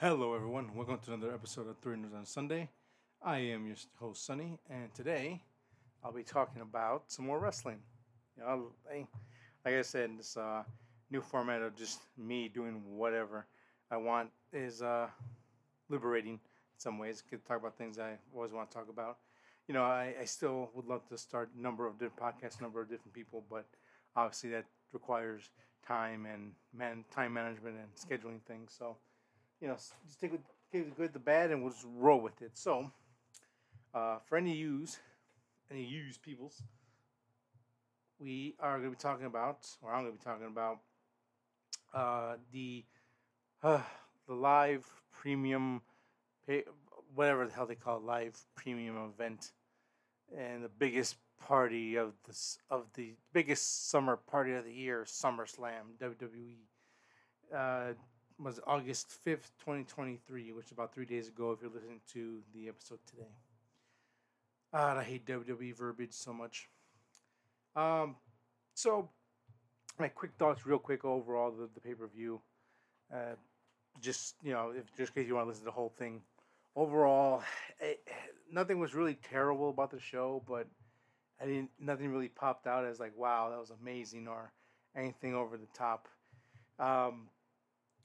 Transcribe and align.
Hello, 0.00 0.34
everyone. 0.34 0.74
Welcome 0.74 0.98
to 1.04 1.14
another 1.14 1.32
episode 1.32 1.68
of 1.68 1.78
Three 1.78 1.96
News 1.96 2.12
on 2.14 2.26
Sunday. 2.26 2.68
I 3.22 3.38
am 3.38 3.64
your 3.64 3.76
host, 4.00 4.26
Sonny, 4.26 4.58
and 4.68 4.92
today 4.92 5.40
I'll 6.02 6.12
be 6.12 6.24
talking 6.24 6.62
about 6.62 7.04
some 7.06 7.26
more 7.26 7.38
wrestling. 7.38 7.78
You 8.36 8.42
know, 8.42 8.72
like 9.64 9.74
I 9.74 9.82
said, 9.82 10.10
this 10.18 10.36
uh, 10.36 10.64
new 11.12 11.20
format 11.20 11.62
of 11.62 11.76
just 11.76 12.00
me 12.18 12.48
doing 12.48 12.82
whatever 12.96 13.46
I 13.88 13.96
want 13.96 14.30
is 14.52 14.82
uh, 14.82 15.06
liberating 15.88 16.34
in 16.34 16.40
some 16.76 16.98
ways. 16.98 17.22
To 17.30 17.38
talk 17.38 17.60
about 17.60 17.78
things 17.78 17.96
I 17.96 18.18
always 18.34 18.52
want 18.52 18.72
to 18.72 18.76
talk 18.76 18.88
about. 18.88 19.18
You 19.68 19.74
know, 19.74 19.84
I, 19.84 20.12
I 20.20 20.24
still 20.24 20.70
would 20.74 20.86
love 20.86 21.08
to 21.08 21.16
start 21.16 21.50
a 21.56 21.62
number 21.62 21.86
of 21.86 22.00
different 22.00 22.16
podcasts, 22.16 22.58
a 22.58 22.62
number 22.62 22.80
of 22.80 22.90
different 22.90 23.12
people, 23.14 23.44
but 23.48 23.64
obviously 24.16 24.50
that 24.50 24.64
requires 24.92 25.50
time 25.86 26.26
and 26.26 26.50
man 26.76 27.04
time 27.12 27.32
management 27.32 27.76
and 27.76 27.94
scheduling 27.94 28.42
things. 28.42 28.74
So 28.76 28.96
you 29.60 29.68
know, 29.68 29.74
just 29.74 30.20
take, 30.20 30.32
take 30.72 30.84
the 30.84 30.94
good, 30.94 31.12
the 31.12 31.18
bad, 31.18 31.50
and 31.50 31.62
we'll 31.62 31.72
just 31.72 31.86
roll 31.96 32.20
with 32.20 32.40
it. 32.42 32.52
So, 32.54 32.90
uh, 33.94 34.18
for 34.26 34.36
any 34.36 34.54
use, 34.54 34.98
any 35.70 35.84
use 35.84 36.18
peoples, 36.18 36.62
we 38.18 38.54
are 38.60 38.78
going 38.78 38.90
to 38.90 38.96
be 38.96 39.00
talking 39.00 39.26
about, 39.26 39.66
or 39.82 39.92
I'm 39.92 40.04
going 40.04 40.12
to 40.12 40.18
be 40.18 40.24
talking 40.24 40.46
about, 40.46 40.78
uh, 41.92 42.36
the 42.52 42.84
uh, 43.62 43.80
the 44.26 44.34
live 44.34 44.86
premium, 45.12 45.80
pay, 46.46 46.64
whatever 47.14 47.46
the 47.46 47.52
hell 47.52 47.66
they 47.66 47.74
call 47.74 47.98
it, 47.98 48.04
live 48.04 48.36
premium 48.54 48.96
event, 49.14 49.52
and 50.36 50.64
the 50.64 50.68
biggest 50.68 51.16
party 51.40 51.96
of 51.96 52.12
this 52.26 52.58
of 52.70 52.86
the 52.94 53.14
biggest 53.32 53.90
summer 53.90 54.16
party 54.16 54.52
of 54.52 54.64
the 54.64 54.72
year, 54.72 55.04
SummerSlam, 55.06 55.98
WWE. 56.00 56.56
Was 58.38 58.58
August 58.66 59.14
5th, 59.24 59.52
2023, 59.60 60.52
which 60.52 60.66
is 60.66 60.72
about 60.72 60.92
three 60.92 61.04
days 61.04 61.28
ago 61.28 61.52
if 61.52 61.62
you're 61.62 61.70
listening 61.70 62.00
to 62.12 62.40
the 62.52 62.68
episode 62.68 62.98
today. 63.06 63.30
God, 64.72 64.96
I 64.96 65.04
hate 65.04 65.24
WWE 65.24 65.72
verbiage 65.76 66.12
so 66.12 66.32
much. 66.32 66.68
Um, 67.76 68.16
so, 68.74 69.08
my 70.00 70.08
quick 70.08 70.32
thoughts, 70.36 70.66
real 70.66 70.80
quick, 70.80 71.04
overall, 71.04 71.52
the, 71.52 71.68
the 71.72 71.80
pay 71.80 71.94
per 71.94 72.08
view. 72.08 72.40
Uh, 73.12 73.36
just, 74.00 74.34
you 74.42 74.52
know, 74.52 74.72
if 74.76 74.84
just 74.96 75.16
in 75.16 75.22
case 75.22 75.28
you 75.28 75.36
want 75.36 75.44
to 75.44 75.48
listen 75.50 75.62
to 75.62 75.66
the 75.66 75.70
whole 75.70 75.94
thing. 75.96 76.20
Overall, 76.74 77.44
it, 77.80 78.00
nothing 78.50 78.80
was 78.80 78.96
really 78.96 79.14
terrible 79.14 79.70
about 79.70 79.92
the 79.92 80.00
show, 80.00 80.42
but 80.48 80.66
I 81.40 81.46
didn't, 81.46 81.70
nothing 81.78 82.10
really 82.10 82.28
popped 82.28 82.66
out 82.66 82.84
as 82.84 82.98
like, 82.98 83.16
wow, 83.16 83.50
that 83.50 83.60
was 83.60 83.70
amazing 83.70 84.26
or 84.26 84.52
anything 84.96 85.36
over 85.36 85.56
the 85.56 85.68
top. 85.72 86.08
Um, 86.80 87.28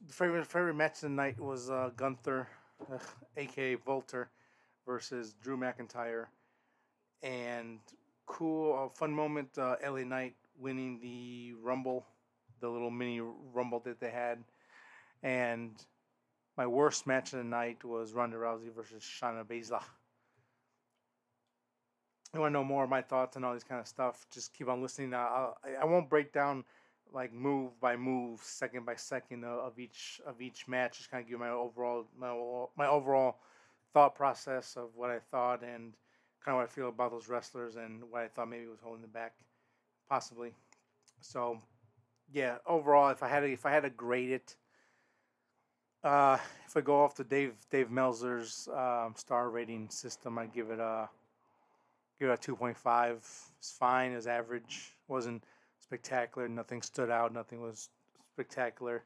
favorite 0.08 0.46
favorite 0.48 0.76
match 0.76 0.96
of 0.96 1.02
the 1.02 1.10
night 1.10 1.40
was 1.40 1.70
uh, 1.70 1.90
Gunther, 1.96 2.48
uh, 2.92 2.98
aka 3.38 3.78
Walter, 3.86 4.30
versus 4.86 5.34
Drew 5.42 5.58
McIntyre, 5.58 6.26
and 7.22 7.80
cool 8.26 8.86
uh, 8.86 8.90
fun 8.90 9.12
moment. 9.12 9.58
Uh, 9.58 9.76
LA 9.86 10.04
Knight 10.04 10.36
winning 10.58 11.00
the 11.02 11.54
Rumble, 11.62 12.06
the 12.60 12.70
little 12.70 12.92
mini 12.92 13.22
Rumble 13.54 13.80
that 13.82 14.00
they 14.00 14.12
had, 14.12 14.44
and 15.24 15.72
my 16.58 16.68
worst 16.68 17.08
match 17.08 17.34
of 17.34 17.40
the 17.40 17.46
night 17.46 17.84
was 17.84 18.14
Ronda 18.14 18.38
Rousey 18.38 18.74
versus 18.74 19.04
Shayna 19.04 19.46
Baszler. 19.46 19.84
You 22.34 22.42
want 22.42 22.52
to 22.52 22.60
know 22.60 22.64
more 22.64 22.84
of 22.84 22.90
my 22.92 23.02
thoughts 23.02 23.36
and 23.36 23.44
all 23.44 23.56
this 23.56 23.64
kind 23.64 23.82
of 23.82 23.88
stuff? 23.88 24.28
Just 24.32 24.54
keep 24.54 24.70
on 24.70 24.82
listening. 24.84 25.14
I 25.14 25.50
I 25.82 25.86
won't 25.86 26.10
break 26.10 26.32
down 26.32 26.64
like 27.14 27.34
move 27.34 27.80
by 27.80 27.96
move, 27.96 28.40
second 28.44 28.86
by 28.86 28.96
second 28.96 29.44
of 29.44 29.80
each 29.80 30.22
of 30.26 30.42
each 30.42 30.68
match. 30.68 30.98
Just 30.98 31.12
kind 31.12 31.24
of 31.24 31.30
give 31.30 31.40
my 31.40 31.50
overall 31.50 32.06
my, 32.18 32.30
my 32.78 32.88
overall 32.88 33.38
thought 33.94 34.16
process 34.16 34.78
of 34.78 34.90
what 34.96 35.10
I 35.10 35.20
thought 35.20 35.62
and 35.62 35.94
kind 36.44 36.56
of 36.56 36.56
what 36.56 36.64
I 36.64 36.68
feel 36.68 36.90
about 36.90 37.12
those 37.12 37.28
wrestlers 37.28 37.76
and 37.76 38.04
what 38.10 38.22
I 38.22 38.28
thought 38.28 38.50
maybe 38.50 38.68
was 38.68 38.80
holding 38.82 39.02
them 39.02 39.12
back, 39.12 39.34
possibly. 40.08 40.54
So, 41.22 41.60
yeah, 42.32 42.58
overall, 42.66 43.10
if 43.10 43.24
I 43.24 43.28
had 43.28 43.42
to, 43.42 43.52
if 43.52 43.66
I 43.66 43.72
had 43.72 43.84
to 43.84 43.90
grade 43.90 44.30
it, 44.30 44.56
uh, 46.04 46.38
if 46.68 46.78
I 46.78 46.82
go 46.82 47.04
off 47.04 47.16
the 47.16 47.24
Dave 47.24 47.56
Dave 47.72 47.90
Meltzer's 47.90 48.70
um, 48.74 49.14
star 49.18 49.50
rating 49.50 49.90
system, 49.90 50.38
I'd 50.38 50.54
give 50.54 50.70
it 50.70 50.80
a 50.80 51.10
give 52.20 52.30
it 52.30 52.34
a 52.34 52.38
two 52.38 52.56
point 52.56 52.78
five. 52.78 53.18
It's 53.58 53.72
fine. 53.72 54.12
It's 54.12 54.28
average. 54.28 54.94
wasn't 55.10 55.44
spectacular. 55.90 56.48
Nothing 56.48 56.84
stood 56.84 57.10
out. 57.10 57.34
Nothing 57.34 57.62
was 57.62 57.90
spectacular. 58.34 59.04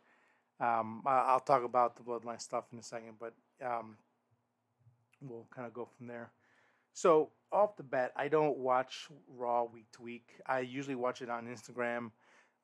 Um, 0.60 1.02
I'll 1.06 1.40
talk 1.40 1.64
about 1.64 1.96
the 1.96 2.04
Bloodline 2.04 2.42
stuff 2.42 2.66
in 2.74 2.80
a 2.80 2.84
second, 2.84 3.14
but 3.20 3.34
um, 3.66 3.96
we'll 5.22 5.48
kind 5.54 5.66
of 5.66 5.74
go 5.74 5.88
from 5.98 6.08
there. 6.08 6.32
So 6.94 7.30
off 7.52 7.78
the 7.78 7.84
bat, 7.84 8.12
I 8.16 8.28
don't 8.28 8.58
watch 8.58 9.08
Raw 9.36 9.64
week 9.64 9.86
to 9.94 10.02
week. 10.02 10.28
I 10.46 10.60
usually 10.60 10.96
watch 10.96 11.22
it 11.22 11.30
on 11.30 11.48
Instagram, 11.48 12.12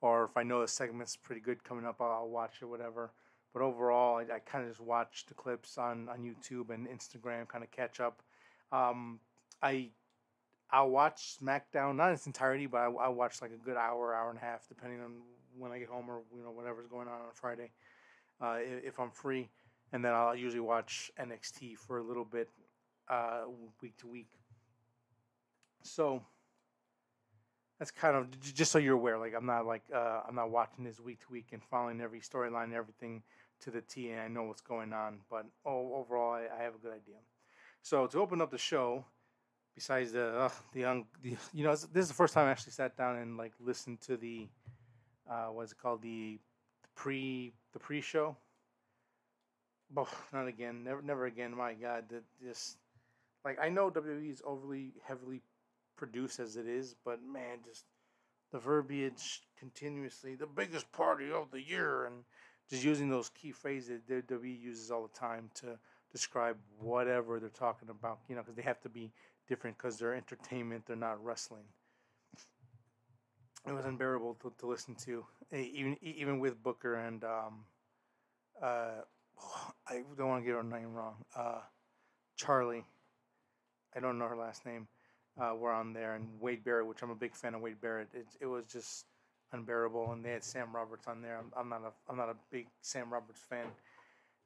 or 0.02 0.24
if 0.24 0.36
I 0.36 0.42
know 0.42 0.60
the 0.60 0.68
segment's 0.68 1.16
pretty 1.16 1.40
good 1.40 1.64
coming 1.64 1.86
up, 1.86 2.00
I'll 2.00 2.28
watch 2.28 2.56
it, 2.60 2.66
whatever. 2.66 3.12
But 3.52 3.62
overall, 3.62 4.18
I, 4.18 4.34
I 4.34 4.38
kind 4.38 4.64
of 4.64 4.70
just 4.70 4.80
watch 4.80 5.24
the 5.26 5.34
clips 5.34 5.78
on, 5.78 6.08
on 6.08 6.18
YouTube 6.18 6.72
and 6.72 6.86
Instagram, 6.86 7.48
kind 7.48 7.64
of 7.64 7.70
catch 7.70 8.00
up. 8.00 8.22
Um, 8.70 9.18
I 9.62 9.88
I'll 10.72 10.90
watch 10.90 11.36
SmackDown 11.40 11.96
not 11.96 12.08
in 12.08 12.14
its 12.14 12.26
entirety, 12.26 12.66
but 12.66 12.78
I, 12.78 12.84
I'll 12.86 13.14
watch 13.14 13.42
like 13.42 13.50
a 13.52 13.64
good 13.64 13.76
hour, 13.76 14.14
hour 14.14 14.30
and 14.30 14.38
a 14.38 14.42
half, 14.42 14.68
depending 14.68 15.00
on 15.00 15.12
when 15.58 15.72
I 15.72 15.78
get 15.78 15.88
home 15.88 16.08
or 16.08 16.22
you 16.36 16.42
know 16.42 16.50
whatever's 16.50 16.86
going 16.86 17.08
on 17.08 17.14
on 17.14 17.32
Friday, 17.34 17.70
uh, 18.40 18.58
if 18.60 18.98
I'm 19.00 19.10
free, 19.10 19.48
and 19.92 20.04
then 20.04 20.12
I'll 20.12 20.36
usually 20.36 20.60
watch 20.60 21.10
NXT 21.18 21.76
for 21.78 21.98
a 21.98 22.02
little 22.02 22.24
bit, 22.24 22.48
uh, 23.08 23.42
week 23.82 23.96
to 23.98 24.06
week. 24.06 24.28
So 25.82 26.22
that's 27.78 27.90
kind 27.90 28.14
of 28.16 28.40
just 28.40 28.70
so 28.70 28.78
you're 28.78 28.94
aware. 28.94 29.18
Like 29.18 29.34
I'm 29.36 29.46
not 29.46 29.66
like 29.66 29.82
uh, 29.92 30.20
I'm 30.28 30.34
not 30.34 30.50
watching 30.50 30.84
this 30.84 31.00
week 31.00 31.20
to 31.20 31.32
week 31.32 31.46
and 31.52 31.62
following 31.64 32.00
every 32.00 32.20
storyline 32.20 32.64
and 32.64 32.74
everything 32.74 33.22
to 33.62 33.70
the 33.70 33.80
T, 33.80 34.10
and 34.10 34.20
I 34.20 34.28
know 34.28 34.44
what's 34.44 34.60
going 34.60 34.92
on. 34.92 35.18
But 35.28 35.46
oh, 35.66 35.94
overall, 35.94 36.34
I, 36.34 36.46
I 36.58 36.62
have 36.62 36.74
a 36.74 36.78
good 36.78 36.92
idea. 36.92 37.16
So 37.82 38.06
to 38.06 38.20
open 38.20 38.40
up 38.40 38.50
the 38.50 38.58
show 38.58 39.04
besides 39.74 40.12
the 40.12 40.28
uh, 40.38 40.50
the 40.72 40.80
young 40.80 41.06
the, 41.22 41.36
you 41.52 41.64
know 41.64 41.74
this 41.74 42.02
is 42.02 42.08
the 42.08 42.14
first 42.14 42.34
time 42.34 42.46
I 42.46 42.50
actually 42.50 42.72
sat 42.72 42.96
down 42.96 43.16
and 43.16 43.36
like 43.36 43.52
listened 43.60 44.00
to 44.02 44.16
the 44.16 44.48
uh, 45.30 45.46
what's 45.46 45.72
it 45.72 45.78
called 45.78 46.02
the, 46.02 46.38
the 46.82 46.88
pre 46.94 47.52
the 47.72 47.78
pre 47.78 48.00
show. 48.00 48.36
Oh, 49.96 50.08
not 50.32 50.46
again, 50.46 50.84
never 50.84 51.02
never 51.02 51.26
again. 51.26 51.56
My 51.56 51.74
God, 51.74 52.04
that 52.10 52.22
just 52.42 52.76
like 53.44 53.58
I 53.60 53.68
know 53.68 53.90
WWE 53.90 54.30
is 54.30 54.42
overly 54.44 54.92
heavily 55.06 55.42
produced 55.96 56.40
as 56.40 56.56
it 56.56 56.66
is, 56.66 56.94
but 57.04 57.20
man, 57.22 57.58
just 57.64 57.84
the 58.52 58.58
verbiage 58.58 59.42
continuously, 59.58 60.34
the 60.34 60.46
biggest 60.46 60.90
party 60.92 61.30
of 61.30 61.50
the 61.50 61.60
year, 61.60 62.06
and 62.06 62.24
just 62.68 62.84
using 62.84 63.08
those 63.08 63.30
key 63.30 63.52
phrases 63.52 64.00
that 64.08 64.28
WWE 64.28 64.60
uses 64.60 64.90
all 64.90 65.02
the 65.02 65.18
time 65.18 65.50
to 65.54 65.78
describe 66.12 66.56
whatever 66.78 67.38
they're 67.38 67.48
talking 67.48 67.88
about, 67.88 68.18
you 68.28 68.34
know, 68.34 68.42
because 68.42 68.56
they 68.56 68.62
have 68.62 68.80
to 68.80 68.88
be 68.88 69.12
different 69.50 69.76
because 69.76 69.98
they're 69.98 70.14
entertainment, 70.14 70.84
they're 70.86 70.96
not 70.96 71.22
wrestling. 71.22 71.64
It 73.66 73.72
was 73.72 73.84
unbearable 73.84 74.38
to, 74.42 74.52
to 74.60 74.66
listen 74.66 74.94
to, 75.04 75.26
even 75.52 75.98
even 76.00 76.38
with 76.38 76.62
Booker 76.62 76.94
and 76.94 77.22
um, 77.24 77.64
uh, 78.62 79.02
I 79.88 80.02
don't 80.16 80.28
want 80.28 80.42
to 80.42 80.46
get 80.46 80.56
her 80.56 80.62
name 80.62 80.94
wrong. 80.94 81.16
Uh, 81.36 81.60
Charlie, 82.36 82.84
I 83.94 84.00
don't 84.00 84.18
know 84.18 84.28
her 84.28 84.36
last 84.36 84.64
name. 84.64 84.88
Uh, 85.40 85.54
were 85.54 85.72
on 85.72 85.92
there, 85.92 86.14
and 86.14 86.26
Wade 86.40 86.64
Barrett, 86.64 86.86
which 86.86 87.02
I'm 87.02 87.10
a 87.10 87.14
big 87.14 87.34
fan 87.34 87.54
of 87.54 87.60
Wade 87.60 87.80
Barrett. 87.80 88.08
It, 88.12 88.26
it 88.40 88.46
was 88.46 88.64
just 88.66 89.06
unbearable, 89.52 90.12
and 90.12 90.24
they 90.24 90.32
had 90.32 90.44
Sam 90.44 90.74
Roberts 90.74 91.06
on 91.06 91.22
there. 91.22 91.38
I'm, 91.38 91.52
I'm 91.56 91.68
not 91.68 91.82
a 91.82 92.10
I'm 92.10 92.16
not 92.16 92.28
a 92.28 92.36
big 92.50 92.66
Sam 92.82 93.12
Roberts 93.12 93.40
fan, 93.40 93.66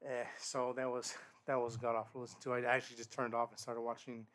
uh, 0.04 0.24
so 0.38 0.72
that 0.76 0.88
was 0.88 1.14
that 1.46 1.58
was 1.58 1.76
god 1.76 1.96
awful 1.96 2.20
to 2.20 2.22
listen 2.22 2.40
to. 2.42 2.52
I 2.54 2.74
actually 2.74 2.96
just 2.96 3.12
turned 3.12 3.34
off 3.34 3.50
and 3.50 3.58
started 3.58 3.80
watching 3.80 4.26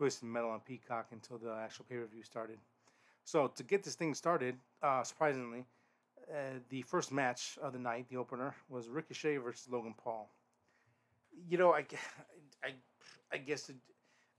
Twisted 0.00 0.30
Metal 0.30 0.48
on 0.48 0.60
Peacock 0.60 1.08
until 1.12 1.36
the 1.36 1.52
actual 1.52 1.84
pay 1.86 1.96
per 1.96 2.06
view 2.06 2.22
started. 2.22 2.56
So 3.26 3.48
to 3.48 3.62
get 3.62 3.84
this 3.84 3.96
thing 3.96 4.14
started, 4.14 4.56
uh, 4.82 5.02
surprisingly, 5.02 5.66
uh, 6.32 6.60
the 6.70 6.80
first 6.80 7.12
match 7.12 7.58
of 7.60 7.74
the 7.74 7.78
night, 7.78 8.06
the 8.08 8.16
opener, 8.16 8.54
was 8.70 8.88
Ricochet 8.88 9.36
versus 9.36 9.68
Logan 9.70 9.94
Paul. 10.02 10.30
You 11.50 11.58
know, 11.58 11.74
I, 11.74 11.84
I, 12.64 12.72
I 13.30 13.36
guess 13.36 13.68
it, 13.68 13.76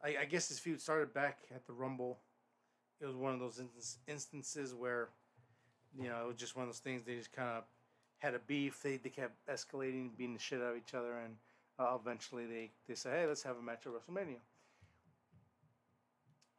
I, 0.03 0.21
I 0.21 0.25
guess 0.25 0.47
this 0.47 0.57
feud 0.57 0.81
started 0.81 1.13
back 1.13 1.37
at 1.53 1.67
the 1.67 1.73
Rumble. 1.73 2.17
It 2.99 3.05
was 3.05 3.15
one 3.15 3.31
of 3.31 3.39
those 3.39 3.61
instances 4.07 4.73
where, 4.73 5.09
you 5.95 6.09
know, 6.09 6.23
it 6.23 6.27
was 6.27 6.37
just 6.37 6.55
one 6.55 6.63
of 6.63 6.69
those 6.69 6.79
things. 6.79 7.03
They 7.03 7.17
just 7.17 7.33
kind 7.33 7.49
of 7.49 7.65
had 8.17 8.33
a 8.33 8.39
beef. 8.39 8.81
They, 8.81 8.97
they 8.97 9.09
kept 9.09 9.35
escalating, 9.47 10.17
beating 10.17 10.33
the 10.33 10.39
shit 10.39 10.59
out 10.59 10.71
of 10.71 10.77
each 10.77 10.95
other, 10.95 11.19
and 11.19 11.35
uh, 11.77 11.95
eventually 12.01 12.47
they 12.47 12.71
they 12.87 12.95
said, 12.95 13.13
"Hey, 13.13 13.27
let's 13.27 13.43
have 13.43 13.57
a 13.57 13.61
match 13.61 13.85
at 13.85 13.91
WrestleMania." 13.91 14.39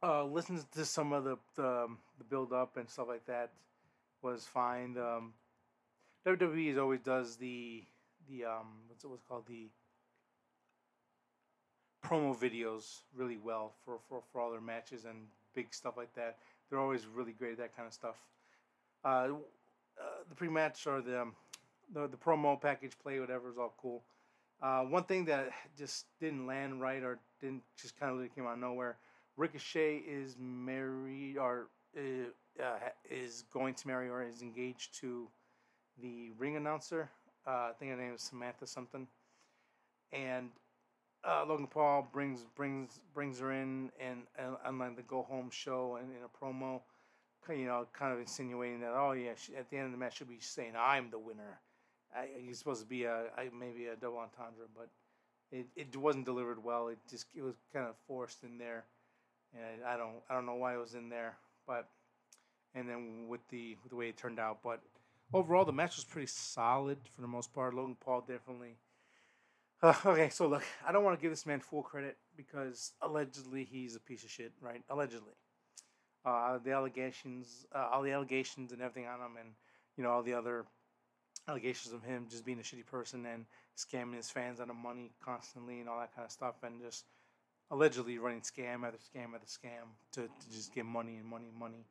Uh, 0.03 0.25
listening 0.25 0.63
to 0.75 0.85
some 0.85 1.13
of 1.13 1.23
the 1.23 1.37
the, 1.55 1.67
um, 1.67 1.97
the 2.17 2.23
build 2.25 2.51
up 2.51 2.77
and 2.77 2.89
stuff 2.89 3.07
like 3.07 3.25
that 3.25 3.51
was 4.21 4.45
fine. 4.45 4.97
Um, 4.97 5.33
WWE 6.25 6.77
always 6.79 6.99
does 6.99 7.37
the 7.37 7.83
the 8.29 8.45
um 8.45 8.67
what's 8.87 9.03
it 9.03 9.09
was 9.09 9.21
called 9.27 9.47
the 9.47 9.69
promo 12.03 12.37
videos 12.37 12.99
really 13.15 13.37
well 13.37 13.73
for, 13.85 13.97
for, 14.09 14.21
for 14.31 14.41
all 14.41 14.51
their 14.51 14.61
matches 14.61 15.05
and 15.05 15.15
big 15.55 15.73
stuff 15.73 15.95
like 15.95 16.13
that. 16.15 16.37
They're 16.69 16.79
always 16.79 17.05
really 17.07 17.31
great 17.31 17.53
at 17.53 17.57
that 17.59 17.75
kind 17.75 17.87
of 17.87 17.93
stuff. 17.93 18.15
Uh, 19.05 19.07
uh, 19.07 19.29
the 20.27 20.35
pre-match 20.35 20.85
or 20.85 21.01
the, 21.01 21.21
um, 21.21 21.33
the 21.93 22.07
the 22.07 22.17
promo 22.17 22.59
package 22.59 22.93
play, 23.01 23.19
whatever, 23.19 23.49
is 23.49 23.57
all 23.57 23.73
cool. 23.77 24.03
Uh, 24.61 24.81
one 24.81 25.03
thing 25.03 25.25
that 25.25 25.49
just 25.77 26.05
didn't 26.19 26.47
land 26.47 26.81
right 26.81 27.03
or 27.03 27.19
didn't 27.41 27.63
just 27.79 27.99
kind 27.99 28.19
of 28.19 28.35
came 28.35 28.45
out 28.45 28.53
of 28.53 28.59
nowhere. 28.59 28.97
Ricochet 29.37 29.97
is 29.97 30.35
married 30.39 31.37
or 31.37 31.67
uh, 31.97 32.61
uh, 32.61 32.79
is 33.09 33.43
going 33.51 33.73
to 33.75 33.87
marry 33.87 34.09
or 34.09 34.23
is 34.23 34.41
engaged 34.41 34.99
to 35.01 35.27
the 36.01 36.31
ring 36.37 36.55
announcer. 36.55 37.09
Uh, 37.47 37.69
I 37.69 37.71
think 37.77 37.91
her 37.91 37.97
name 37.97 38.13
is 38.13 38.21
Samantha 38.21 38.67
something. 38.67 39.07
And 40.11 40.49
uh, 41.23 41.45
Logan 41.47 41.67
Paul 41.67 42.07
brings 42.11 42.45
brings 42.55 42.99
brings 43.13 43.39
her 43.39 43.51
in 43.51 43.91
and, 43.99 44.21
on 44.65 44.77
like 44.77 44.95
the 44.95 45.01
go 45.03 45.23
home 45.23 45.49
show 45.51 45.97
and 45.99 46.09
in 46.11 46.23
a 46.23 46.45
promo, 46.45 46.81
you 47.49 47.65
know, 47.65 47.87
kind 47.93 48.13
of 48.13 48.19
insinuating 48.19 48.81
that 48.81 48.91
oh 48.93 49.13
yeah, 49.13 49.31
she, 49.35 49.55
at 49.55 49.69
the 49.69 49.77
end 49.77 49.87
of 49.87 49.91
the 49.91 49.97
match 49.97 50.17
she'll 50.17 50.27
be 50.27 50.39
saying 50.39 50.73
I'm 50.77 51.09
the 51.09 51.19
winner. 51.19 51.59
I, 52.15 52.27
he's 52.39 52.59
supposed 52.59 52.81
to 52.81 52.87
be 52.87 53.05
a 53.05 53.25
maybe 53.57 53.87
a 53.87 53.95
double 53.95 54.19
entendre, 54.19 54.65
but 54.75 54.89
it, 55.51 55.67
it 55.75 55.95
wasn't 55.95 56.25
delivered 56.25 56.63
well. 56.63 56.89
It 56.89 56.99
just 57.09 57.25
it 57.35 57.41
was 57.41 57.55
kind 57.73 57.87
of 57.87 57.95
forced 58.07 58.43
in 58.43 58.57
there, 58.57 58.85
and 59.53 59.83
I 59.85 59.97
don't 59.97 60.15
I 60.29 60.33
don't 60.33 60.45
know 60.45 60.55
why 60.55 60.75
it 60.75 60.79
was 60.79 60.95
in 60.95 61.09
there, 61.09 61.37
but 61.67 61.87
and 62.75 62.87
then 62.89 63.27
with 63.27 63.41
the 63.49 63.77
the 63.89 63.95
way 63.95 64.09
it 64.09 64.17
turned 64.17 64.39
out, 64.39 64.59
but 64.63 64.81
overall 65.33 65.65
the 65.65 65.73
match 65.73 65.95
was 65.95 66.05
pretty 66.05 66.27
solid 66.27 66.97
for 67.15 67.21
the 67.21 67.27
most 67.27 67.53
part. 67.53 67.73
Logan 67.73 67.97
Paul 67.99 68.21
definitely 68.21 68.77
uh, 69.83 69.93
okay, 70.05 70.29
so 70.29 70.47
look, 70.47 70.63
I 70.87 70.93
don't 70.93 71.03
want 71.03 71.19
to 71.19 71.21
give 71.21 71.31
this 71.31 71.45
man 71.45 71.59
full 71.59 71.83
credit 71.83 72.17
because 72.37 72.93
allegedly 73.01 73.65
he's 73.65 73.97
a 73.97 73.99
piece 73.99 74.23
of 74.23 74.29
shit, 74.29 74.53
right? 74.61 74.81
Allegedly, 74.89 75.33
uh, 76.23 76.57
the 76.63 76.71
allegations, 76.71 77.65
uh, 77.75 77.89
all 77.91 78.01
the 78.01 78.11
allegations 78.11 78.71
and 78.71 78.81
everything 78.81 79.09
on 79.09 79.19
him, 79.19 79.35
and 79.37 79.49
you 79.97 80.03
know 80.03 80.09
all 80.09 80.23
the 80.23 80.33
other 80.33 80.65
allegations 81.49 81.93
of 81.93 82.01
him 82.01 82.27
just 82.29 82.45
being 82.45 82.59
a 82.59 82.63
shitty 82.63 82.85
person 82.85 83.25
and 83.25 83.43
scamming 83.77 84.15
his 84.15 84.29
fans 84.29 84.61
out 84.61 84.69
of 84.69 84.75
money 84.77 85.11
constantly 85.21 85.81
and 85.81 85.89
all 85.89 85.99
that 85.99 86.15
kind 86.15 86.25
of 86.25 86.31
stuff, 86.31 86.55
and 86.63 86.81
just 86.81 87.03
allegedly 87.73 88.19
running 88.19 88.41
scam 88.41 88.85
after 88.85 88.99
scam 88.99 89.33
after 89.33 89.47
scam 89.47 89.89
to, 90.11 90.21
to 90.21 90.51
just 90.51 90.73
get 90.73 90.85
money 90.85 91.17
and 91.17 91.25
money 91.25 91.47
and 91.49 91.59
money, 91.59 91.85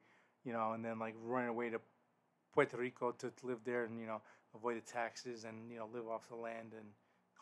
you 0.44 0.52
know, 0.52 0.73
and 0.73 0.84
then 0.84 0.99
like 0.99 1.14
running 1.25 1.49
away 1.49 1.70
to 1.70 1.81
Puerto 2.55 2.76
Rico 2.76 3.11
to, 3.11 3.31
to 3.31 3.46
live 3.46 3.58
there 3.64 3.84
and 3.84 3.99
you 4.00 4.06
know 4.06 4.20
avoid 4.55 4.76
the 4.76 4.93
taxes 4.93 5.44
and 5.44 5.70
you 5.70 5.79
know 5.79 5.88
live 5.93 6.08
off 6.08 6.29
the 6.29 6.37
land 6.37 6.73
and 6.73 6.87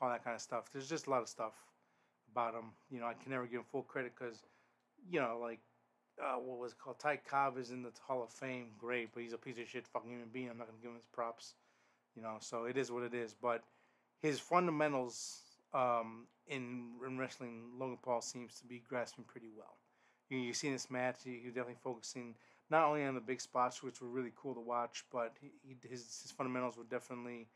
all 0.01 0.09
that 0.09 0.25
kind 0.25 0.35
of 0.35 0.41
stuff. 0.41 0.73
There's 0.73 0.89
just 0.89 1.07
a 1.07 1.11
lot 1.11 1.21
of 1.21 1.29
stuff 1.29 1.53
about 2.33 2.55
him. 2.55 2.73
You 2.91 3.01
know, 3.01 3.07
I 3.07 3.13
can 3.13 3.31
never 3.31 3.45
give 3.45 3.61
him 3.61 3.67
full 3.71 3.83
credit 3.83 4.13
because, 4.19 4.43
you 5.11 5.21
know, 5.21 5.39
like 5.41 5.61
uh, 6.23 6.37
what 6.37 6.59
was 6.59 6.73
called 6.73 6.99
Ty 6.99 7.21
Cobb 7.29 7.59
is 7.59 7.71
in 7.71 7.83
the 7.83 7.91
Hall 8.07 8.23
of 8.23 8.31
Fame, 8.31 8.69
great, 8.79 9.11
but 9.13 9.23
he's 9.23 9.35
a 9.35 9.39
piece 9.39 9.59
of 9.59 9.69
shit 9.69 9.87
fucking 9.87 10.11
human 10.11 10.29
being. 10.33 10.49
I'm 10.49 10.57
not 10.57 10.67
gonna 10.67 10.79
give 10.81 10.91
him 10.91 10.97
his 10.97 11.07
props. 11.13 11.55
You 12.17 12.23
know, 12.23 12.37
so 12.41 12.65
it 12.65 12.79
is 12.79 12.91
what 12.91 13.03
it 13.03 13.15
is. 13.15 13.35
But 13.35 13.63
his 14.23 14.41
fundamentals 14.41 15.43
um, 15.72 16.26
in, 16.46 16.90
in 17.06 17.19
wrestling, 17.19 17.70
Logan 17.78 17.99
Paul 18.02 18.20
seems 18.20 18.58
to 18.61 18.67
be 18.67 18.82
grasping 18.88 19.25
pretty 19.25 19.49
well. 19.56 19.78
You, 20.28 20.38
you 20.38 20.52
see 20.52 20.69
in 20.69 20.72
this 20.75 20.90
match, 20.90 21.19
he, 21.25 21.40
definitely 21.46 21.76
focusing 21.82 22.34
not 22.70 22.84
only 22.84 23.05
on 23.05 23.14
the 23.14 23.20
big 23.20 23.40
spots, 23.40 23.82
which 23.82 24.00
were 24.00 24.08
really 24.08 24.32
cool 24.37 24.55
to 24.55 24.61
watch, 24.61 25.05
but 25.12 25.37
he, 25.40 25.52
he, 25.62 25.76
his 25.88 26.20
his 26.22 26.31
fundamentals 26.31 26.76
were 26.76 26.84
definitely, 26.84 27.49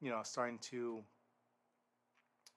you 0.00 0.10
know, 0.10 0.20
starting 0.22 0.58
to 0.70 1.02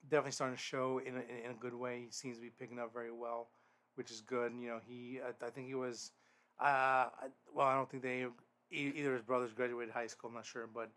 definitely 0.08 0.32
starting 0.32 0.56
to 0.56 0.62
show 0.62 1.00
in 1.04 1.14
a, 1.16 1.44
in 1.44 1.50
a 1.50 1.60
good 1.60 1.74
way. 1.74 2.02
He 2.06 2.10
seems 2.10 2.36
to 2.36 2.42
be 2.42 2.50
picking 2.50 2.78
up 2.78 2.92
very 2.92 3.12
well, 3.12 3.48
which 3.96 4.10
is 4.10 4.20
good. 4.20 4.52
You 4.58 4.68
know, 4.68 4.78
he 4.86 5.20
I, 5.24 5.46
I 5.46 5.50
think 5.50 5.66
he 5.66 5.74
was, 5.74 6.12
uh, 6.58 7.06
well, 7.54 7.66
I 7.66 7.74
don't 7.74 7.90
think 7.90 8.02
they 8.02 8.26
either 8.70 9.12
his 9.14 9.22
brothers 9.22 9.52
graduated 9.52 9.92
high 9.92 10.06
school. 10.06 10.30
I'm 10.30 10.36
not 10.36 10.46
sure, 10.46 10.68
but 10.72 10.90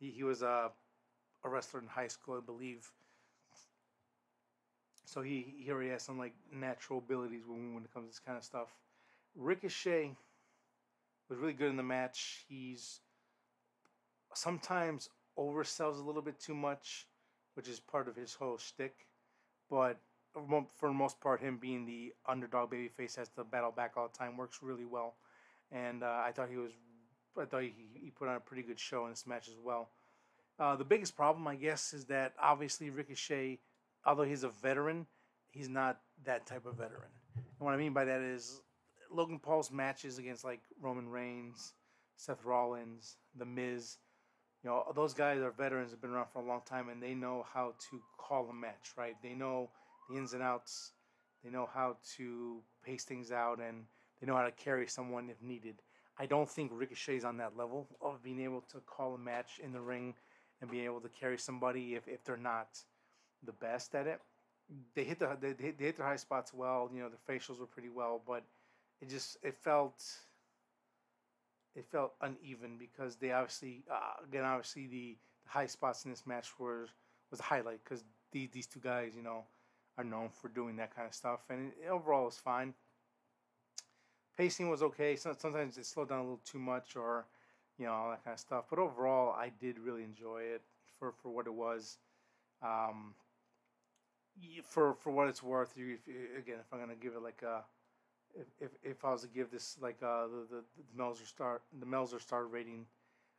he, 0.00 0.10
he 0.10 0.22
was 0.24 0.42
a 0.42 0.70
a 1.44 1.48
wrestler 1.48 1.80
in 1.80 1.86
high 1.86 2.08
school, 2.08 2.36
I 2.36 2.44
believe. 2.44 2.90
So 5.08 5.22
he 5.22 5.54
here 5.58 5.80
he 5.80 5.88
has 5.88 6.02
some 6.02 6.18
like 6.18 6.34
natural 6.52 6.98
abilities 6.98 7.42
when 7.46 7.74
when 7.74 7.84
it 7.84 7.92
comes 7.92 8.06
to 8.06 8.10
this 8.10 8.18
kind 8.18 8.36
of 8.36 8.44
stuff. 8.44 8.68
Ricochet 9.34 10.16
was 11.28 11.38
really 11.38 11.52
good 11.52 11.70
in 11.70 11.76
the 11.76 11.82
match. 11.82 12.44
He's 12.48 13.00
sometimes 14.34 15.08
oversells 15.38 15.98
a 15.98 16.02
little 16.02 16.22
bit 16.22 16.38
too 16.38 16.54
much 16.54 17.06
which 17.58 17.68
is 17.68 17.80
part 17.80 18.06
of 18.06 18.14
his 18.14 18.34
whole 18.34 18.56
shtick. 18.56 18.94
But 19.68 19.98
for 20.32 20.88
the 20.88 20.94
most 20.94 21.20
part, 21.20 21.40
him 21.40 21.58
being 21.58 21.84
the 21.84 22.14
underdog 22.24 22.70
babyface 22.70 23.16
has 23.16 23.28
to 23.30 23.42
battle 23.42 23.72
back 23.72 23.94
all 23.96 24.06
the 24.06 24.16
time 24.16 24.36
works 24.36 24.60
really 24.62 24.84
well. 24.84 25.16
And 25.72 26.04
uh, 26.04 26.22
I 26.24 26.30
thought 26.30 26.50
he 26.50 26.56
was, 26.56 26.70
I 27.36 27.46
thought 27.46 27.62
he, 27.62 27.74
he 27.94 28.10
put 28.10 28.28
on 28.28 28.36
a 28.36 28.40
pretty 28.40 28.62
good 28.62 28.78
show 28.78 29.06
in 29.06 29.10
this 29.10 29.26
match 29.26 29.48
as 29.48 29.56
well. 29.60 29.88
Uh, 30.56 30.76
the 30.76 30.84
biggest 30.84 31.16
problem, 31.16 31.48
I 31.48 31.56
guess, 31.56 31.92
is 31.92 32.04
that 32.04 32.32
obviously 32.40 32.90
Ricochet, 32.90 33.58
although 34.08 34.24
he's 34.24 34.42
a 34.42 34.48
veteran, 34.48 35.06
he's 35.50 35.68
not 35.68 36.00
that 36.24 36.46
type 36.46 36.64
of 36.64 36.76
veteran. 36.76 37.10
And 37.36 37.44
what 37.66 37.74
I 37.74 37.76
mean 37.76 37.92
by 37.92 38.06
that 38.06 38.22
is 38.22 38.62
Logan 39.12 39.38
Paul's 39.38 39.70
matches 39.70 40.18
against 40.18 40.44
like 40.44 40.60
Roman 40.80 41.08
Reigns, 41.08 41.74
Seth 42.16 42.42
Rollins, 42.42 43.18
The 43.36 43.44
Miz, 43.44 43.98
you 44.64 44.70
know, 44.70 44.84
those 44.94 45.12
guys 45.14 45.40
are 45.40 45.50
veterans, 45.50 45.90
have 45.90 46.00
been 46.00 46.10
around 46.10 46.30
for 46.32 46.40
a 46.40 46.46
long 46.46 46.62
time, 46.66 46.88
and 46.88 47.02
they 47.02 47.14
know 47.14 47.44
how 47.52 47.74
to 47.90 48.00
call 48.16 48.48
a 48.48 48.54
match, 48.54 48.92
right? 48.96 49.14
They 49.22 49.34
know 49.34 49.70
the 50.08 50.16
ins 50.16 50.32
and 50.32 50.42
outs. 50.42 50.92
They 51.44 51.50
know 51.50 51.68
how 51.72 51.98
to 52.16 52.60
pace 52.84 53.04
things 53.04 53.30
out, 53.30 53.60
and 53.60 53.84
they 54.20 54.26
know 54.26 54.34
how 54.34 54.42
to 54.42 54.50
carry 54.50 54.88
someone 54.88 55.30
if 55.30 55.40
needed. 55.40 55.76
I 56.18 56.26
don't 56.26 56.48
think 56.48 56.72
Ricochet's 56.74 57.24
on 57.24 57.36
that 57.36 57.56
level 57.56 57.86
of 58.02 58.22
being 58.24 58.40
able 58.40 58.62
to 58.72 58.80
call 58.80 59.14
a 59.14 59.18
match 59.18 59.60
in 59.62 59.72
the 59.72 59.80
ring 59.80 60.14
and 60.60 60.68
being 60.68 60.86
able 60.86 61.00
to 61.02 61.08
carry 61.08 61.38
somebody 61.38 61.94
if, 61.94 62.08
if 62.08 62.24
they're 62.24 62.36
not 62.36 62.80
the 63.44 63.52
best 63.52 63.94
at 63.94 64.06
it. 64.06 64.20
They 64.94 65.04
hit 65.04 65.18
the 65.18 65.36
they, 65.40 65.52
they 65.52 65.84
hit 65.86 65.96
their 65.96 66.06
high 66.06 66.16
spots 66.16 66.52
well. 66.52 66.90
You 66.92 67.00
know, 67.00 67.08
their 67.08 67.36
facials 67.36 67.58
were 67.58 67.66
pretty 67.66 67.88
well, 67.88 68.20
but 68.26 68.42
it 69.00 69.08
just 69.08 69.38
it 69.42 69.54
felt 69.54 70.02
it 71.74 71.86
felt 71.90 72.14
uneven 72.20 72.76
because 72.78 73.16
they 73.16 73.32
obviously 73.32 73.84
uh, 73.90 74.24
again 74.24 74.44
obviously 74.44 74.86
the, 74.86 75.16
the, 75.44 75.50
high 75.50 75.66
spots 75.66 76.04
in 76.04 76.10
this 76.10 76.26
match 76.26 76.48
were 76.58 76.88
was 77.30 77.40
a 77.40 77.42
highlight 77.42 77.82
because 77.84 78.04
these 78.32 78.48
these 78.50 78.66
two 78.66 78.80
guys 78.80 79.12
you 79.16 79.22
know 79.22 79.44
are 79.96 80.04
known 80.04 80.28
for 80.28 80.48
doing 80.48 80.76
that 80.76 80.94
kind 80.94 81.08
of 81.08 81.14
stuff 81.14 81.40
and 81.50 81.72
it, 81.82 81.88
overall 81.88 82.26
was 82.26 82.36
fine. 82.36 82.74
Pacing 84.36 84.70
was 84.70 84.84
okay. 84.84 85.16
So, 85.16 85.34
sometimes 85.36 85.78
it 85.78 85.86
slowed 85.86 86.10
down 86.10 86.20
a 86.20 86.22
little 86.22 86.40
too 86.44 86.60
much 86.60 86.94
or 86.94 87.26
you 87.76 87.86
know 87.86 87.92
all 87.92 88.10
that 88.10 88.22
kind 88.24 88.34
of 88.34 88.40
stuff. 88.40 88.66
But 88.70 88.78
overall, 88.78 89.32
I 89.32 89.50
did 89.60 89.78
really 89.78 90.04
enjoy 90.04 90.42
it 90.42 90.62
for 90.98 91.12
for 91.22 91.30
what 91.30 91.46
it 91.46 91.54
was. 91.54 91.98
Um, 92.62 93.14
for 94.62 94.94
for 94.94 95.10
what 95.10 95.28
it's 95.28 95.42
worth, 95.42 95.72
you, 95.76 95.98
if, 96.06 96.38
again, 96.38 96.56
if 96.60 96.72
I'm 96.72 96.80
gonna 96.80 96.94
give 96.94 97.14
it 97.14 97.22
like 97.22 97.42
a 97.42 97.64
if, 98.34 98.46
if, 98.60 98.70
if 98.82 99.04
I 99.04 99.12
was 99.12 99.22
to 99.22 99.28
give 99.28 99.50
this 99.50 99.76
like 99.80 99.96
uh, 100.02 100.26
the, 100.26 100.46
the 100.50 100.64
the 100.76 100.96
Meltzer 100.96 101.26
star 101.26 101.60
the 101.78 101.86
Meltzer 101.86 102.20
star 102.20 102.46
rating, 102.46 102.86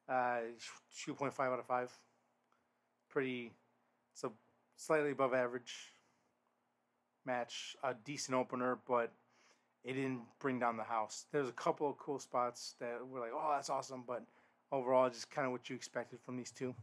uh, 0.08 0.40
two 1.04 1.14
point 1.14 1.34
five 1.34 1.52
out 1.52 1.60
of 1.60 1.66
five. 1.66 1.92
Pretty, 3.10 3.52
it's 4.14 4.24
a 4.24 4.30
slightly 4.76 5.12
above 5.12 5.34
average 5.34 5.94
match. 7.26 7.76
A 7.84 7.96
decent 8.06 8.38
opener, 8.38 8.78
but 8.88 9.12
it 9.84 9.94
didn't 9.94 10.22
bring 10.40 10.60
down 10.60 10.78
the 10.78 10.84
house. 10.84 11.26
There's 11.32 11.50
a 11.50 11.54
couple 11.54 11.90
of 11.90 11.98
cool 11.98 12.20
spots 12.20 12.76
that 12.80 13.00
were 13.08 13.20
like, 13.20 13.32
oh, 13.34 13.52
that's 13.56 13.70
awesome, 13.70 14.04
but 14.06 14.24
overall, 14.72 15.10
just 15.10 15.32
kind 15.32 15.46
of 15.46 15.52
what 15.52 15.70
you 15.70 15.76
expected 15.76 16.20
from 16.24 16.38
these 16.38 16.52
two. 16.52 16.76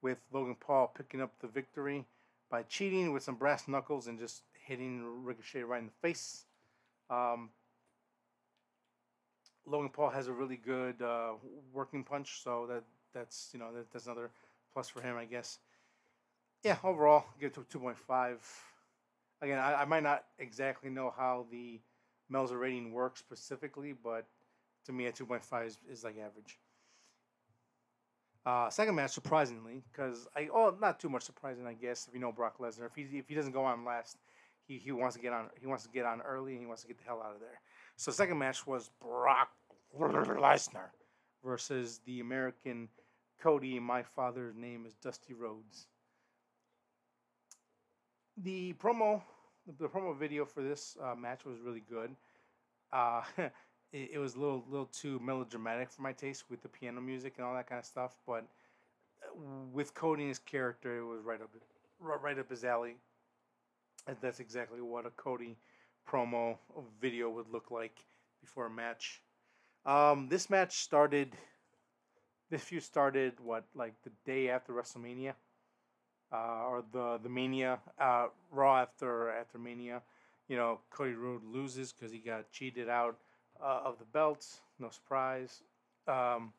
With 0.00 0.18
Logan 0.32 0.56
Paul 0.58 0.92
picking 0.96 1.20
up 1.20 1.32
the 1.40 1.48
victory 1.48 2.06
by 2.52 2.62
cheating 2.64 3.12
with 3.12 3.22
some 3.22 3.34
brass 3.34 3.66
knuckles 3.66 4.06
and 4.06 4.18
just 4.18 4.42
hitting 4.66 5.24
Ricochet 5.24 5.62
right 5.62 5.80
in 5.80 5.86
the 5.86 6.08
face. 6.08 6.44
Um, 7.08 7.48
Logan 9.64 9.88
Paul 9.88 10.10
has 10.10 10.28
a 10.28 10.32
really 10.32 10.56
good 10.56 11.00
uh, 11.00 11.32
working 11.72 12.04
punch, 12.04 12.42
so 12.44 12.66
that 12.68 12.84
that's 13.14 13.48
you 13.52 13.58
know 13.58 13.72
that, 13.74 13.90
that's 13.90 14.04
another 14.04 14.30
plus 14.74 14.88
for 14.88 15.00
him, 15.00 15.16
I 15.16 15.24
guess. 15.24 15.58
Yeah, 16.62 16.76
overall, 16.84 17.24
give 17.40 17.48
it 17.48 17.54
to 17.54 17.64
two 17.70 17.78
point 17.78 17.96
five. 17.96 18.38
Again, 19.40 19.58
I, 19.58 19.82
I 19.82 19.84
might 19.86 20.02
not 20.02 20.24
exactly 20.38 20.90
know 20.90 21.12
how 21.16 21.46
the 21.50 21.80
Meltzer 22.28 22.58
rating 22.58 22.92
works 22.92 23.18
specifically, 23.18 23.94
but 23.94 24.26
to 24.84 24.92
me, 24.92 25.06
a 25.06 25.12
two 25.12 25.26
point 25.26 25.42
five 25.42 25.68
is, 25.68 25.78
is 25.90 26.04
like 26.04 26.18
average. 26.18 26.58
Uh, 28.44 28.68
second 28.70 28.96
match, 28.96 29.12
surprisingly, 29.12 29.82
because 29.92 30.26
I 30.36 30.48
oh 30.52 30.76
not 30.80 30.98
too 30.98 31.08
much 31.08 31.22
surprising, 31.22 31.66
I 31.66 31.74
guess, 31.74 32.08
if 32.08 32.14
you 32.14 32.20
know 32.20 32.32
Brock 32.32 32.58
Lesnar. 32.58 32.86
If 32.86 32.94
he 32.94 33.02
if 33.18 33.28
he 33.28 33.34
doesn't 33.34 33.52
go 33.52 33.64
on 33.64 33.84
last, 33.84 34.16
he, 34.66 34.78
he 34.78 34.90
wants 34.90 35.14
to 35.16 35.22
get 35.22 35.32
on 35.32 35.48
he 35.60 35.66
wants 35.66 35.84
to 35.84 35.90
get 35.90 36.04
on 36.04 36.20
early 36.22 36.52
and 36.52 36.60
he 36.60 36.66
wants 36.66 36.82
to 36.82 36.88
get 36.88 36.98
the 36.98 37.04
hell 37.04 37.22
out 37.24 37.34
of 37.34 37.40
there. 37.40 37.60
So 37.96 38.10
second 38.10 38.38
match 38.38 38.66
was 38.66 38.90
Brock 39.00 39.50
Lesnar 39.96 40.90
versus 41.44 42.00
the 42.04 42.20
American 42.20 42.88
Cody, 43.42 43.80
my 43.80 44.02
father's 44.02 44.54
name 44.54 44.86
is 44.86 44.94
Dusty 44.94 45.34
Rhodes. 45.34 45.88
The 48.36 48.72
promo, 48.74 49.20
the 49.78 49.88
promo 49.88 50.16
video 50.16 50.44
for 50.44 50.62
this 50.62 50.96
uh, 51.02 51.14
match 51.16 51.44
was 51.44 51.58
really 51.58 51.82
good. 51.88 52.14
Uh, 52.92 53.22
it, 53.92 54.10
it, 54.14 54.18
was 54.18 54.34
a 54.34 54.40
little, 54.40 54.64
little 54.68 54.86
too 54.86 55.20
melodramatic 55.20 55.90
for 55.90 56.02
my 56.02 56.12
taste 56.12 56.44
with 56.50 56.62
the 56.62 56.68
piano 56.68 57.00
music 57.00 57.34
and 57.36 57.46
all 57.46 57.54
that 57.54 57.68
kind 57.68 57.78
of 57.78 57.84
stuff. 57.84 58.16
But 58.26 58.44
uh, 59.22 59.40
with 59.72 59.94
Cody 59.94 60.24
and 60.24 60.44
character, 60.46 60.98
it 60.98 61.04
was 61.04 61.20
right 61.22 61.40
up, 61.40 61.50
right 62.00 62.38
up 62.38 62.50
his 62.50 62.64
alley. 62.64 62.96
And 64.06 64.16
that's 64.20 64.40
exactly 64.40 64.80
what 64.80 65.06
a 65.06 65.10
Cody 65.10 65.56
promo 66.08 66.56
video 67.00 67.30
would 67.30 67.48
look 67.52 67.70
like 67.70 68.04
before 68.40 68.66
a 68.66 68.70
match. 68.70 69.22
Um, 69.86 70.28
this 70.28 70.50
match 70.50 70.78
started. 70.78 71.32
This 72.50 72.62
feud 72.62 72.82
started 72.82 73.34
what 73.42 73.64
like 73.74 73.94
the 74.02 74.10
day 74.26 74.50
after 74.50 74.72
WrestleMania, 74.72 75.34
uh, 76.32 76.64
or 76.68 76.84
the 76.92 77.18
the 77.22 77.28
Mania 77.28 77.78
uh, 77.98 78.26
Raw 78.50 78.82
after 78.82 79.30
after 79.30 79.58
Mania. 79.58 80.02
You 80.48 80.56
know, 80.56 80.80
Cody 80.90 81.14
Rhodes 81.14 81.44
loses 81.44 81.92
because 81.92 82.12
he 82.12 82.18
got 82.18 82.50
cheated 82.50 82.88
out 82.88 83.16
uh, 83.62 83.80
of 83.84 83.98
the 83.98 84.04
belts. 84.06 84.60
No 84.78 84.90
surprise. 84.90 85.62
Um, 86.08 86.52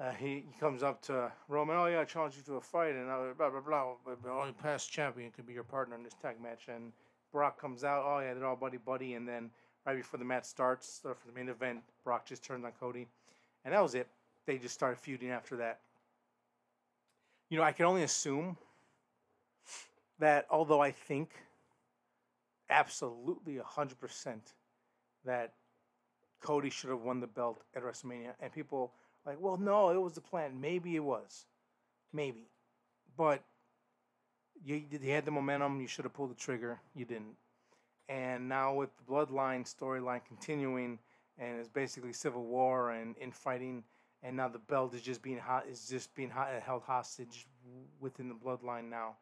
uh, 0.00 0.10
he, 0.12 0.44
he 0.48 0.54
comes 0.58 0.82
up 0.82 1.00
to 1.02 1.30
Roman. 1.48 1.76
Oh 1.76 1.86
yeah, 1.86 2.00
I 2.00 2.04
challenge 2.04 2.36
you 2.36 2.42
to 2.44 2.54
a 2.54 2.60
fight, 2.60 2.94
and 2.94 3.06
blah 3.36 3.50
blah 3.50 3.60
blah. 3.60 3.94
But 4.04 4.18
only 4.28 4.52
past 4.52 4.90
champion 4.90 5.30
could 5.30 5.46
be 5.46 5.52
your 5.52 5.64
partner 5.64 5.94
in 5.94 6.02
this 6.02 6.14
tag 6.20 6.40
match. 6.42 6.68
And 6.68 6.92
Brock 7.32 7.60
comes 7.60 7.84
out. 7.84 8.04
Oh 8.04 8.20
yeah, 8.20 8.34
they're 8.34 8.46
all 8.46 8.56
buddy 8.56 8.78
buddy. 8.78 9.14
And 9.14 9.26
then 9.26 9.50
right 9.86 9.96
before 9.96 10.18
the 10.18 10.24
match 10.24 10.44
starts, 10.44 11.00
for 11.02 11.16
the 11.26 11.32
main 11.32 11.48
event, 11.48 11.80
Brock 12.02 12.26
just 12.26 12.44
turns 12.44 12.64
on 12.64 12.72
Cody, 12.80 13.06
and 13.64 13.72
that 13.72 13.82
was 13.82 13.94
it. 13.94 14.08
They 14.46 14.58
just 14.58 14.74
started 14.74 14.98
feuding 14.98 15.30
after 15.30 15.56
that. 15.56 15.80
You 17.48 17.58
know, 17.58 17.64
I 17.64 17.72
can 17.72 17.86
only 17.86 18.02
assume 18.02 18.56
that 20.18 20.46
although 20.50 20.80
I 20.80 20.90
think 20.90 21.30
absolutely 22.68 23.58
hundred 23.58 24.00
percent 24.00 24.54
that 25.24 25.52
Cody 26.44 26.68
should 26.68 26.90
have 26.90 27.00
won 27.00 27.20
the 27.20 27.26
belt 27.26 27.62
at 27.74 27.82
WrestleMania, 27.82 28.34
and 28.38 28.52
people 28.52 28.92
like, 29.24 29.38
well, 29.40 29.56
no, 29.56 29.88
it 29.88 30.00
was 30.00 30.12
the 30.12 30.20
plan. 30.20 30.60
Maybe 30.60 30.94
it 30.94 31.02
was, 31.02 31.46
maybe, 32.12 32.50
but 33.16 33.42
you 34.62 34.82
you 34.90 35.10
had 35.10 35.24
the 35.24 35.30
momentum. 35.30 35.80
You 35.80 35.86
should 35.88 36.04
have 36.04 36.12
pulled 36.12 36.30
the 36.30 36.34
trigger. 36.34 36.78
You 36.94 37.06
didn't. 37.06 37.36
And 38.10 38.46
now 38.46 38.74
with 38.74 38.90
the 38.98 39.10
bloodline 39.10 39.64
storyline 39.64 40.20
continuing, 40.28 40.98
and 41.38 41.58
it's 41.58 41.68
basically 41.70 42.12
civil 42.12 42.44
war 42.44 42.90
and 42.90 43.16
infighting, 43.18 43.82
and 44.22 44.36
now 44.36 44.48
the 44.48 44.58
belt 44.58 44.94
is 44.94 45.00
just 45.00 45.22
being 45.22 45.38
hot 45.38 45.64
is 45.66 45.88
just 45.88 46.14
being 46.14 46.28
hot, 46.28 46.50
held 46.62 46.82
hostage 46.82 47.46
within 48.00 48.28
the 48.28 48.34
bloodline 48.34 48.90
now. 48.90 49.16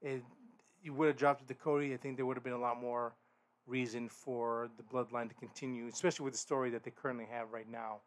It 0.00 0.22
you 0.80 0.92
would 0.92 1.08
have 1.08 1.16
dropped 1.16 1.42
it 1.42 1.48
to 1.48 1.54
Cody. 1.54 1.92
I 1.92 1.96
think 1.96 2.16
there 2.16 2.24
would 2.24 2.36
have 2.36 2.44
been 2.44 2.52
a 2.52 2.58
lot 2.58 2.80
more 2.80 3.14
reason 3.66 4.08
for 4.08 4.70
the 4.76 4.82
bloodline 4.82 5.28
to 5.28 5.34
continue, 5.34 5.86
especially 5.86 6.24
with 6.24 6.34
the 6.34 6.38
story 6.38 6.70
that 6.70 6.84
they 6.84 6.90
currently 6.90 7.26
have 7.30 7.52
right 7.52 7.70
now 7.70 8.00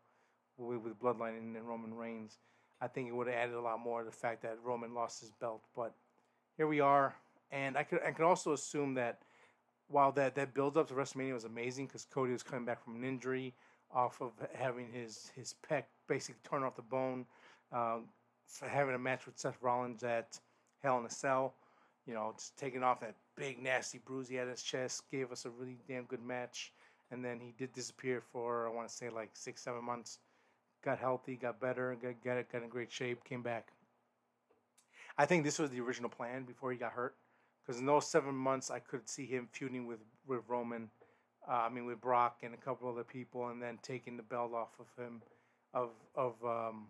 with, 0.58 0.80
with 0.80 1.00
bloodline 1.00 1.38
and, 1.38 1.56
and 1.56 1.68
Roman 1.68 1.94
Reigns. 1.94 2.40
I 2.82 2.88
think 2.88 3.08
it 3.08 3.16
would 3.16 3.28
have 3.28 3.36
added 3.36 3.56
a 3.56 3.62
lot 3.62 3.80
more 3.80 4.00
to 4.00 4.06
the 4.06 4.12
fact 4.16 4.42
that 4.42 4.58
Roman 4.64 4.94
lost 4.94 5.22
his 5.22 5.32
belt, 5.32 5.64
but 5.76 5.94
here 6.58 6.68
we 6.68 6.80
are, 6.82 7.16
and 7.52 7.78
I 7.78 7.84
could 7.84 8.00
I 8.06 8.12
can 8.12 8.26
also 8.26 8.54
assume 8.54 8.94
that 8.96 9.20
while 9.88 10.12
that 10.14 10.36
that 10.36 10.54
build 10.54 10.78
up 10.78 10.88
to 10.90 10.94
WrestleMania 10.94 11.34
was 11.34 11.46
amazing 11.46 11.88
because 11.88 12.06
Cody 12.06 12.34
was 12.34 12.44
coming 12.44 12.66
back 12.66 12.84
from 12.84 12.96
an 12.96 13.04
injury 13.04 13.54
off 13.94 14.22
of 14.22 14.34
having 14.54 14.92
his 14.92 15.32
his 15.36 15.56
pec 15.70 15.84
basically 16.08 16.42
torn 16.44 16.64
off 16.64 16.76
the 16.76 16.82
bone, 16.82 17.26
um, 17.72 18.06
for 18.48 18.68
having 18.68 18.96
a 18.96 19.00
match 19.00 19.26
with 19.26 19.38
Seth 19.38 19.58
Rollins 19.62 20.04
at 20.04 20.40
Hell 20.84 21.00
in 21.00 21.06
a 21.06 21.10
Cell, 21.10 21.56
you 22.06 22.14
know, 22.14 22.34
just 22.38 22.58
taking 22.58 22.84
off 22.84 23.00
that 23.02 23.16
big 23.36 23.62
nasty 23.62 24.00
bruise 24.00 24.30
he 24.30 24.36
had 24.36 24.46
on 24.46 24.52
his 24.52 24.62
chest, 24.64 25.04
gave 25.12 25.32
us 25.32 25.46
a 25.46 25.50
really 25.50 25.78
damn 25.88 26.06
good 26.06 26.24
match, 26.24 26.72
and 27.12 27.24
then 27.24 27.40
he 27.40 27.54
did 27.58 27.74
disappear 27.74 28.22
for 28.22 28.68
I 28.68 28.74
want 28.74 28.88
to 28.88 28.94
say 28.94 29.10
like 29.10 29.32
six 29.34 29.64
seven 29.64 29.84
months, 29.84 30.20
got 30.84 31.00
healthy, 31.00 31.36
got 31.36 31.60
better, 31.60 31.98
got 32.02 32.24
got 32.24 32.52
got 32.52 32.64
in 32.64 32.70
great 32.70 32.92
shape, 32.92 33.24
came 33.24 33.42
back. 33.42 33.70
I 35.18 35.26
think 35.26 35.44
this 35.44 35.60
was 35.60 35.70
the 35.72 35.80
original 35.80 36.10
plan 36.10 36.44
before 36.44 36.72
he 36.72 36.78
got 36.78 36.92
hurt 36.92 37.16
because 37.66 37.80
in 37.80 37.86
those 37.86 38.08
seven 38.08 38.36
months 38.36 38.70
I 38.70 38.80
could 38.80 39.08
see 39.10 39.26
him 39.26 39.48
feuding 39.52 39.88
with 39.88 40.00
with 40.28 40.42
Roman, 40.48 40.90
uh, 41.48 41.54
I 41.54 41.70
mean 41.70 41.86
with 41.86 42.02
Brock 42.02 42.40
and 42.44 42.54
a 42.54 42.58
couple 42.58 42.90
other 42.90 43.04
people, 43.04 43.48
and 43.50 43.62
then 43.62 43.80
taking 43.82 44.18
the 44.18 44.24
belt 44.24 44.54
off 44.54 44.80
of 44.80 45.04
him, 45.04 45.22
of 45.74 45.90
of 46.16 46.36
um, 46.46 46.88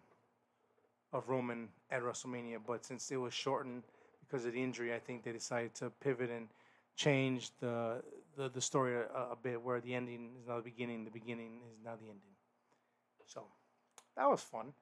of 1.14 1.30
Roman 1.30 1.70
at 1.90 2.04
WrestleMania. 2.04 2.60
But 2.66 2.86
since 2.86 3.10
it 3.12 3.18
was 3.18 3.34
shortened 3.34 3.84
because 4.28 4.46
of 4.46 4.54
the 4.54 4.64
injury, 4.64 4.94
I 4.94 5.00
think 5.00 5.24
they 5.24 5.32
decided 5.32 5.74
to 5.76 5.90
pivot 6.02 6.30
and 6.30 6.48
change 6.96 7.52
the 7.60 8.02
the, 8.38 8.50
the 8.50 8.62
story 8.62 8.96
a, 8.96 9.32
a 9.32 9.38
bit, 9.42 9.62
where 9.62 9.80
the 9.80 9.94
ending 9.94 10.32
is 10.40 10.48
now 10.48 10.58
the 10.58 10.64
beginning, 10.64 11.06
the 11.06 11.12
beginning 11.12 11.62
is 11.72 11.84
now 11.84 11.96
the 11.96 12.06
ending. 12.06 12.36
So 13.28 13.46
that 14.18 14.30
was 14.30 14.42
fun. 14.42 14.74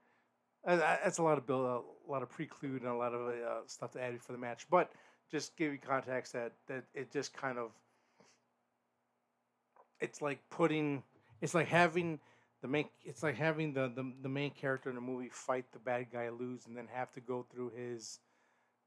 That's 0.66 1.18
a 1.18 1.24
lot 1.24 1.38
of 1.38 1.46
build, 1.46 1.66
a 1.66 2.12
lot 2.12 2.24
of 2.24 2.30
preclude, 2.30 2.82
and 2.82 2.92
a 2.92 2.96
lot 2.96 3.14
of 3.14 3.28
uh, 3.28 3.68
stuff 3.68 3.92
to 3.92 4.02
add 4.02 4.22
for 4.22 4.32
the 4.32 4.38
match. 4.38 4.66
But 4.70 4.92
just 5.30 5.56
give 5.58 5.72
you 5.72 5.80
context 5.80 6.34
that 6.34 6.54
that 6.68 6.84
it 6.94 7.12
just 7.12 7.34
kind 7.34 7.58
of 7.58 7.72
it's 10.00 10.22
like 10.22 10.40
putting 10.50 11.04
it's 11.42 11.54
like 11.54 11.68
having 11.68 12.20
the 12.62 12.68
main 12.68 12.86
it's 13.04 13.24
like 13.24 13.36
having 13.36 13.74
the, 13.74 13.92
the 13.96 14.14
the 14.22 14.30
main 14.30 14.52
character 14.52 14.90
in 14.90 14.96
the 14.96 15.02
movie 15.02 15.30
fight 15.30 15.66
the 15.74 15.80
bad 15.80 16.08
guy 16.12 16.30
lose 16.30 16.66
and 16.68 16.78
then 16.78 16.88
have 16.94 17.12
to 17.14 17.20
go 17.20 17.46
through 17.52 17.72
his 17.76 18.20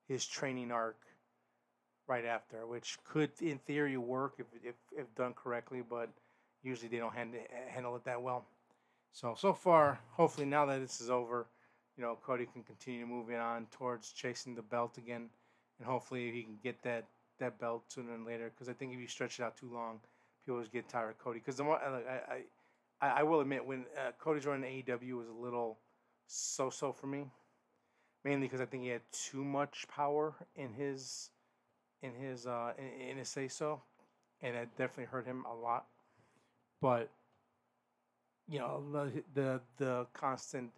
his 0.08 0.26
training 0.26 0.70
arc 0.70 0.96
right 2.08 2.24
after 2.24 2.66
which 2.66 2.98
could 3.04 3.30
in 3.40 3.58
theory 3.58 3.96
work 3.96 4.34
if 4.38 4.46
if, 4.62 4.74
if 4.96 5.14
done 5.14 5.34
correctly 5.34 5.82
but 5.88 6.08
usually 6.62 6.88
they 6.88 6.98
don't 6.98 7.14
handle, 7.14 7.40
handle 7.68 7.96
it 7.96 8.04
that 8.04 8.20
well 8.20 8.44
so 9.12 9.34
so 9.36 9.52
far 9.52 9.98
hopefully 10.12 10.46
now 10.46 10.64
that 10.66 10.80
this 10.80 11.00
is 11.00 11.10
over 11.10 11.46
you 11.96 12.02
know 12.02 12.16
cody 12.22 12.46
can 12.52 12.62
continue 12.62 13.06
moving 13.06 13.36
on 13.36 13.66
towards 13.70 14.12
chasing 14.12 14.54
the 14.54 14.62
belt 14.62 14.98
again 14.98 15.28
and 15.78 15.88
hopefully 15.88 16.30
he 16.30 16.42
can 16.42 16.58
get 16.62 16.80
that 16.82 17.04
that 17.38 17.58
belt 17.58 17.84
sooner 17.88 18.12
than 18.12 18.24
later. 18.24 18.50
Because 18.54 18.68
I 18.68 18.72
think 18.72 18.92
if 18.92 19.00
you 19.00 19.06
stretch 19.06 19.38
it 19.38 19.42
out 19.42 19.56
too 19.56 19.70
long, 19.72 20.00
people 20.44 20.60
just 20.60 20.72
get 20.72 20.88
tired 20.88 21.10
of 21.10 21.18
Cody. 21.18 21.38
Because 21.38 21.56
the 21.56 21.64
more 21.64 21.78
I, 21.78 22.42
I, 23.00 23.20
I 23.20 23.22
will 23.22 23.40
admit 23.40 23.64
when 23.64 23.84
uh, 23.98 24.12
Cody 24.18 24.40
joined 24.40 24.64
AEW 24.64 25.12
was 25.12 25.28
a 25.28 25.32
little 25.32 25.78
so-so 26.26 26.92
for 26.92 27.06
me, 27.06 27.26
mainly 28.26 28.48
because 28.48 28.60
I 28.60 28.66
think 28.66 28.82
he 28.82 28.88
had 28.88 29.02
too 29.12 29.44
much 29.44 29.86
power 29.86 30.34
in 30.56 30.72
his 30.72 31.30
in 32.02 32.12
his 32.12 32.46
uh, 32.46 32.72
in, 32.76 33.10
in 33.10 33.16
his 33.18 33.28
say 33.28 33.46
so, 33.46 33.80
and 34.42 34.56
it 34.56 34.68
definitely 34.76 35.04
hurt 35.04 35.26
him 35.26 35.44
a 35.50 35.54
lot. 35.54 35.86
But 36.82 37.08
you 38.48 38.58
know 38.58 38.82
the 39.34 39.60
the, 39.78 40.06
constant 40.12 40.70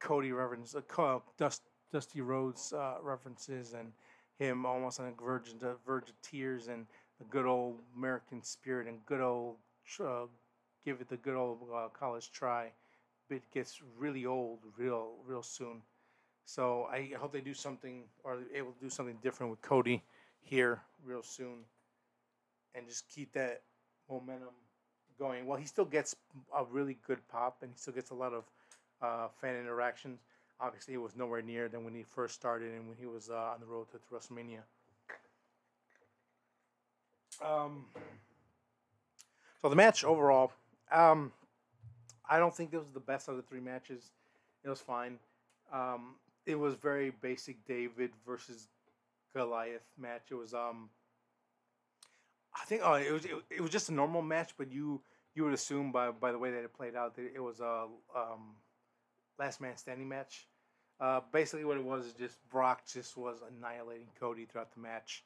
Cody 0.00 0.32
reference, 0.32 0.74
uh, 0.74 1.18
Dust, 1.38 1.62
Dusty 1.92 2.20
Rhodes 2.20 2.72
uh, 2.72 2.96
references, 3.00 3.74
and 3.74 3.92
him 4.38 4.66
almost 4.66 4.98
on 4.98 5.06
the 5.06 5.24
verge 5.24 5.50
of, 5.62 5.78
verge 5.86 6.10
of 6.10 6.20
tears 6.22 6.66
and 6.66 6.86
the 7.20 7.24
good 7.26 7.46
old 7.46 7.78
American 7.96 8.42
spirit 8.42 8.88
and 8.88 8.98
good 9.06 9.20
old 9.20 9.56
uh, 10.00 10.26
give 10.84 11.00
it 11.00 11.08
the 11.08 11.16
good 11.18 11.36
old 11.36 11.58
uh, 11.72 11.86
college 11.98 12.32
try. 12.32 12.72
It 13.30 13.44
gets 13.52 13.80
really 13.96 14.26
old 14.26 14.58
real 14.76 15.14
real 15.24 15.44
soon. 15.44 15.80
So 16.44 16.88
I 16.90 17.12
hope 17.18 17.32
they 17.32 17.40
do 17.40 17.54
something 17.54 18.04
or 18.22 18.38
able 18.54 18.72
to 18.72 18.80
do 18.80 18.90
something 18.90 19.16
different 19.22 19.50
with 19.50 19.62
Cody 19.62 20.02
here 20.40 20.82
real 21.04 21.22
soon, 21.22 21.64
and 22.74 22.86
just 22.86 23.08
keep 23.08 23.32
that 23.32 23.62
momentum 24.10 24.48
going. 25.18 25.46
Well, 25.46 25.58
he 25.58 25.64
still 25.64 25.86
gets 25.86 26.14
a 26.56 26.64
really 26.64 26.98
good 27.06 27.26
pop, 27.28 27.58
and 27.62 27.72
he 27.72 27.78
still 27.78 27.94
gets 27.94 28.10
a 28.10 28.14
lot 28.14 28.34
of 28.34 28.44
uh, 29.00 29.28
fan 29.40 29.56
interactions 29.56 30.20
obviously 30.60 30.94
it 30.94 30.98
was 30.98 31.16
nowhere 31.16 31.42
near 31.42 31.68
than 31.68 31.84
when 31.84 31.94
he 31.94 32.02
first 32.02 32.34
started 32.34 32.72
and 32.72 32.88
when 32.88 32.96
he 32.96 33.06
was 33.06 33.30
uh, 33.30 33.52
on 33.54 33.60
the 33.60 33.66
road 33.66 33.86
to, 33.90 33.98
to 33.98 34.14
WrestleMania. 34.14 34.60
Um, 37.44 37.86
so 39.60 39.68
the 39.68 39.76
match 39.76 40.04
overall, 40.04 40.52
um, 40.92 41.32
I 42.28 42.38
don't 42.38 42.54
think 42.54 42.70
this 42.70 42.80
was 42.80 42.92
the 42.92 43.00
best 43.00 43.28
of 43.28 43.36
the 43.36 43.42
three 43.42 43.60
matches. 43.60 44.12
It 44.64 44.68
was 44.68 44.80
fine. 44.80 45.18
Um, 45.72 46.14
it 46.46 46.56
was 46.56 46.74
very 46.74 47.10
basic 47.10 47.64
David 47.66 48.10
versus 48.26 48.68
Goliath 49.34 49.86
match. 49.98 50.26
It 50.30 50.34
was 50.34 50.54
um, 50.54 50.90
I 52.54 52.64
think 52.64 52.82
oh, 52.84 52.94
it 52.94 53.12
was 53.12 53.24
it, 53.24 53.34
it 53.50 53.60
was 53.60 53.70
just 53.70 53.88
a 53.88 53.94
normal 53.94 54.22
match, 54.22 54.52
but 54.56 54.70
you 54.70 55.00
you 55.34 55.44
would 55.44 55.54
assume 55.54 55.92
by 55.92 56.10
by 56.10 56.32
the 56.32 56.38
way 56.38 56.50
that 56.50 56.64
it 56.64 56.72
played 56.72 56.94
out 56.94 57.16
that 57.16 57.30
it 57.34 57.42
was 57.42 57.60
a 57.60 57.86
um, 58.16 58.56
last 59.38 59.60
man 59.60 59.76
standing 59.76 60.08
match. 60.08 60.46
Uh, 61.00 61.20
basically, 61.32 61.64
what 61.64 61.76
it 61.76 61.84
was 61.84 62.06
is 62.06 62.12
just 62.12 62.36
Brock 62.50 62.82
just 62.86 63.16
was 63.16 63.38
annihilating 63.58 64.06
Cody 64.18 64.44
throughout 64.44 64.72
the 64.72 64.80
match. 64.80 65.24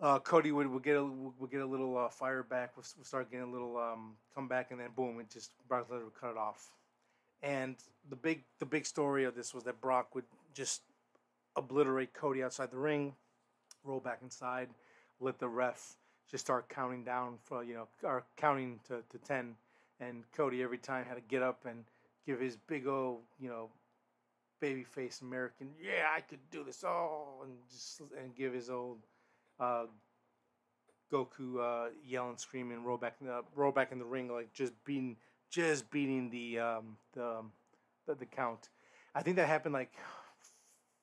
Uh, 0.00 0.18
Cody 0.18 0.52
would, 0.52 0.66
would 0.66 0.82
get 0.82 0.96
a 0.96 1.04
would 1.04 1.50
get 1.50 1.62
a 1.62 1.66
little 1.66 1.96
uh, 1.96 2.08
fire 2.10 2.42
back, 2.42 2.76
would 2.76 2.84
start 2.84 3.30
getting 3.30 3.48
a 3.48 3.50
little 3.50 3.78
um, 3.78 4.16
comeback, 4.34 4.70
and 4.70 4.80
then 4.80 4.88
boom, 4.94 5.18
it 5.20 5.30
just 5.30 5.52
Brock 5.68 5.88
Lesnar 5.88 6.04
would 6.04 6.20
cut 6.20 6.32
it 6.32 6.36
off. 6.36 6.70
And 7.46 7.76
the 8.10 8.16
big 8.16 8.42
the 8.58 8.66
big 8.66 8.84
story 8.84 9.24
of 9.24 9.36
this 9.36 9.54
was 9.54 9.62
that 9.64 9.80
Brock 9.80 10.16
would 10.16 10.24
just 10.52 10.82
obliterate 11.54 12.12
Cody 12.12 12.42
outside 12.42 12.72
the 12.72 12.76
ring, 12.76 13.14
roll 13.84 14.00
back 14.00 14.18
inside, 14.22 14.68
let 15.20 15.38
the 15.38 15.48
ref 15.48 15.94
just 16.28 16.44
start 16.44 16.68
counting 16.68 17.04
down 17.04 17.38
for 17.44 17.62
you 17.62 17.74
know 17.74 17.86
or 18.02 18.24
counting 18.36 18.80
to, 18.88 19.02
to 19.10 19.18
ten, 19.18 19.54
and 20.00 20.24
Cody 20.36 20.60
every 20.60 20.78
time 20.78 21.04
had 21.04 21.14
to 21.14 21.20
get 21.20 21.40
up 21.40 21.64
and 21.66 21.84
give 22.26 22.40
his 22.40 22.56
big 22.56 22.88
old 22.88 23.20
you 23.38 23.48
know 23.48 23.68
baby 24.60 24.82
face 24.82 25.20
American 25.20 25.68
yeah 25.80 26.06
I 26.16 26.22
could 26.22 26.40
do 26.50 26.64
this 26.64 26.82
all 26.82 27.42
and 27.44 27.52
just 27.70 28.00
and 28.20 28.34
give 28.34 28.54
his 28.54 28.70
old 28.70 28.98
uh, 29.60 29.84
Goku 31.12 31.60
uh, 31.60 31.90
yelling 32.04 32.38
screaming 32.38 32.82
roll 32.82 32.96
back 32.96 33.18
in 33.20 33.28
the 33.28 33.44
roll 33.54 33.70
back 33.70 33.92
in 33.92 34.00
the 34.00 34.04
ring 34.04 34.28
like 34.28 34.52
just 34.52 34.72
beating 34.84 35.16
just 35.50 35.90
beating 35.90 36.30
the 36.30 36.58
um, 36.58 36.96
the, 37.14 37.24
um, 37.24 37.52
the 38.06 38.14
the 38.14 38.26
count. 38.26 38.68
I 39.14 39.22
think 39.22 39.36
that 39.36 39.48
happened 39.48 39.74
like 39.74 39.92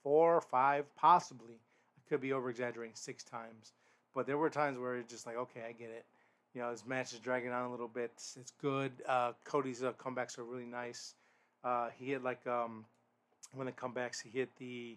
four 0.03 0.35
or 0.35 0.41
five 0.41 0.85
possibly. 0.95 1.55
I 1.97 2.09
could 2.09 2.21
be 2.21 2.33
over 2.33 2.49
exaggerating 2.49 2.95
six 2.95 3.23
times 3.23 3.73
but 4.13 4.27
there 4.27 4.37
were 4.37 4.49
times 4.49 4.77
where 4.77 4.95
it's 4.95 5.11
just 5.11 5.25
like, 5.25 5.35
okay, 5.35 5.61
I 5.67 5.71
get 5.71 5.89
it. 5.89 6.05
You 6.53 6.61
know, 6.61 6.69
his 6.69 6.85
match 6.85 7.13
is 7.13 7.19
dragging 7.19 7.51
on 7.51 7.65
a 7.65 7.71
little 7.71 7.87
bit. 7.87 8.11
It's, 8.15 8.37
it's 8.39 8.53
good. 8.61 8.91
Uh, 9.07 9.33
Cody's 9.43 9.83
uh, 9.83 9.93
comebacks 9.93 10.37
are 10.37 10.43
really 10.43 10.65
nice. 10.65 11.15
Uh, 11.63 11.89
he 11.97 12.07
hit 12.07 12.23
like 12.23 12.45
um, 12.45 12.85
when 13.55 13.65
the 13.65 13.71
comebacks, 13.71 14.21
he 14.21 14.29
hit 14.29 14.49
the 14.59 14.95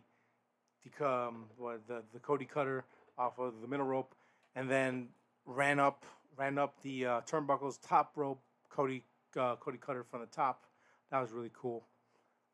the 0.84 1.08
um, 1.08 1.46
what 1.56 1.80
the 1.88 2.02
the 2.12 2.18
Cody 2.18 2.44
cutter 2.44 2.84
off 3.18 3.38
of 3.38 3.54
the 3.62 3.68
middle 3.68 3.86
rope, 3.86 4.14
and 4.54 4.70
then 4.70 5.08
ran 5.46 5.80
up 5.80 6.04
ran 6.36 6.58
up 6.58 6.74
the 6.82 7.06
uh, 7.06 7.20
turnbuckles 7.22 7.78
top 7.86 8.12
rope. 8.16 8.40
Cody 8.68 9.02
uh, 9.36 9.56
Cody 9.56 9.78
cutter 9.78 10.04
from 10.04 10.20
the 10.20 10.26
top. 10.26 10.64
That 11.10 11.20
was 11.20 11.32
really 11.32 11.50
cool. 11.54 11.84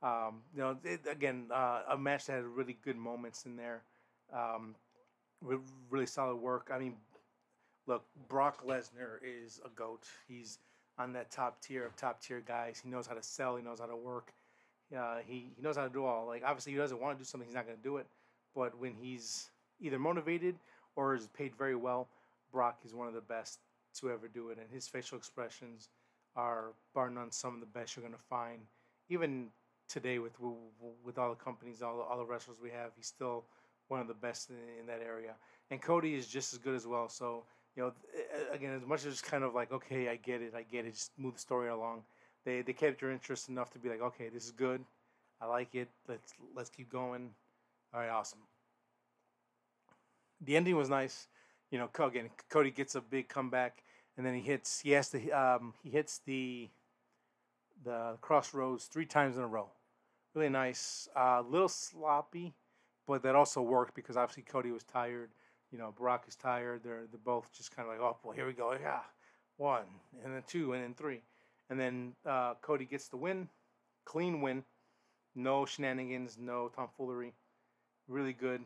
Um, 0.02 0.42
you 0.54 0.60
know, 0.60 0.76
it, 0.84 1.00
again, 1.08 1.46
uh, 1.52 1.82
a 1.90 1.96
match 1.96 2.26
that 2.26 2.32
had 2.34 2.44
really 2.44 2.76
good 2.84 2.96
moments 2.96 3.46
in 3.46 3.56
there. 3.56 3.82
Um, 4.32 4.74
really 5.90 6.06
solid 6.06 6.36
work. 6.36 6.70
I 6.72 6.78
mean, 6.78 6.94
look, 7.86 8.04
Brock 8.28 8.66
Lesnar 8.66 9.18
is 9.22 9.60
a 9.64 9.68
goat. 9.70 10.04
He's 10.28 10.58
on 10.98 11.12
that 11.14 11.30
top 11.30 11.60
tier 11.60 11.86
of 11.86 11.96
top 11.96 12.20
tier 12.20 12.42
guys. 12.46 12.80
He 12.82 12.90
knows 12.90 13.06
how 13.06 13.14
to 13.14 13.22
sell. 13.22 13.56
He 13.56 13.62
knows 13.62 13.80
how 13.80 13.86
to 13.86 13.96
work. 13.96 14.32
Uh, 14.96 15.18
he 15.26 15.50
he 15.56 15.62
knows 15.62 15.76
how 15.76 15.84
to 15.84 15.92
do 15.92 16.04
all. 16.04 16.26
Like 16.26 16.42
obviously, 16.44 16.72
he 16.72 16.78
doesn't 16.78 17.00
want 17.00 17.16
to 17.16 17.22
do 17.22 17.26
something. 17.26 17.46
He's 17.46 17.54
not 17.54 17.66
going 17.66 17.78
to 17.78 17.82
do 17.82 17.96
it. 17.96 18.06
But 18.54 18.78
when 18.78 18.94
he's 18.94 19.50
either 19.80 19.98
motivated 19.98 20.56
or 20.96 21.14
is 21.14 21.28
paid 21.28 21.54
very 21.56 21.76
well, 21.76 22.08
Brock 22.52 22.80
is 22.84 22.94
one 22.94 23.08
of 23.08 23.14
the 23.14 23.20
best 23.20 23.60
to 24.00 24.10
ever 24.10 24.28
do 24.28 24.50
it. 24.50 24.58
And 24.58 24.68
his 24.70 24.86
facial 24.86 25.16
expressions 25.16 25.88
are 26.36 26.72
bar 26.94 27.10
none 27.10 27.30
some 27.30 27.54
of 27.54 27.60
the 27.60 27.66
best 27.66 27.96
you're 27.96 28.02
going 28.02 28.14
to 28.14 28.28
find. 28.28 28.60
Even 29.08 29.48
today, 29.88 30.18
with 30.18 30.32
with 31.04 31.18
all 31.18 31.30
the 31.30 31.36
companies, 31.36 31.82
all 31.82 31.96
the, 31.96 32.02
all 32.02 32.18
the 32.18 32.24
wrestlers 32.24 32.58
we 32.62 32.70
have, 32.70 32.90
he's 32.96 33.06
still 33.06 33.44
one 33.88 34.00
of 34.00 34.08
the 34.08 34.14
best 34.14 34.50
in, 34.50 34.56
in 34.80 34.86
that 34.86 35.02
area. 35.04 35.34
And 35.70 35.80
Cody 35.80 36.14
is 36.14 36.26
just 36.26 36.52
as 36.52 36.58
good 36.58 36.74
as 36.74 36.86
well. 36.86 37.08
So 37.08 37.44
you 37.76 37.82
know, 37.82 37.92
again, 38.52 38.74
as 38.74 38.86
much 38.86 39.00
as 39.00 39.12
it's 39.12 39.22
kind 39.22 39.44
of 39.44 39.54
like, 39.54 39.72
okay, 39.72 40.08
I 40.08 40.16
get 40.16 40.42
it, 40.42 40.52
I 40.56 40.62
get 40.62 40.84
it, 40.84 40.94
just 40.94 41.12
move 41.18 41.34
the 41.34 41.40
story 41.40 41.68
along. 41.68 42.02
They 42.44 42.62
they 42.62 42.72
kept 42.72 43.00
your 43.02 43.12
interest 43.12 43.48
enough 43.48 43.70
to 43.72 43.78
be 43.78 43.88
like, 43.88 44.02
okay, 44.02 44.28
this 44.28 44.44
is 44.44 44.50
good, 44.52 44.84
I 45.40 45.46
like 45.46 45.74
it. 45.74 45.88
Let's 46.08 46.32
let's 46.54 46.70
keep 46.70 46.90
going. 46.90 47.30
All 47.94 48.00
right, 48.00 48.10
awesome. 48.10 48.40
The 50.40 50.56
ending 50.56 50.76
was 50.76 50.88
nice. 50.88 51.28
You 51.70 51.78
know, 51.78 51.88
again, 52.04 52.30
Cody 52.50 52.70
gets 52.70 52.94
a 52.94 53.00
big 53.00 53.28
comeback, 53.28 53.82
and 54.16 54.26
then 54.26 54.35
he 54.35 54.40
hits. 54.40 54.81
He 54.81 54.90
has 54.92 55.09
to. 55.11 55.31
Um, 55.31 55.75
he 55.83 55.90
hits 55.90 56.21
the 56.25 56.69
the 57.85 58.16
Cross 58.21 58.54
Rhodes 58.54 58.85
three 58.85 59.07
times 59.07 59.37
in 59.37 59.42
a 59.42 59.47
row. 59.47 59.71
Really 60.35 60.49
nice. 60.49 61.09
A 61.16 61.21
uh, 61.21 61.42
little 61.42 61.69
sloppy 61.69 62.54
but 63.07 63.23
that 63.23 63.35
also 63.35 63.61
worked 63.61 63.95
because 63.95 64.16
obviously 64.16 64.42
Cody 64.42 64.71
was 64.71 64.85
tired. 64.85 65.31
You 65.71 65.78
know, 65.78 65.92
Brock 65.97 66.25
is 66.28 66.37
tired. 66.37 66.83
They're 66.85 67.04
they're 67.11 67.21
both 67.25 67.52
just 67.52 67.75
kind 67.75 67.88
of 67.88 67.95
like, 67.95 68.00
oh, 68.00 68.17
well, 68.23 68.34
here 68.34 68.47
we 68.47 68.52
go. 68.52 68.73
Yeah, 68.80 69.00
one 69.56 69.84
and 70.25 70.34
then 70.34 70.43
two 70.47 70.73
and 70.73 70.82
then 70.82 70.95
three, 70.95 71.23
and 71.71 71.78
then 71.78 72.15
uh, 72.26 72.54
Cody 72.63 72.84
gets 72.84 73.08
the 73.08 73.17
win, 73.17 73.49
clean 74.04 74.41
win, 74.41 74.65
no 75.34 75.65
shenanigans, 75.67 76.36
no 76.41 76.71
tomfoolery. 76.75 77.32
Really 78.08 78.32
good, 78.32 78.63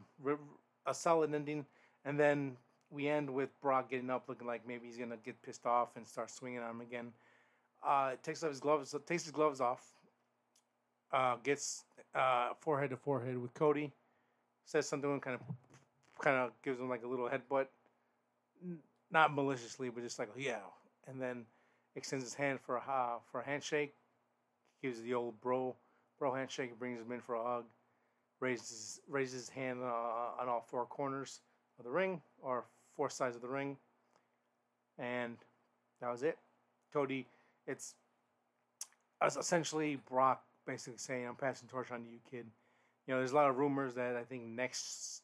a 0.86 0.94
solid 0.94 1.34
ending, 1.34 1.66
and 2.04 2.18
then 2.18 2.56
we 2.90 3.08
end 3.08 3.28
with 3.28 3.50
Brock 3.60 3.90
getting 3.90 4.10
up, 4.10 4.28
looking 4.28 4.46
like 4.46 4.66
maybe 4.66 4.86
he's 4.86 4.96
gonna 4.96 5.16
get 5.24 5.40
pissed 5.42 5.66
off 5.66 5.96
and 5.96 6.06
start 6.06 6.30
swinging 6.30 6.60
on 6.60 6.70
him 6.70 6.80
again. 6.80 7.12
Uh, 7.84 8.12
takes 8.22 8.42
off 8.42 8.50
his 8.50 8.60
gloves, 8.60 8.94
takes 9.06 9.24
his 9.24 9.32
gloves 9.32 9.60
off. 9.60 9.82
Uh, 11.12 11.36
gets 11.42 11.84
uh, 12.14 12.48
forehead 12.60 12.90
to 12.90 12.96
forehead 12.96 13.38
with 13.38 13.54
Cody 13.54 13.92
says 14.66 14.88
something 14.88 15.20
kind 15.20 15.36
of 15.36 15.40
kind 16.18 16.36
of 16.36 16.50
gives 16.62 16.78
him 16.78 16.88
like 16.88 17.04
a 17.04 17.06
little 17.08 17.28
headbutt, 17.28 17.66
not 19.10 19.34
maliciously, 19.34 19.88
but 19.88 20.02
just 20.02 20.18
like 20.18 20.28
yeah, 20.36 20.58
and 21.06 21.20
then 21.22 21.44
extends 21.94 22.24
his 22.24 22.34
hand 22.34 22.60
for 22.60 22.76
a 22.76 23.18
for 23.30 23.40
a 23.40 23.44
handshake. 23.44 23.94
Gives 24.82 25.00
the 25.00 25.14
old 25.14 25.40
bro 25.40 25.74
bro 26.18 26.34
handshake, 26.34 26.78
brings 26.78 27.00
him 27.00 27.10
in 27.12 27.20
for 27.20 27.36
a 27.36 27.42
hug, 27.42 27.64
raises 28.40 29.00
raises 29.08 29.46
his 29.46 29.48
hand 29.48 29.82
on 29.82 30.48
all 30.48 30.64
four 30.68 30.84
corners 30.84 31.40
of 31.78 31.84
the 31.84 31.90
ring 31.90 32.20
or 32.42 32.64
four 32.96 33.10
sides 33.10 33.36
of 33.36 33.42
the 33.42 33.48
ring, 33.48 33.76
and 34.98 35.36
that 36.00 36.10
was 36.10 36.22
it. 36.22 36.38
Cody, 36.92 37.26
it's 37.66 37.94
essentially 39.24 40.00
Brock 40.08 40.42
basically 40.66 40.98
saying, 40.98 41.26
"I'm 41.26 41.34
passing 41.34 41.68
torch 41.68 41.90
on 41.90 42.04
to 42.04 42.10
you, 42.10 42.18
kid." 42.30 42.46
you 43.06 43.14
know, 43.14 43.20
there's 43.20 43.32
a 43.32 43.36
lot 43.36 43.48
of 43.48 43.56
rumors 43.56 43.94
that 43.94 44.16
I 44.16 44.24
think 44.24 44.44
next, 44.44 45.22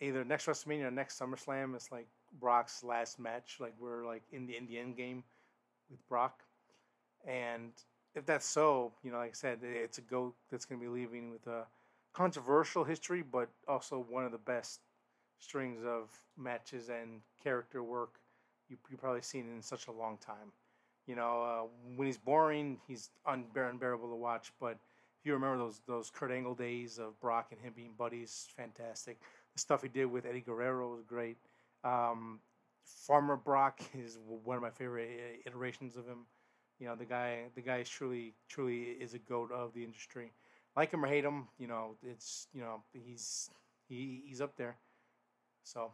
either 0.00 0.24
next 0.24 0.46
WrestleMania 0.46 0.86
or 0.86 0.90
next 0.90 1.18
SummerSlam, 1.18 1.74
it's 1.74 1.90
like 1.90 2.06
Brock's 2.40 2.84
last 2.84 3.18
match. 3.18 3.56
Like 3.58 3.74
we're 3.80 4.06
like 4.06 4.22
in 4.32 4.46
the 4.46 4.56
in 4.56 4.66
the 4.66 4.78
end 4.78 4.96
game 4.96 5.24
with 5.90 6.06
Brock, 6.08 6.42
and 7.26 7.72
if 8.14 8.24
that's 8.24 8.46
so, 8.46 8.92
you 9.02 9.10
know, 9.10 9.18
like 9.18 9.30
I 9.30 9.34
said, 9.34 9.58
it's 9.62 9.98
a 9.98 10.02
goat 10.02 10.34
that's 10.50 10.64
going 10.64 10.80
to 10.80 10.86
be 10.86 10.92
leaving 10.92 11.30
with 11.30 11.46
a 11.46 11.64
controversial 12.12 12.84
history, 12.84 13.22
but 13.22 13.48
also 13.66 14.04
one 14.08 14.24
of 14.24 14.32
the 14.32 14.38
best 14.38 14.80
strings 15.38 15.84
of 15.84 16.10
matches 16.36 16.88
and 16.88 17.20
character 17.42 17.82
work 17.82 18.20
you 18.68 18.76
you 18.90 18.96
probably 18.96 19.22
seen 19.22 19.46
in 19.54 19.62
such 19.62 19.86
a 19.86 19.92
long 19.92 20.18
time. 20.18 20.52
You 21.06 21.16
know, 21.16 21.42
uh, 21.42 21.66
when 21.96 22.06
he's 22.06 22.18
boring, 22.18 22.78
he's 22.86 23.10
unbearable 23.26 24.10
to 24.10 24.14
watch, 24.14 24.52
but 24.60 24.72
if 25.18 25.26
you 25.26 25.32
remember 25.32 25.58
those 25.58 25.80
those 25.86 26.10
Kurt 26.10 26.30
Angle 26.30 26.54
days 26.54 26.98
of 26.98 27.18
Brock 27.20 27.48
and 27.50 27.60
him 27.60 27.72
being 27.74 27.92
buddies, 27.96 28.48
fantastic. 28.56 29.18
The 29.54 29.60
stuff 29.60 29.82
he 29.82 29.88
did 29.88 30.06
with 30.06 30.26
Eddie 30.26 30.40
Guerrero 30.40 30.90
was 30.90 31.02
great. 31.02 31.38
Um, 31.82 32.40
Farmer 32.84 33.36
Brock 33.36 33.80
is 33.94 34.18
one 34.44 34.56
of 34.56 34.62
my 34.62 34.70
favorite 34.70 35.42
iterations 35.46 35.96
of 35.96 36.06
him. 36.06 36.26
You 36.78 36.86
know, 36.86 36.94
the 36.94 37.06
guy 37.06 37.44
the 37.54 37.62
guy 37.62 37.78
is 37.78 37.88
truly 37.88 38.34
truly 38.48 38.96
is 39.00 39.14
a 39.14 39.18
goat 39.18 39.50
of 39.50 39.72
the 39.72 39.84
industry. 39.84 40.32
Like 40.76 40.92
him 40.92 41.04
or 41.04 41.08
hate 41.08 41.24
him, 41.24 41.48
you 41.58 41.66
know, 41.66 41.96
it's 42.02 42.46
you 42.52 42.60
know 42.60 42.82
he's 42.92 43.50
he, 43.88 44.22
he's 44.26 44.40
up 44.40 44.56
there. 44.56 44.76
So, 45.72 45.92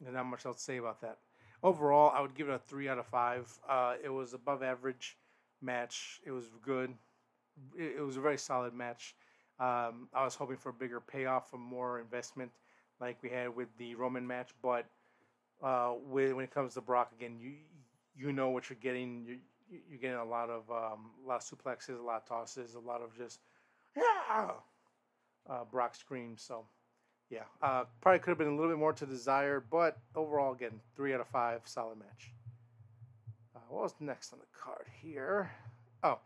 there's 0.00 0.14
not 0.14 0.26
much 0.26 0.46
else 0.46 0.56
to 0.58 0.62
say 0.62 0.76
about 0.78 1.00
that. 1.02 1.18
Overall, 1.62 2.12
I 2.14 2.20
would 2.20 2.34
give 2.34 2.48
it 2.48 2.54
a 2.54 2.58
three 2.58 2.88
out 2.88 2.98
of 2.98 3.06
five. 3.06 3.46
Uh, 3.68 3.94
it 4.02 4.08
was 4.08 4.32
above 4.32 4.62
average 4.62 5.18
match. 5.60 6.20
It 6.24 6.30
was 6.30 6.50
good 6.62 6.94
it, 7.76 7.96
it 7.98 8.02
was 8.02 8.16
a 8.16 8.20
very 8.20 8.38
solid 8.38 8.74
match. 8.74 9.14
Um, 9.58 10.08
I 10.14 10.24
was 10.24 10.34
hoping 10.34 10.56
for 10.56 10.70
a 10.70 10.72
bigger 10.72 11.00
payoff, 11.00 11.50
for 11.50 11.58
more 11.58 12.00
investment, 12.00 12.50
like 13.00 13.22
we 13.22 13.28
had 13.28 13.54
with 13.54 13.68
the 13.78 13.94
Roman 13.94 14.26
match. 14.26 14.50
But 14.62 14.86
uh, 15.62 15.94
with, 16.06 16.32
when 16.32 16.44
it 16.44 16.50
comes 16.50 16.74
to 16.74 16.80
Brock, 16.80 17.12
again, 17.16 17.36
you 17.38 17.52
you 18.16 18.32
know 18.32 18.50
what 18.50 18.70
you're 18.70 18.78
getting. 18.80 19.24
You 19.26 19.38
you're 19.88 20.00
getting 20.00 20.16
a 20.16 20.24
lot 20.24 20.50
of 20.50 20.68
um, 20.70 21.10
a 21.24 21.28
lot 21.28 21.36
of 21.36 21.58
suplexes, 21.58 21.98
a 21.98 22.02
lot 22.02 22.22
of 22.22 22.28
tosses, 22.28 22.74
a 22.74 22.80
lot 22.80 23.02
of 23.02 23.16
just 23.16 23.40
yeah, 23.96 24.50
uh, 25.48 25.64
Brock 25.70 25.94
screams. 25.94 26.42
So 26.42 26.64
yeah, 27.30 27.44
uh, 27.62 27.84
probably 28.00 28.18
could 28.18 28.30
have 28.30 28.38
been 28.38 28.48
a 28.48 28.56
little 28.56 28.70
bit 28.70 28.78
more 28.78 28.92
to 28.92 29.06
desire, 29.06 29.60
but 29.70 29.98
overall, 30.16 30.52
again, 30.52 30.80
three 30.96 31.14
out 31.14 31.20
of 31.20 31.28
five, 31.28 31.60
solid 31.64 31.98
match. 31.98 32.32
Uh, 33.54 33.60
what 33.68 33.84
was 33.84 33.94
next 34.00 34.32
on 34.32 34.40
the 34.40 34.46
card 34.52 34.86
here? 35.00 35.50
Oh, 36.02 36.18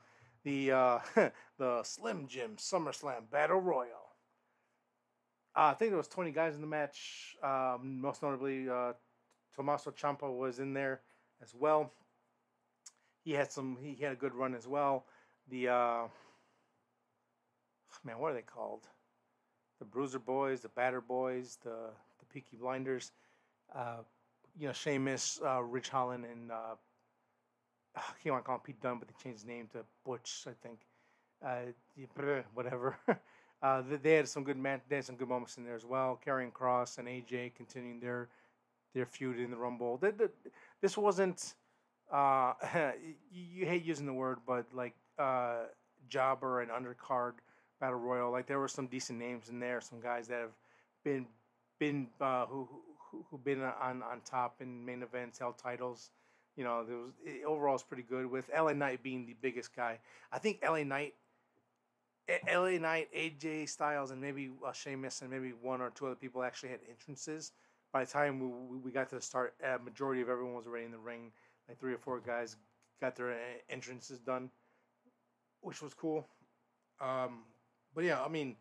the 0.45 0.73
uh, 0.73 0.99
the 1.59 1.83
Slim 1.83 2.27
Jim 2.27 2.57
SummerSlam 2.57 3.31
Battle 3.31 3.61
Royal. 3.61 4.15
Uh, 5.55 5.71
I 5.71 5.75
think 5.75 5.91
there 5.91 5.99
was 5.99 6.09
20 6.09 6.33
guys 6.33 6.55
in 6.55 6.63
the 6.63 6.67
match. 6.67 7.37
Um, 7.43 8.01
most 8.01 8.23
notably, 8.23 8.69
uh, 8.69 8.95
Tommaso 9.55 9.91
Ciampa 9.93 10.29
was 10.33 10.59
in 10.59 10.73
there 10.75 11.03
as 11.43 11.55
well. 11.55 11.93
He 13.25 13.33
had 13.33 13.53
some. 13.53 13.77
He 13.81 14.03
had 14.03 14.13
a 14.13 14.17
good 14.17 14.35
run 14.35 14.55
as 14.55 14.67
well. 14.67 15.05
The 15.51 15.69
uh, 15.69 16.03
man, 18.05 18.19
what 18.19 18.33
are 18.33 18.35
they 18.35 18.43
called? 18.43 18.89
The 19.79 19.85
Bruiser 19.85 20.19
Boys, 20.19 20.61
the 20.61 20.69
Batter 20.69 21.01
Boys, 21.01 21.59
the 21.63 21.91
the 22.19 22.27
Peaky 22.33 22.57
Blinders. 22.57 23.13
Uh, 23.75 24.03
you 24.59 24.69
know, 24.69 24.73
Sheamus, 24.73 25.41
uh, 25.45 25.63
Ridge 25.63 25.89
Holland, 25.89 26.25
and 26.25 26.53
uh, 26.53 26.77
can't 28.23 28.33
want 28.33 28.45
to 28.45 28.47
call 28.47 28.57
him 28.57 28.61
Pete 28.65 28.81
Dunne, 28.81 28.99
but 28.99 29.09
they 29.09 29.15
changed 29.23 29.41
his 29.41 29.47
name 29.47 29.69
to 29.73 29.81
Butch, 30.05 30.47
I 30.47 30.53
think. 30.63 30.81
uh, 31.45 32.43
whatever. 32.55 32.97
uh, 33.63 33.83
they 34.03 34.15
had 34.15 34.29
some 34.29 34.45
good 34.45 34.57
match. 34.57 34.83
They 34.89 34.97
had 34.97 35.05
some 35.05 35.17
good 35.17 35.29
moments 35.29 35.57
in 35.57 35.65
there 35.65 35.75
as 35.75 35.85
well. 35.85 36.21
Karrion 36.25 36.53
Kross 36.53 36.99
and 36.99 37.09
AJ 37.09 37.55
continuing 37.55 38.01
their 38.01 38.29
their 38.95 39.07
feud 39.07 39.41
in 39.41 39.51
the 39.51 39.57
Rumble. 39.57 40.01
this 40.81 40.97
wasn't. 40.97 41.55
Uh, 42.13 42.53
you, 43.33 43.43
you, 43.55 43.67
hate 43.67 43.85
using 43.85 44.07
the 44.07 44.13
word, 44.13 44.39
but 44.47 44.67
like 44.73 44.95
uh, 45.19 45.65
jobber 46.09 46.61
and 46.61 46.71
undercard 46.71 47.33
battle 47.81 47.99
royal. 47.99 48.31
Like 48.31 48.47
there 48.47 48.59
were 48.59 48.69
some 48.69 48.87
decent 48.87 49.19
names 49.19 49.49
in 49.49 49.61
there. 49.61 49.81
Some 49.81 50.01
guys 50.01 50.29
that 50.29 50.41
have 50.41 50.57
been 51.05 51.27
been 51.79 52.09
uh, 52.21 52.47
who 52.47 52.69
who 53.11 53.25
who 53.31 53.39
been 53.39 53.63
on 53.63 54.03
on 54.03 54.21
top 54.25 54.57
in 54.61 54.85
main 54.85 55.03
events, 55.03 55.39
held 55.39 55.59
titles. 55.59 56.11
You 56.57 56.65
know, 56.65 56.85
there 56.85 56.97
was 56.97 57.13
it, 57.25 57.45
overall 57.45 57.75
it's 57.75 57.83
pretty 57.83 58.05
good. 58.05 58.31
With 58.31 58.51
LA 58.57 58.73
Knight 58.73 59.03
being 59.03 59.27
the 59.27 59.37
biggest 59.41 59.75
guy, 59.75 59.99
I 60.33 60.39
think 60.39 60.61
LA 60.63 60.85
Knight, 60.85 61.15
LA 62.49 62.79
Knight, 62.79 63.09
AJ 63.15 63.69
Styles, 63.69 64.11
and 64.11 64.21
maybe 64.21 64.51
uh, 64.67 64.73
Sheamus 64.73 65.23
and 65.23 65.31
maybe 65.31 65.53
one 65.61 65.81
or 65.81 65.91
two 65.91 66.07
other 66.07 66.15
people 66.15 66.43
actually 66.43 66.71
had 66.71 66.81
entrances. 66.89 67.53
By 67.93 68.05
the 68.05 68.11
time 68.11 68.41
we, 68.69 68.79
we 68.79 68.91
got 68.91 69.09
to 69.11 69.17
the 69.17 69.21
start, 69.21 69.55
a 69.65 69.79
majority 69.79 70.21
of 70.21 70.29
everyone 70.29 70.55
was 70.55 70.67
already 70.67 70.85
in 70.85 70.91
the 70.91 70.99
ring. 70.99 71.31
Like 71.69 71.79
three 71.79 71.95
or 71.95 71.99
four 71.99 72.21
guys 72.21 72.57
got 73.01 73.17
their 73.17 73.33
uh, 73.33 73.37
entrances 73.71 74.19
done, 74.19 74.51
which 75.61 75.81
was 75.81 75.95
cool. 75.95 76.27
Um, 77.01 77.43
but 77.95 78.05
yeah, 78.05 78.23
I 78.23 78.29
mean, 78.29 78.57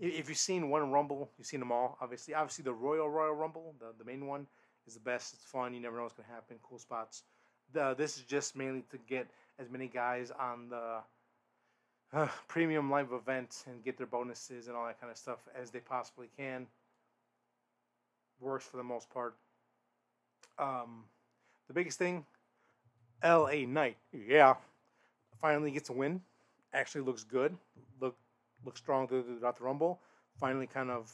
if 0.00 0.28
you've 0.28 0.38
seen 0.38 0.68
one 0.68 0.90
Rumble, 0.90 1.30
you've 1.38 1.46
seen 1.46 1.60
them 1.60 1.72
all. 1.72 1.96
Obviously, 2.00 2.34
obviously 2.34 2.64
the 2.64 2.72
Royal 2.72 3.08
Royal 3.08 3.34
Rumble, 3.34 3.74
the, 3.78 3.86
the 3.98 4.04
main 4.04 4.26
one, 4.26 4.46
is 4.86 4.94
the 4.94 5.00
best. 5.00 5.34
It's 5.34 5.44
fun. 5.44 5.74
You 5.74 5.80
never 5.80 5.96
know 5.96 6.02
what's 6.02 6.14
gonna 6.14 6.28
happen. 6.28 6.56
Cool 6.62 6.78
spots. 6.78 7.22
The, 7.72 7.94
this 7.94 8.16
is 8.16 8.22
just 8.24 8.56
mainly 8.56 8.84
to 8.90 8.98
get 9.08 9.26
as 9.58 9.70
many 9.70 9.88
guys 9.88 10.30
on 10.38 10.68
the 10.68 10.98
uh, 12.12 12.28
premium 12.48 12.90
live 12.90 13.12
event 13.12 13.64
and 13.66 13.82
get 13.84 13.96
their 13.96 14.06
bonuses 14.06 14.68
and 14.68 14.76
all 14.76 14.86
that 14.86 15.00
kind 15.00 15.10
of 15.10 15.18
stuff 15.18 15.38
as 15.60 15.70
they 15.70 15.80
possibly 15.80 16.28
can. 16.36 16.66
Works 18.40 18.66
for 18.66 18.76
the 18.76 18.84
most 18.84 19.10
part. 19.10 19.34
Um, 20.58 21.04
the 21.68 21.74
biggest 21.74 21.98
thing, 21.98 22.24
L.A. 23.22 23.66
Knight, 23.66 23.96
yeah, 24.12 24.54
finally 25.40 25.70
gets 25.70 25.90
a 25.90 25.92
win. 25.92 26.20
Actually 26.72 27.02
looks 27.02 27.24
good. 27.24 27.56
Look 28.00 28.16
look 28.64 28.76
strong 28.76 29.06
throughout 29.08 29.58
the 29.58 29.64
Rumble. 29.64 30.00
Finally, 30.38 30.66
kind 30.66 30.90
of 30.90 31.12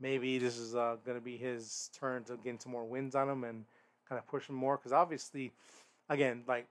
maybe 0.00 0.38
this 0.38 0.56
is 0.56 0.74
uh, 0.74 0.96
going 1.04 1.16
to 1.16 1.24
be 1.24 1.36
his 1.36 1.90
turn 1.98 2.24
to 2.24 2.36
get 2.36 2.62
some 2.62 2.72
more 2.72 2.84
wins 2.84 3.14
on 3.14 3.28
him 3.28 3.44
and 3.44 3.64
kind 4.08 4.18
of 4.18 4.26
push 4.26 4.48
him 4.48 4.56
more. 4.56 4.76
Because 4.76 4.92
obviously, 4.92 5.52
again, 6.08 6.42
like 6.46 6.66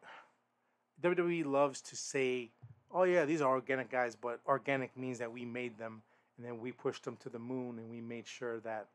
WWE 1.01 1.45
loves 1.45 1.81
to 1.81 1.95
say, 1.95 2.51
"Oh 2.91 3.03
yeah, 3.03 3.25
these 3.25 3.41
are 3.41 3.49
organic 3.49 3.89
guys," 3.91 4.15
but 4.15 4.39
organic 4.47 4.95
means 4.97 5.19
that 5.19 5.31
we 5.31 5.45
made 5.45 5.77
them 5.77 6.01
and 6.41 6.49
then 6.49 6.60
we 6.60 6.71
pushed 6.71 7.03
them 7.03 7.17
to 7.17 7.29
the 7.29 7.38
moon 7.38 7.77
and 7.77 7.89
we 7.89 8.01
made 8.01 8.27
sure 8.27 8.60
that 8.62 8.88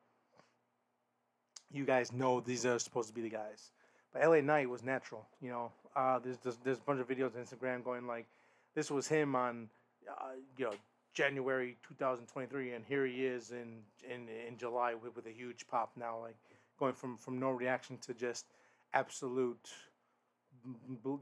you 1.70 1.84
guys 1.84 2.12
know 2.12 2.40
these 2.40 2.66
are 2.66 2.78
supposed 2.78 3.08
to 3.08 3.14
be 3.14 3.22
the 3.22 3.30
guys. 3.30 3.70
But 4.12 4.22
LA 4.22 4.40
Knight 4.40 4.68
was 4.68 4.82
natural, 4.82 5.26
you 5.40 5.50
know. 5.50 5.70
Uh, 5.94 6.18
there's, 6.18 6.38
there's 6.38 6.56
there's 6.64 6.78
a 6.78 6.82
bunch 6.82 7.00
of 7.00 7.08
videos 7.08 7.36
on 7.36 7.44
Instagram 7.44 7.84
going 7.84 8.06
like, 8.06 8.26
this 8.74 8.90
was 8.90 9.06
him 9.06 9.36
on, 9.36 9.68
uh, 10.10 10.30
you 10.56 10.64
know, 10.64 10.72
January 11.16 11.78
2023, 11.88 12.72
and 12.72 12.84
here 12.84 13.06
he 13.06 13.24
is 13.24 13.50
in 13.50 13.78
in 14.04 14.28
in 14.28 14.58
July 14.58 14.92
with, 14.92 15.16
with 15.16 15.26
a 15.26 15.32
huge 15.32 15.66
pop 15.66 15.90
now, 15.96 16.18
like 16.20 16.36
going 16.78 16.92
from 16.92 17.16
from 17.16 17.40
no 17.40 17.50
reaction 17.50 17.96
to 18.02 18.12
just 18.12 18.44
absolute, 18.92 19.70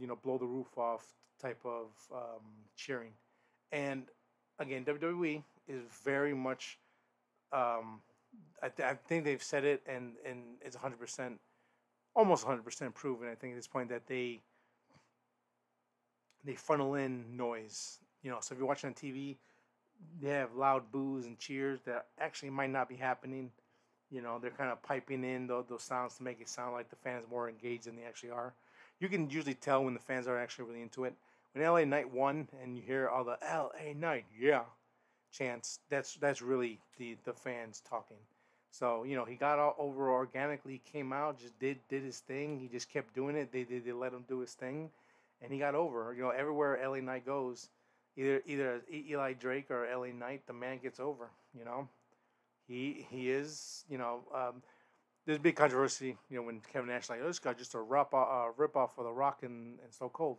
you 0.01 0.07
know, 0.09 0.17
blow 0.17 0.37
the 0.37 0.47
roof 0.47 0.77
off 0.77 1.07
type 1.41 1.61
of 1.65 1.87
um, 2.13 2.43
cheering. 2.77 3.13
And 3.71 4.07
again, 4.59 4.85
WWE 4.85 5.45
is 5.69 5.83
very 6.05 6.35
much. 6.35 6.81
Um, 7.53 8.01
I, 8.61 8.71
th- 8.71 8.89
I 8.89 8.95
think 8.95 9.25
they've 9.25 9.43
said 9.43 9.65
it, 9.65 9.81
and 9.87 10.15
and 10.29 10.57
it's 10.61 10.75
100 10.75 10.99
percent, 10.99 11.39
almost 12.17 12.45
100 12.45 12.65
percent 12.65 12.97
proven. 12.97 13.29
I 13.29 13.37
think 13.37 13.53
at 13.53 13.57
this 13.57 13.69
point 13.69 13.91
that 13.91 14.09
they 14.09 14.41
they 16.43 16.57
funnel 16.57 16.97
in 16.97 17.37
noise. 17.37 18.01
You 18.25 18.31
know, 18.31 18.39
so 18.41 18.55
if 18.55 18.59
you're 18.59 18.67
watching 18.67 18.89
on 18.89 18.95
TV, 18.95 19.37
they 20.21 20.31
have 20.31 20.55
loud 20.55 20.91
boos 20.93 21.27
and 21.27 21.39
cheers 21.39 21.81
that 21.87 22.07
actually 22.19 22.51
might 22.51 22.71
not 22.71 22.89
be 22.89 22.97
happening. 22.97 23.51
You 24.11 24.23
know, 24.23 24.39
they're 24.39 24.51
kind 24.51 24.71
of 24.71 24.83
piping 24.83 25.25
in 25.25 25.47
those, 25.47 25.65
those 25.69 25.83
sounds 25.83 26.17
to 26.17 26.23
make 26.23 26.41
it 26.41 26.49
sound 26.49 26.73
like 26.73 26.91
the 26.91 26.97
fans 26.97 27.25
more 27.31 27.49
engaged 27.49 27.85
than 27.85 27.97
they 27.97 28.05
actually 28.05 28.31
are. 28.31 28.53
You 29.01 29.09
can 29.09 29.29
usually 29.29 29.55
tell 29.55 29.85
when 29.85 29.95
the 29.95 30.01
fans 30.01 30.29
are 30.29 30.39
actually 30.39 30.67
really 30.67 30.83
into 30.83 31.05
it. 31.05 31.15
When 31.53 31.65
LA 31.65 31.85
Knight 31.85 32.13
won 32.13 32.49
and 32.63 32.77
you 32.77 32.83
hear 32.83 33.09
all 33.09 33.25
the 33.25 33.39
LA 33.43 33.93
Knight, 33.95 34.25
yeah, 34.39 34.63
chants, 35.33 35.81
that's 35.89 36.15
that's 36.15 36.43
really 36.43 36.79
the 36.99 37.17
the 37.25 37.33
fans 37.33 37.83
talking. 37.89 38.17
So 38.71 39.05
you 39.05 39.15
know 39.15 39.25
he 39.25 39.37
got 39.37 39.59
all 39.59 39.77
over 39.79 40.11
organically, 40.11 40.81
came 40.93 41.13
out, 41.13 41.39
just 41.39 41.59
did 41.61 41.79
did 41.89 42.03
his 42.03 42.19
thing. 42.19 42.59
He 42.59 42.67
just 42.69 42.91
kept 42.91 43.15
doing 43.15 43.37
it. 43.37 43.53
They 43.53 43.63
they, 43.65 43.79
they 43.79 43.93
let 43.93 44.13
him 44.13 44.25
do 44.29 44.41
his 44.41 44.53
thing, 44.55 44.91
and 45.43 45.53
he 45.53 45.59
got 45.59 45.75
over. 45.75 46.13
You 46.17 46.23
know 46.23 46.31
everywhere 46.31 46.81
LA 46.85 46.99
Knight 47.01 47.25
goes, 47.25 47.69
either 48.17 48.43
either 48.47 48.83
Eli 48.93 49.33
Drake 49.35 49.71
or 49.71 49.87
LA 49.95 50.13
Knight, 50.13 50.47
the 50.47 50.53
man 50.53 50.79
gets 50.79 51.01
over. 51.01 51.31
You 51.57 51.65
know, 51.65 51.89
he 52.67 53.07
he 53.11 53.31
is. 53.31 53.85
You 53.89 53.99
know, 53.99 54.21
um, 54.35 54.63
there's 55.27 55.39
big 55.39 55.57
controversy. 55.57 56.17
You 56.31 56.37
know, 56.37 56.43
when 56.43 56.61
Kevin 56.73 56.89
Nash 56.89 57.09
like, 57.09 57.21
oh, 57.23 57.27
this 57.27 57.39
guy 57.39 57.53
just 57.55 57.75
a 57.75 57.81
rip 57.81 58.13
uh, 58.13 58.47
rip 58.57 58.77
off 58.77 58.99
of 58.99 59.05
The 59.05 59.13
Rock 59.13 59.43
and, 59.43 59.79
and 59.83 59.93
Stone 59.93 60.11
Cold. 60.13 60.39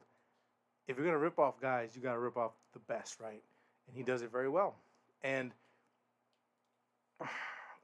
If 0.87 0.97
you're 0.97 1.05
gonna 1.05 1.17
rip 1.17 1.39
off 1.39 1.59
guys, 1.59 1.91
you 1.95 2.01
gotta 2.01 2.19
rip 2.19 2.37
off 2.37 2.51
the 2.73 2.79
best, 2.79 3.19
right? 3.19 3.41
And 3.87 3.97
he 3.97 4.03
does 4.03 4.21
it 4.21 4.31
very 4.31 4.49
well. 4.49 4.75
And 5.23 5.51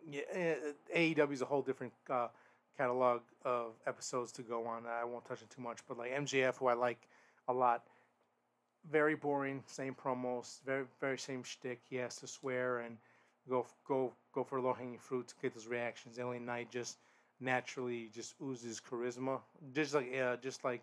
yeah, 0.10 0.56
AEW 0.96 1.34
is 1.34 1.42
a 1.42 1.46
whole 1.46 1.62
different 1.62 1.94
uh, 2.10 2.28
catalog 2.78 3.22
of 3.44 3.74
episodes 3.88 4.32
to 4.34 4.44
go 4.44 4.66
on. 4.68 4.84
I 4.86 5.04
won't 5.04 5.26
touch 5.26 5.42
it 5.42 5.50
too 5.50 5.62
much, 5.62 5.80
but 5.88 5.98
like 5.98 6.12
MJF, 6.12 6.58
who 6.58 6.68
I 6.68 6.74
like 6.74 7.08
a 7.48 7.54
lot, 7.54 7.84
very 8.90 9.16
boring, 9.16 9.64
same 9.68 9.96
promos, 9.96 10.62
very 10.66 10.86
very 11.00 11.18
same 11.18 11.44
shtick. 11.44 11.80
He 11.90 11.98
has 11.98 12.16
to 12.18 12.28
swear 12.28 12.80
and 12.80 12.98
go 13.50 13.66
go 13.88 14.14
go 14.34 14.44
for 14.44 14.60
low 14.60 14.74
hanging 14.74 14.98
fruit 14.98 15.28
to 15.30 15.36
get 15.42 15.54
those 15.54 15.68
reactions. 15.68 16.18
LA 16.18 16.40
Knight 16.40 16.72
just 16.72 16.98
naturally 17.40 18.10
just 18.14 18.36
oozes 18.42 18.82
charisma, 18.82 19.40
just 19.74 19.94
like 19.94 20.14
uh, 20.16 20.36
just 20.38 20.64
like 20.64 20.82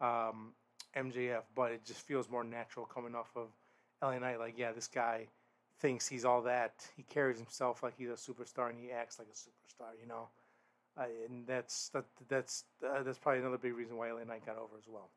um, 0.00 0.52
MJF, 0.96 1.42
but 1.54 1.72
it 1.72 1.84
just 1.84 2.00
feels 2.06 2.28
more 2.28 2.44
natural 2.44 2.86
coming 2.86 3.14
off 3.14 3.30
of 3.36 3.48
LA 4.02 4.18
Knight. 4.18 4.38
Like 4.38 4.54
yeah, 4.56 4.72
this 4.72 4.88
guy 4.88 5.26
thinks 5.80 6.06
he's 6.06 6.24
all 6.24 6.42
that. 6.42 6.72
He 6.96 7.02
carries 7.02 7.38
himself 7.38 7.82
like 7.82 7.94
he's 7.98 8.10
a 8.10 8.12
superstar 8.12 8.70
and 8.70 8.78
he 8.78 8.90
acts 8.92 9.18
like 9.18 9.28
a 9.28 9.36
superstar. 9.36 9.90
You 10.00 10.08
know. 10.08 10.28
Uh, 10.96 11.06
and 11.28 11.44
that's 11.44 11.88
that, 11.88 12.04
that's 12.28 12.64
uh, 12.86 13.02
that's 13.02 13.18
probably 13.18 13.40
another 13.40 13.58
big 13.58 13.74
reason 13.74 13.96
why 13.96 14.12
LA 14.12 14.22
Knight 14.22 14.46
got 14.46 14.56
over 14.56 14.76
as 14.78 14.86
well, 14.88 15.08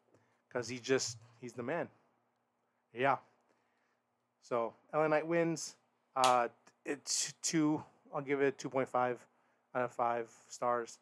because 0.47 0.67
he 0.67 0.79
just 0.79 1.17
he's 1.39 1.53
the 1.53 1.61
man. 1.61 1.87
Yeah. 2.97 3.17
So 4.41 4.73
LA 4.93 5.07
Knight 5.07 5.27
wins. 5.27 5.75
Uh, 6.15 6.47
it's 6.85 7.33
two. 7.43 7.83
I'll 8.13 8.21
give 8.21 8.41
it 8.41 8.57
two 8.57 8.69
point 8.69 8.89
five 8.89 9.19
out 9.75 9.83
of 9.83 9.91
five 9.91 10.31
stars. 10.47 10.97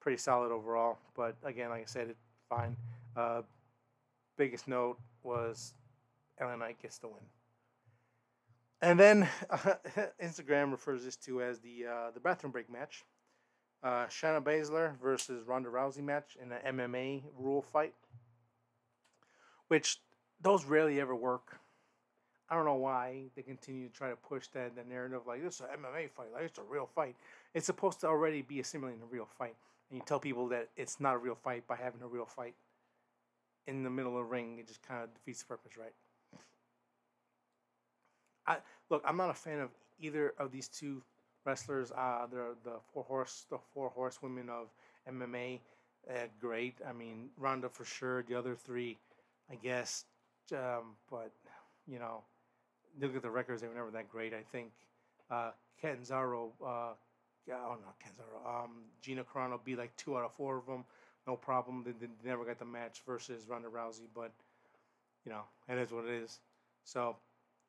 Pretty 0.00 0.18
solid 0.18 0.52
overall. 0.52 0.98
But 1.16 1.36
again, 1.42 1.70
like 1.70 1.82
I 1.82 1.86
said, 1.86 2.08
it's 2.10 2.20
fine. 2.48 2.76
Uh, 3.16 3.42
biggest 4.36 4.68
note 4.68 4.98
was 5.22 5.72
LA 6.40 6.56
Knight 6.56 6.80
gets 6.82 6.98
the 6.98 7.08
win. 7.08 7.22
And 8.82 9.00
then 9.00 9.28
uh, 9.48 9.74
Instagram 10.22 10.72
refers 10.72 11.04
this 11.04 11.16
to 11.16 11.42
as 11.42 11.60
the 11.60 11.86
uh, 11.90 12.10
the 12.12 12.20
bathroom 12.20 12.52
break 12.52 12.70
match. 12.70 13.04
Uh, 13.82 14.06
Shayna 14.06 14.42
Baszler 14.42 14.98
versus 15.00 15.46
Ronda 15.46 15.68
Rousey 15.68 16.02
match 16.02 16.36
in 16.42 16.52
an 16.52 16.76
MMA 16.76 17.22
rule 17.38 17.62
fight, 17.62 17.94
which 19.68 19.98
those 20.44 20.64
rarely 20.64 21.00
ever 21.00 21.16
work. 21.16 21.58
I 22.48 22.54
don't 22.54 22.66
know 22.66 22.74
why 22.74 23.22
they 23.34 23.42
continue 23.42 23.88
to 23.88 23.94
try 23.94 24.10
to 24.10 24.16
push 24.16 24.46
that, 24.48 24.76
the 24.76 24.84
narrative 24.84 25.22
like 25.26 25.42
this 25.42 25.54
is 25.54 25.60
an 25.62 25.66
MMA 25.80 26.10
fight, 26.10 26.28
like 26.32 26.44
it's 26.44 26.58
a 26.58 26.62
real 26.62 26.88
fight. 26.94 27.16
It's 27.54 27.66
supposed 27.66 28.00
to 28.02 28.06
already 28.06 28.42
be 28.42 28.60
assimilating 28.60 29.00
a 29.02 29.06
real 29.06 29.26
fight, 29.38 29.56
and 29.90 29.98
you 29.98 30.04
tell 30.06 30.20
people 30.20 30.46
that 30.48 30.68
it's 30.76 31.00
not 31.00 31.14
a 31.14 31.18
real 31.18 31.34
fight 31.34 31.66
by 31.66 31.76
having 31.76 32.02
a 32.02 32.06
real 32.06 32.26
fight 32.26 32.54
in 33.66 33.82
the 33.82 33.90
middle 33.90 34.12
of 34.12 34.18
the 34.18 34.24
ring. 34.24 34.58
It 34.60 34.68
just 34.68 34.86
kind 34.86 35.02
of 35.02 35.12
defeats 35.14 35.40
the 35.40 35.46
purpose, 35.46 35.72
right? 35.78 35.94
I 38.46 38.58
look. 38.90 39.02
I'm 39.06 39.16
not 39.16 39.30
a 39.30 39.34
fan 39.34 39.60
of 39.60 39.70
either 39.98 40.34
of 40.38 40.52
these 40.52 40.68
two 40.68 41.02
wrestlers. 41.46 41.90
Uh, 41.92 42.26
they're 42.30 42.54
the 42.62 42.76
four 42.92 43.04
horse, 43.04 43.46
the 43.48 43.58
four 43.72 43.88
horsewomen 43.88 44.50
of 44.50 44.68
MMA. 45.10 45.60
Uh, 46.08 46.26
great. 46.38 46.74
I 46.86 46.92
mean, 46.92 47.30
Ronda 47.38 47.70
for 47.70 47.86
sure. 47.86 48.22
The 48.24 48.34
other 48.34 48.54
three, 48.54 48.98
I 49.50 49.54
guess, 49.54 50.04
um, 50.52 50.96
but 51.10 51.32
you 51.86 51.98
know, 51.98 52.22
look 53.00 53.16
at 53.16 53.22
the 53.22 53.30
records; 53.30 53.62
they 53.62 53.68
were 53.68 53.74
never 53.74 53.90
that 53.90 54.08
great. 54.08 54.32
I 54.34 54.42
think 54.52 54.70
uh, 55.30 55.50
Catanzaro, 55.80 56.52
uh, 56.62 56.66
oh 56.66 56.94
no, 57.48 57.92
Catanzaro, 58.00 58.64
um, 58.64 58.70
Gina 59.02 59.24
Carano 59.24 59.62
be 59.62 59.76
like 59.76 59.94
two 59.96 60.16
out 60.16 60.24
of 60.24 60.32
four 60.32 60.58
of 60.58 60.66
them, 60.66 60.84
no 61.26 61.36
problem. 61.36 61.82
They, 61.84 61.92
they 61.92 62.12
never 62.28 62.44
got 62.44 62.58
the 62.58 62.64
match 62.64 63.02
versus 63.06 63.46
Ronda 63.48 63.68
Rousey, 63.68 64.08
but 64.14 64.32
you 65.24 65.32
know, 65.32 65.42
it 65.68 65.78
is 65.78 65.92
what 65.92 66.04
it 66.04 66.22
is. 66.22 66.40
So 66.84 67.16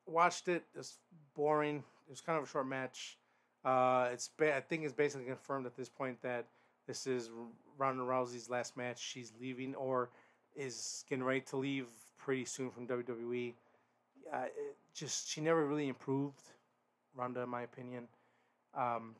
watched 0.06 0.48
it. 0.48 0.64
It's 0.74 0.98
boring. 1.34 1.76
It 2.06 2.10
was 2.10 2.20
kind 2.20 2.38
of 2.38 2.44
a 2.44 2.48
short 2.48 2.66
match. 2.66 3.18
Uh, 3.64 4.08
it's 4.12 4.28
ba- 4.28 4.56
I 4.56 4.60
think 4.60 4.84
it's 4.84 4.92
basically 4.92 5.26
confirmed 5.26 5.66
at 5.66 5.76
this 5.76 5.88
point 5.88 6.20
that 6.22 6.46
this 6.86 7.06
is 7.06 7.30
Ronda 7.78 8.02
Rousey's 8.04 8.48
last 8.48 8.76
match. 8.76 9.00
She's 9.02 9.32
leaving 9.40 9.74
or 9.74 10.10
is 10.54 11.04
getting 11.08 11.24
ready 11.24 11.40
to 11.40 11.56
leave 11.56 11.88
pretty 12.18 12.44
soon 12.44 12.70
from 12.70 12.86
WWE. 12.86 13.54
Uh, 14.32 14.44
just 14.94 15.28
she 15.28 15.40
never 15.40 15.64
really 15.66 15.88
improved, 15.88 16.42
Ronda, 17.14 17.42
in 17.42 17.48
my 17.48 17.62
opinion. 17.62 18.08
Um, 18.76 19.14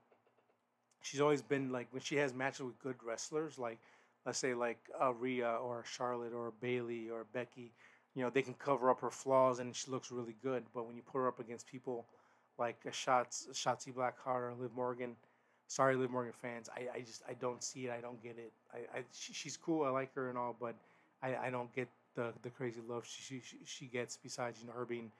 she's 1.03 1.21
always 1.21 1.43
been 1.43 1.71
like 1.71 1.87
when 1.93 2.03
she 2.03 2.17
has 2.17 2.35
matches 2.35 2.63
with 2.63 2.79
good 2.81 2.97
wrestlers, 3.05 3.59
like 3.59 3.79
let's 4.25 4.39
say 4.39 4.55
like 4.55 4.79
a 5.01 5.13
Rhea 5.13 5.49
or 5.49 5.85
Charlotte 5.87 6.33
or 6.33 6.53
Bayley 6.61 7.09
or 7.09 7.27
Becky, 7.33 7.73
you 8.15 8.23
know, 8.23 8.31
they 8.31 8.43
can 8.43 8.55
cover 8.55 8.91
up 8.91 9.01
her 9.01 9.11
flaws 9.11 9.61
and 9.61 9.75
she 9.75 9.91
looks 9.91 10.11
really 10.11 10.35
good. 10.43 10.65
But 10.75 10.87
when 10.87 10.97
you 10.97 11.03
put 11.03 11.19
her 11.19 11.29
up 11.29 11.39
against 11.39 11.67
people 11.67 12.07
like 12.59 12.79
a 12.87 12.93
Shots, 12.93 13.47
Shotzi 13.53 13.93
Blackheart 13.95 14.51
or 14.51 14.55
Liv 14.59 14.73
Morgan, 14.75 15.15
sorry, 15.69 15.95
Liv 15.95 16.11
Morgan 16.11 16.33
fans, 16.33 16.69
I, 16.75 16.89
I 16.97 17.01
just 17.01 17.23
I 17.29 17.35
don't 17.35 17.63
see 17.63 17.87
it. 17.87 17.93
I 17.97 18.01
don't 18.01 18.21
get 18.23 18.37
it. 18.39 18.53
I, 18.75 18.99
I 18.99 19.03
she, 19.13 19.33
she's 19.33 19.57
cool. 19.57 19.85
I 19.85 19.91
like 19.91 20.15
her 20.15 20.29
and 20.29 20.37
all, 20.37 20.57
but 20.59 20.75
I, 21.23 21.37
I 21.37 21.51
don't 21.51 21.73
get 21.75 21.89
the 22.16 22.33
the 22.42 22.50
crazy 22.50 22.81
love 22.88 23.07
she, 23.07 23.40
she 23.40 23.59
she 23.64 23.87
gets. 23.87 24.16
Besides, 24.16 24.61
you 24.61 24.66
know, 24.66 24.72
her 24.72 24.85
being 24.85 25.12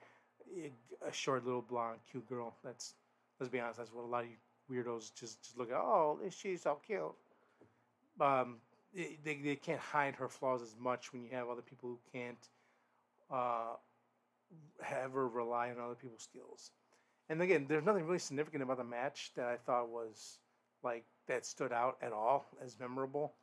a 1.07 1.11
short 1.11 1.45
little 1.45 1.61
blonde 1.61 1.99
cute 2.09 2.27
girl. 2.27 2.55
That's 2.63 2.95
let's 3.39 3.51
be 3.51 3.59
honest. 3.59 3.77
That's 3.77 3.93
what 3.93 4.03
a 4.03 4.07
lot 4.07 4.25
of 4.25 4.29
you 4.29 4.37
weirdos 4.69 5.13
just 5.15 5.43
just 5.43 5.57
look 5.57 5.69
at. 5.69 5.77
Oh, 5.77 6.19
she's 6.29 6.63
so 6.63 6.79
cute. 6.85 7.13
Um, 8.19 8.57
they, 8.93 9.39
they 9.43 9.55
can't 9.55 9.79
hide 9.79 10.15
her 10.15 10.27
flaws 10.27 10.61
as 10.61 10.75
much 10.79 11.13
when 11.13 11.23
you 11.23 11.29
have 11.31 11.49
other 11.49 11.61
people 11.61 11.89
who 11.89 11.99
can't 12.11 12.49
uh, 13.31 13.75
ever 15.03 15.27
rely 15.27 15.69
on 15.69 15.79
other 15.79 15.95
people's 15.95 16.23
skills. 16.23 16.71
And 17.29 17.41
again, 17.41 17.65
there's 17.67 17.85
nothing 17.85 18.05
really 18.05 18.19
significant 18.19 18.63
about 18.63 18.77
the 18.77 18.83
match 18.83 19.31
that 19.35 19.45
I 19.45 19.57
thought 19.57 19.89
was 19.89 20.39
like 20.83 21.05
that 21.27 21.45
stood 21.45 21.73
out 21.73 21.97
at 22.01 22.13
all 22.13 22.45
as 22.63 22.79
memorable. 22.79 23.33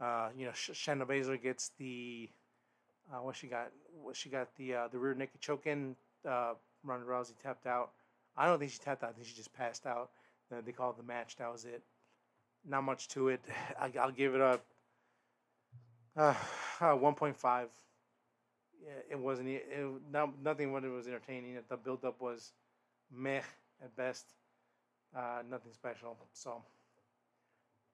Uh, 0.00 0.28
you 0.36 0.44
know, 0.44 0.52
Shayna 0.52 1.06
Baszler 1.06 1.42
gets 1.42 1.70
the 1.78 2.28
uh, 3.12 3.22
what 3.22 3.36
she 3.36 3.46
got. 3.46 3.70
What 4.02 4.16
she 4.16 4.28
got 4.28 4.54
the 4.56 4.74
uh, 4.74 4.88
the 4.88 4.98
rear 4.98 5.14
naked 5.14 5.40
choke 5.40 5.66
in. 5.66 5.96
Uh, 6.28 6.54
Ronda 6.84 7.06
Rousey 7.06 7.34
tapped 7.42 7.66
out. 7.66 7.90
I 8.36 8.46
don't 8.46 8.58
think 8.58 8.72
she 8.72 8.78
tapped 8.78 9.02
out. 9.04 9.10
I 9.10 9.12
think 9.12 9.26
she 9.26 9.34
just 9.34 9.52
passed 9.52 9.86
out. 9.86 10.10
they 10.64 10.72
called 10.72 10.98
the 10.98 11.02
match. 11.02 11.36
That 11.36 11.52
was 11.52 11.64
it. 11.64 11.82
Not 12.66 12.82
much 12.82 13.08
to 13.08 13.28
it. 13.28 13.40
I, 13.80 13.88
will 13.88 14.12
give 14.12 14.34
it 14.34 14.40
a 14.40 14.60
uh, 16.16 16.34
uh, 16.80 16.96
1.5. 16.96 17.34
Yeah, 18.82 18.90
it 19.10 19.18
wasn't. 19.18 19.48
It, 19.48 19.64
not, 20.10 20.30
nothing 20.42 20.72
when 20.72 20.84
it 20.84 20.88
was 20.88 21.06
entertaining. 21.06 21.56
The 21.68 21.76
build 21.76 22.04
up 22.04 22.20
was 22.20 22.52
meh 23.12 23.42
at 23.82 23.94
best. 23.96 24.26
Uh, 25.16 25.42
nothing 25.48 25.72
special. 25.72 26.16
So 26.32 26.62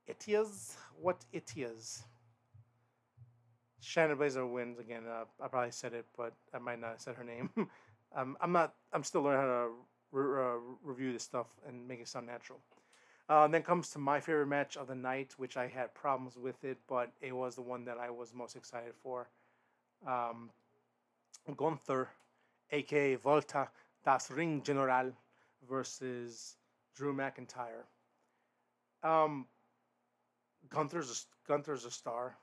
it 0.06 0.24
is 0.26 0.76
what 1.00 1.24
it 1.32 1.52
is. 1.56 2.02
Shayna 3.82 4.16
Baszler 4.16 4.50
wins 4.50 4.78
again. 4.78 5.02
Uh, 5.08 5.24
I 5.42 5.48
probably 5.48 5.70
said 5.70 5.92
it, 5.92 6.06
but 6.16 6.32
I 6.52 6.58
might 6.58 6.80
not 6.80 6.90
have 6.90 7.00
said 7.00 7.14
her 7.14 7.24
name. 7.24 7.50
um, 8.16 8.36
I'm 8.40 8.52
not. 8.52 8.74
I'm 8.92 9.04
still 9.04 9.22
learning 9.22 9.40
how 9.40 9.46
to 9.46 9.70
re- 10.12 10.44
uh, 10.44 10.58
review 10.82 11.12
this 11.12 11.22
stuff 11.22 11.46
and 11.66 11.86
make 11.86 12.00
it 12.00 12.08
sound 12.08 12.26
natural. 12.26 12.58
Uh, 13.28 13.46
then 13.46 13.62
comes 13.62 13.90
to 13.90 13.98
my 13.98 14.20
favorite 14.20 14.46
match 14.46 14.76
of 14.76 14.86
the 14.86 14.94
night, 14.94 15.34
which 15.36 15.56
I 15.56 15.66
had 15.66 15.92
problems 15.94 16.36
with 16.36 16.64
it, 16.64 16.78
but 16.88 17.12
it 17.20 17.32
was 17.32 17.54
the 17.56 17.62
one 17.62 17.84
that 17.84 17.98
I 17.98 18.08
was 18.08 18.32
most 18.32 18.56
excited 18.56 18.94
for. 19.02 19.28
Um, 20.06 20.50
Gunther, 21.56 22.08
aka 22.72 23.16
Walter 23.16 23.68
das 24.04 24.30
Ring 24.30 24.62
General, 24.62 25.12
versus 25.68 26.56
Drew 26.94 27.14
McIntyre. 27.14 27.84
Um, 29.02 29.46
Gunther's 30.68 31.10
a, 31.10 31.48
Gunther's 31.48 31.84
a 31.84 31.90
star. 31.90 32.36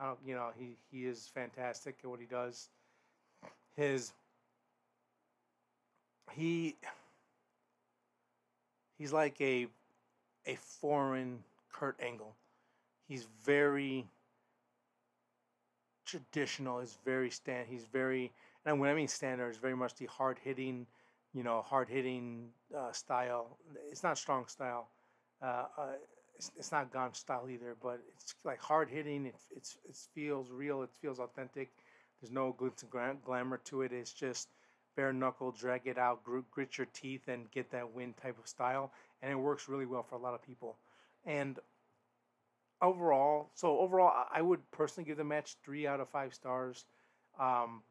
I 0.00 0.06
don't, 0.06 0.18
you 0.26 0.34
know, 0.34 0.50
he 0.58 0.76
he 0.90 1.06
is 1.06 1.28
fantastic 1.28 1.96
at 2.02 2.10
what 2.10 2.20
he 2.20 2.26
does. 2.26 2.68
His 3.76 4.12
he 6.32 6.76
he's 8.98 9.12
like 9.12 9.40
a 9.40 9.66
a 10.46 10.56
foreign 10.56 11.44
Kurt 11.72 11.96
Angle. 12.00 12.34
He's 13.08 13.26
very 13.44 14.06
traditional. 16.04 16.80
He's 16.80 16.98
very 17.04 17.30
stand. 17.30 17.66
He's 17.68 17.84
very 17.84 18.32
and 18.66 18.80
when 18.80 18.90
I 18.90 18.94
mean 18.94 19.08
standard, 19.08 19.48
it's 19.48 19.58
very 19.58 19.76
much 19.76 19.94
the 19.96 20.06
hard 20.06 20.38
hitting, 20.42 20.86
you 21.34 21.42
know, 21.42 21.62
hard 21.62 21.88
hitting 21.88 22.48
uh, 22.76 22.92
style. 22.92 23.58
It's 23.90 24.02
not 24.02 24.16
strong 24.18 24.46
style. 24.46 24.88
Uh, 25.42 25.66
uh, 25.76 25.86
it's, 26.36 26.50
it's 26.56 26.72
not 26.72 26.92
Gaunt 26.92 27.16
style 27.16 27.48
either, 27.50 27.76
but 27.82 28.00
it's 28.14 28.34
like 28.44 28.60
hard 28.60 28.90
hitting. 28.90 29.26
It 29.26 29.36
it's 29.54 29.78
it 29.88 29.96
feels 30.14 30.50
real. 30.50 30.82
It 30.82 30.90
feels 31.00 31.18
authentic. 31.18 31.70
There's 32.20 32.32
no 32.32 32.54
glitz 32.58 32.82
and 32.82 33.22
glamour 33.24 33.58
to 33.64 33.82
it. 33.82 33.92
It's 33.92 34.12
just 34.12 34.48
bare 34.96 35.12
knuckle, 35.12 35.52
drag 35.52 35.86
it 35.86 35.98
out, 35.98 36.22
grit 36.24 36.78
your 36.78 36.86
teeth, 36.92 37.28
and 37.28 37.50
get 37.50 37.70
that 37.72 37.92
win 37.92 38.14
type 38.14 38.38
of 38.38 38.46
style. 38.46 38.92
And 39.22 39.32
it 39.32 39.36
works 39.36 39.68
really 39.68 39.86
well 39.86 40.02
for 40.02 40.14
a 40.14 40.18
lot 40.18 40.34
of 40.34 40.42
people. 40.42 40.76
And 41.26 41.58
overall, 42.80 43.50
so 43.54 43.78
overall, 43.78 44.26
I 44.32 44.42
would 44.42 44.60
personally 44.70 45.06
give 45.06 45.16
the 45.16 45.24
match 45.24 45.56
three 45.64 45.86
out 45.86 46.00
of 46.00 46.08
five 46.08 46.34
stars. 46.34 46.84
Um, 47.38 47.82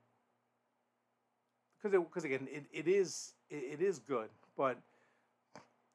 because 1.81 1.99
because 1.99 2.23
again, 2.23 2.47
it, 2.49 2.65
it 2.71 2.87
is 2.87 3.33
it, 3.49 3.79
it 3.79 3.81
is 3.81 3.99
good, 3.99 4.29
but 4.55 4.77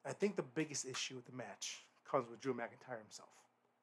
I 0.05 0.13
think 0.13 0.35
the 0.35 0.43
biggest 0.43 0.85
issue 0.85 1.15
with 1.15 1.25
the 1.25 1.35
match 1.35 1.83
comes 2.09 2.29
with 2.29 2.39
Drew 2.41 2.53
McIntyre 2.53 2.99
himself. 3.01 3.29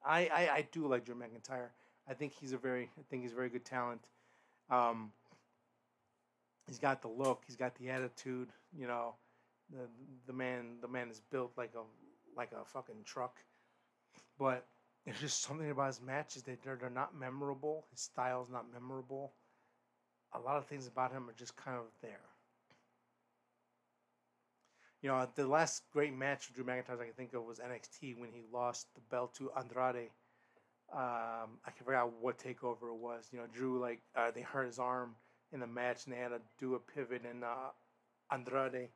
I, 0.05 0.29
I, 0.33 0.49
I 0.57 0.69
do 0.73 0.87
like 0.87 1.05
Drew 1.05 1.15
McIntyre. 1.15 1.69
I 2.09 2.15
think 2.15 2.33
he's 2.39 2.53
a 2.53 2.59
very 2.59 2.91
I 2.99 3.03
think 3.11 3.23
he's 3.23 3.33
a 3.33 3.37
very 3.37 3.49
good 3.49 3.65
talent. 3.65 4.01
Um, 4.71 5.11
he's 6.67 6.79
got 6.79 7.03
the 7.03 7.09
look, 7.09 7.43
he's 7.47 7.57
got 7.57 7.75
the 7.77 7.91
attitude. 7.91 8.49
You 8.77 8.87
know, 8.87 9.15
the 9.71 9.89
the 10.27 10.33
man 10.33 10.77
the 10.81 10.89
man 10.89 11.09
is 11.11 11.21
built 11.31 11.53
like 11.57 11.73
a 11.75 11.83
like 12.39 12.51
a 12.53 12.65
fucking 12.65 13.03
truck. 13.05 13.37
But 14.39 14.65
there's 15.05 15.21
just 15.21 15.43
something 15.43 15.71
about 15.71 15.87
his 15.87 16.03
matches 16.03 16.43
that 16.43 16.63
they're, 16.63 16.77
they're 16.77 16.91
not 16.91 17.19
memorable. 17.19 17.87
His 17.91 18.01
style's 18.01 18.51
not 18.51 18.67
memorable. 18.73 19.33
A 20.35 20.39
lot 20.39 20.57
of 20.57 20.67
things 20.67 20.87
about 20.87 21.13
him 21.13 21.29
are 21.31 21.35
just 21.39 21.57
kind 21.57 21.79
of 21.79 21.85
there. 22.03 22.21
You 25.07 25.13
know, 25.13 25.29
the 25.37 25.47
last 25.47 25.85
great 25.93 26.13
match 26.13 26.53
Drew 26.53 26.65
McIntyre 26.65 27.01
I 27.01 27.05
can 27.05 27.13
think 27.17 27.33
of 27.33 27.45
was 27.45 27.61
NXT 27.61 28.19
when 28.19 28.33
he 28.33 28.43
lost 28.53 28.89
the 28.97 29.01
belt 29.09 29.37
to 29.37 29.53
Andrade. 29.57 30.11
Um, 30.93 31.61
I 31.65 31.71
out 31.95 32.13
what 32.21 32.41
takeover 32.41 32.89
it 32.89 32.99
was. 32.99 33.29
You 33.31 33.39
know, 33.39 33.45
Drew 33.55 33.81
like 33.81 34.01
uh, 34.17 34.33
they 34.33 34.41
hurt 34.41 34.67
his 34.67 34.81
arm 34.81 35.15
in 35.53 35.61
the 35.61 35.67
match, 35.69 36.07
and 36.07 36.13
they 36.13 36.19
had 36.19 36.31
to 36.31 36.41
do 36.59 36.75
a 36.75 36.81
pivot, 36.81 37.23
and 37.25 37.45
uh, 37.45 37.71
Andrade 38.33 38.89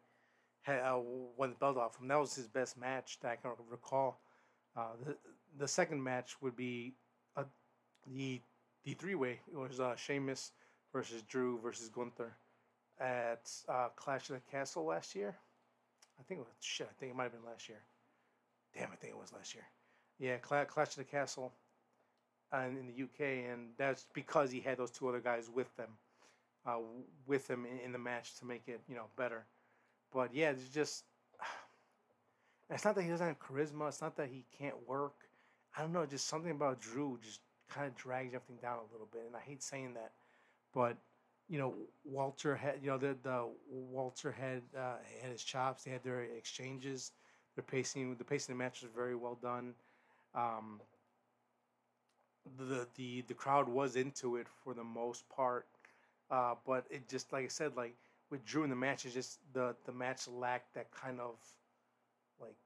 had, 0.63 0.81
uh, 0.81 0.99
won 0.99 1.51
the 1.51 1.55
belt 1.55 1.77
off 1.77 2.01
him. 2.01 2.09
That 2.09 2.19
was 2.19 2.35
his 2.35 2.49
best 2.49 2.77
match 2.77 3.21
that 3.21 3.31
I 3.31 3.37
can 3.37 3.53
recall. 3.71 4.21
Uh, 4.77 4.95
the 5.07 5.17
the 5.59 5.69
second 5.69 6.03
match 6.03 6.43
would 6.43 6.57
be 6.57 6.97
a, 7.37 7.43
uh, 7.43 7.45
the 8.13 8.41
the 8.83 8.95
three 8.95 9.15
way. 9.15 9.39
It 9.47 9.57
was 9.57 9.79
uh, 9.79 9.95
Sheamus 9.95 10.51
versus 10.93 11.23
Drew 11.23 11.61
versus 11.61 11.89
Gunther 11.89 12.33
at 12.99 13.49
uh, 13.69 13.91
Clash 13.95 14.29
of 14.29 14.35
the 14.35 14.51
Castle 14.51 14.87
last 14.87 15.15
year. 15.15 15.37
I 16.21 16.23
think 16.25 16.41
it 16.41 16.45
was 16.45 16.55
shit. 16.61 16.89
I 16.91 16.95
think 17.01 17.13
it 17.13 17.17
might 17.17 17.25
have 17.25 17.33
been 17.33 17.51
last 17.51 17.69
year. 17.69 17.81
Damn, 18.75 18.93
I 18.93 18.97
think 18.97 19.15
it 19.15 19.19
was 19.19 19.33
last 19.33 19.55
year. 19.55 19.65
Yeah, 20.19 20.37
Clash 20.37 20.91
of 20.91 20.97
the 20.97 21.05
Castle, 21.05 21.53
and 22.53 22.77
in 22.77 22.87
the 22.87 23.03
UK, 23.05 23.51
and 23.51 23.71
that's 23.79 24.07
because 24.13 24.51
he 24.51 24.61
had 24.61 24.77
those 24.77 24.91
two 24.91 25.09
other 25.09 25.21
guys 25.21 25.49
with 25.53 25.75
them 25.77 25.89
uh, 26.67 26.79
with 27.27 27.49
him 27.49 27.65
in, 27.65 27.79
in, 27.79 27.93
the 27.93 27.99
match 27.99 28.37
to 28.39 28.45
make 28.45 28.63
it 28.67 28.81
you 28.89 28.95
know 28.95 29.07
better. 29.17 29.47
But 30.13 30.35
yeah, 30.35 30.51
it's 30.51 30.69
just 30.69 31.05
it's 32.71 32.85
not 32.85 32.95
that 32.97 33.03
he 33.03 33.09
doesn't 33.09 33.27
have 33.27 33.39
charisma. 33.39 33.89
It's 33.89 34.03
not 34.03 34.17
that 34.17 34.29
he 34.29 34.45
can't 34.59 34.77
work. 34.87 35.15
I 35.77 35.83
don't 35.83 35.93
know. 35.93 36.07
Just 36.07 36.29
something 36.29 36.51
about 36.51 36.81
Drew 36.81 37.19
just 37.23 37.41
kind 37.69 37.87
of 37.87 37.95
drags 37.95 38.35
everything 38.35 38.59
down 38.61 38.79
a 38.79 38.93
little 38.93 39.09
bit, 39.11 39.23
and 39.27 39.37
I 39.37 39.41
hate 39.41 39.63
saying 39.63 39.95
that, 39.95 40.13
but 40.75 40.97
you 41.51 41.59
know, 41.59 41.75
Walter 42.05 42.57
had 42.57 42.77
you 42.83 42.91
know 42.91 42.99
the 42.99 43.17
the 43.23 43.49
Walter 43.71 44.33
had 44.33 44.63
uh, 44.79 44.99
had 45.23 45.33
his 45.33 45.45
chops. 45.45 45.85
They 45.85 45.93
had 45.93 46.05
their 46.05 46.23
exchanges. 46.23 47.13
Their 47.57 47.65
pacing, 47.65 48.17
the 48.17 48.25
pacing 48.25 48.55
of 48.55 48.59
the 48.59 48.65
match 48.65 48.83
was 48.83 48.93
very 48.95 49.17
well 49.17 49.39
done. 49.43 49.75
Um, 50.35 50.81
the 52.59 52.89
the 52.97 53.23
the 53.29 53.35
crowd 53.35 53.69
was 53.69 53.97
into 53.97 54.37
it 54.37 54.49
for 54.49 54.75
the 54.75 54.85
most 54.85 55.29
part. 55.29 55.67
Uh, 56.31 56.55
but 56.67 56.87
it 56.91 57.09
just 57.09 57.33
like 57.33 57.45
I 57.45 57.49
said, 57.49 57.77
like 57.77 57.97
with 58.31 58.45
Drew 58.45 58.65
in 58.65 58.71
the 58.71 58.77
match, 58.77 59.07
it's 59.07 59.15
just 59.15 59.41
the 59.53 59.77
the 59.87 59.93
match 59.93 60.29
lacked 60.29 60.75
that 60.75 60.91
kind 60.93 61.21
of 61.21 61.37
like 62.41 62.57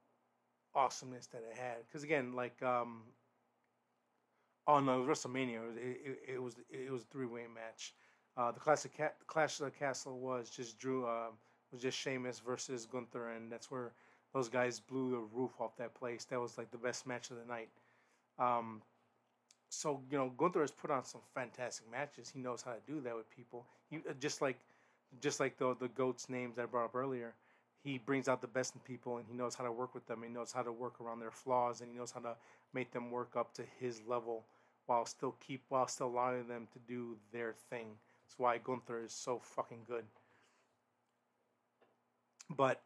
awesomeness 0.74 1.26
that 1.28 1.42
it 1.50 1.56
had. 1.58 1.78
Because 1.88 2.04
again, 2.04 2.34
like 2.34 2.62
um, 2.62 3.02
on 4.66 4.88
uh, 4.88 4.92
WrestleMania, 4.96 5.76
it, 5.76 6.00
it, 6.04 6.34
it 6.34 6.42
was 6.42 6.56
it 6.70 6.90
was 6.90 7.02
a 7.02 7.06
three 7.06 7.26
way 7.26 7.44
match. 7.52 7.94
Uh, 8.36 8.50
the 8.52 8.60
classic 8.60 8.96
ca- 8.96 9.12
Clash 9.26 9.60
of 9.60 9.66
the 9.66 9.70
Castle 9.70 10.18
was 10.18 10.50
just 10.50 10.78
Drew 10.78 11.06
uh, 11.06 11.28
was 11.72 11.82
just 11.82 11.98
Sheamus 11.98 12.40
versus 12.40 12.86
Gunther, 12.86 13.30
and 13.30 13.50
that's 13.50 13.70
where 13.70 13.92
those 14.32 14.48
guys 14.48 14.80
blew 14.80 15.10
the 15.12 15.18
roof 15.18 15.52
off 15.60 15.76
that 15.76 15.94
place. 15.94 16.24
That 16.26 16.40
was 16.40 16.58
like 16.58 16.70
the 16.70 16.78
best 16.78 17.06
match 17.06 17.30
of 17.30 17.36
the 17.38 17.44
night. 17.44 17.68
Um, 18.38 18.82
so 19.70 20.00
you 20.10 20.18
know 20.18 20.30
Gunther 20.36 20.60
has 20.60 20.70
put 20.70 20.90
on 20.90 21.04
some 21.04 21.20
fantastic 21.34 21.90
matches. 21.90 22.30
He 22.30 22.40
knows 22.40 22.62
how 22.62 22.72
to 22.72 22.80
do 22.86 23.00
that 23.02 23.16
with 23.16 23.30
people. 23.30 23.64
He 23.90 23.98
uh, 23.98 24.12
just 24.20 24.40
like 24.42 24.58
just 25.20 25.40
like 25.40 25.56
the 25.58 25.76
the 25.78 25.88
goats 25.88 26.28
names 26.28 26.58
I 26.58 26.66
brought 26.66 26.86
up 26.86 26.94
earlier. 26.94 27.34
He 27.82 27.98
brings 27.98 28.28
out 28.28 28.40
the 28.40 28.48
best 28.48 28.74
in 28.74 28.80
people, 28.80 29.18
and 29.18 29.26
he 29.28 29.34
knows 29.36 29.54
how 29.54 29.64
to 29.64 29.72
work 29.72 29.94
with 29.94 30.06
them. 30.06 30.22
He 30.22 30.30
knows 30.30 30.52
how 30.52 30.62
to 30.62 30.72
work 30.72 31.00
around 31.00 31.20
their 31.20 31.30
flaws, 31.30 31.80
and 31.82 31.90
he 31.90 31.96
knows 31.98 32.12
how 32.12 32.20
to 32.20 32.36
make 32.72 32.92
them 32.92 33.10
work 33.10 33.36
up 33.36 33.52
to 33.54 33.62
his 33.78 34.00
level 34.08 34.44
while 34.86 35.06
still 35.06 35.34
keep 35.40 35.62
while 35.68 35.86
still 35.86 36.08
allowing 36.08 36.48
them 36.48 36.66
to 36.72 36.78
do 36.88 37.16
their 37.32 37.54
thing. 37.70 37.86
That's 38.24 38.38
why 38.38 38.58
Gunther 38.58 39.04
is 39.04 39.12
so 39.12 39.40
fucking 39.40 39.84
good. 39.86 40.04
But 42.50 42.82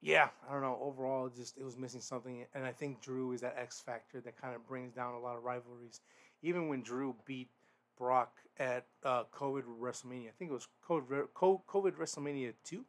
yeah, 0.00 0.28
I 0.48 0.52
don't 0.52 0.62
know. 0.62 0.78
Overall, 0.82 1.30
just 1.34 1.56
it 1.56 1.64
was 1.64 1.78
missing 1.78 2.00
something, 2.02 2.44
and 2.54 2.64
I 2.64 2.72
think 2.72 3.00
Drew 3.00 3.32
is 3.32 3.40
that 3.40 3.56
X 3.58 3.80
factor 3.80 4.20
that 4.20 4.40
kind 4.40 4.54
of 4.54 4.66
brings 4.66 4.92
down 4.92 5.14
a 5.14 5.18
lot 5.18 5.36
of 5.36 5.44
rivalries. 5.44 6.00
Even 6.42 6.68
when 6.68 6.82
Drew 6.82 7.14
beat 7.24 7.48
Brock 7.96 8.32
at 8.58 8.84
uh, 9.02 9.24
COVID 9.34 9.62
WrestleMania, 9.80 10.28
I 10.28 10.32
think 10.38 10.50
it 10.50 10.54
was 10.54 10.68
COVID, 10.86 11.28
COVID 11.34 11.92
WrestleMania 11.92 12.52
two. 12.64 12.84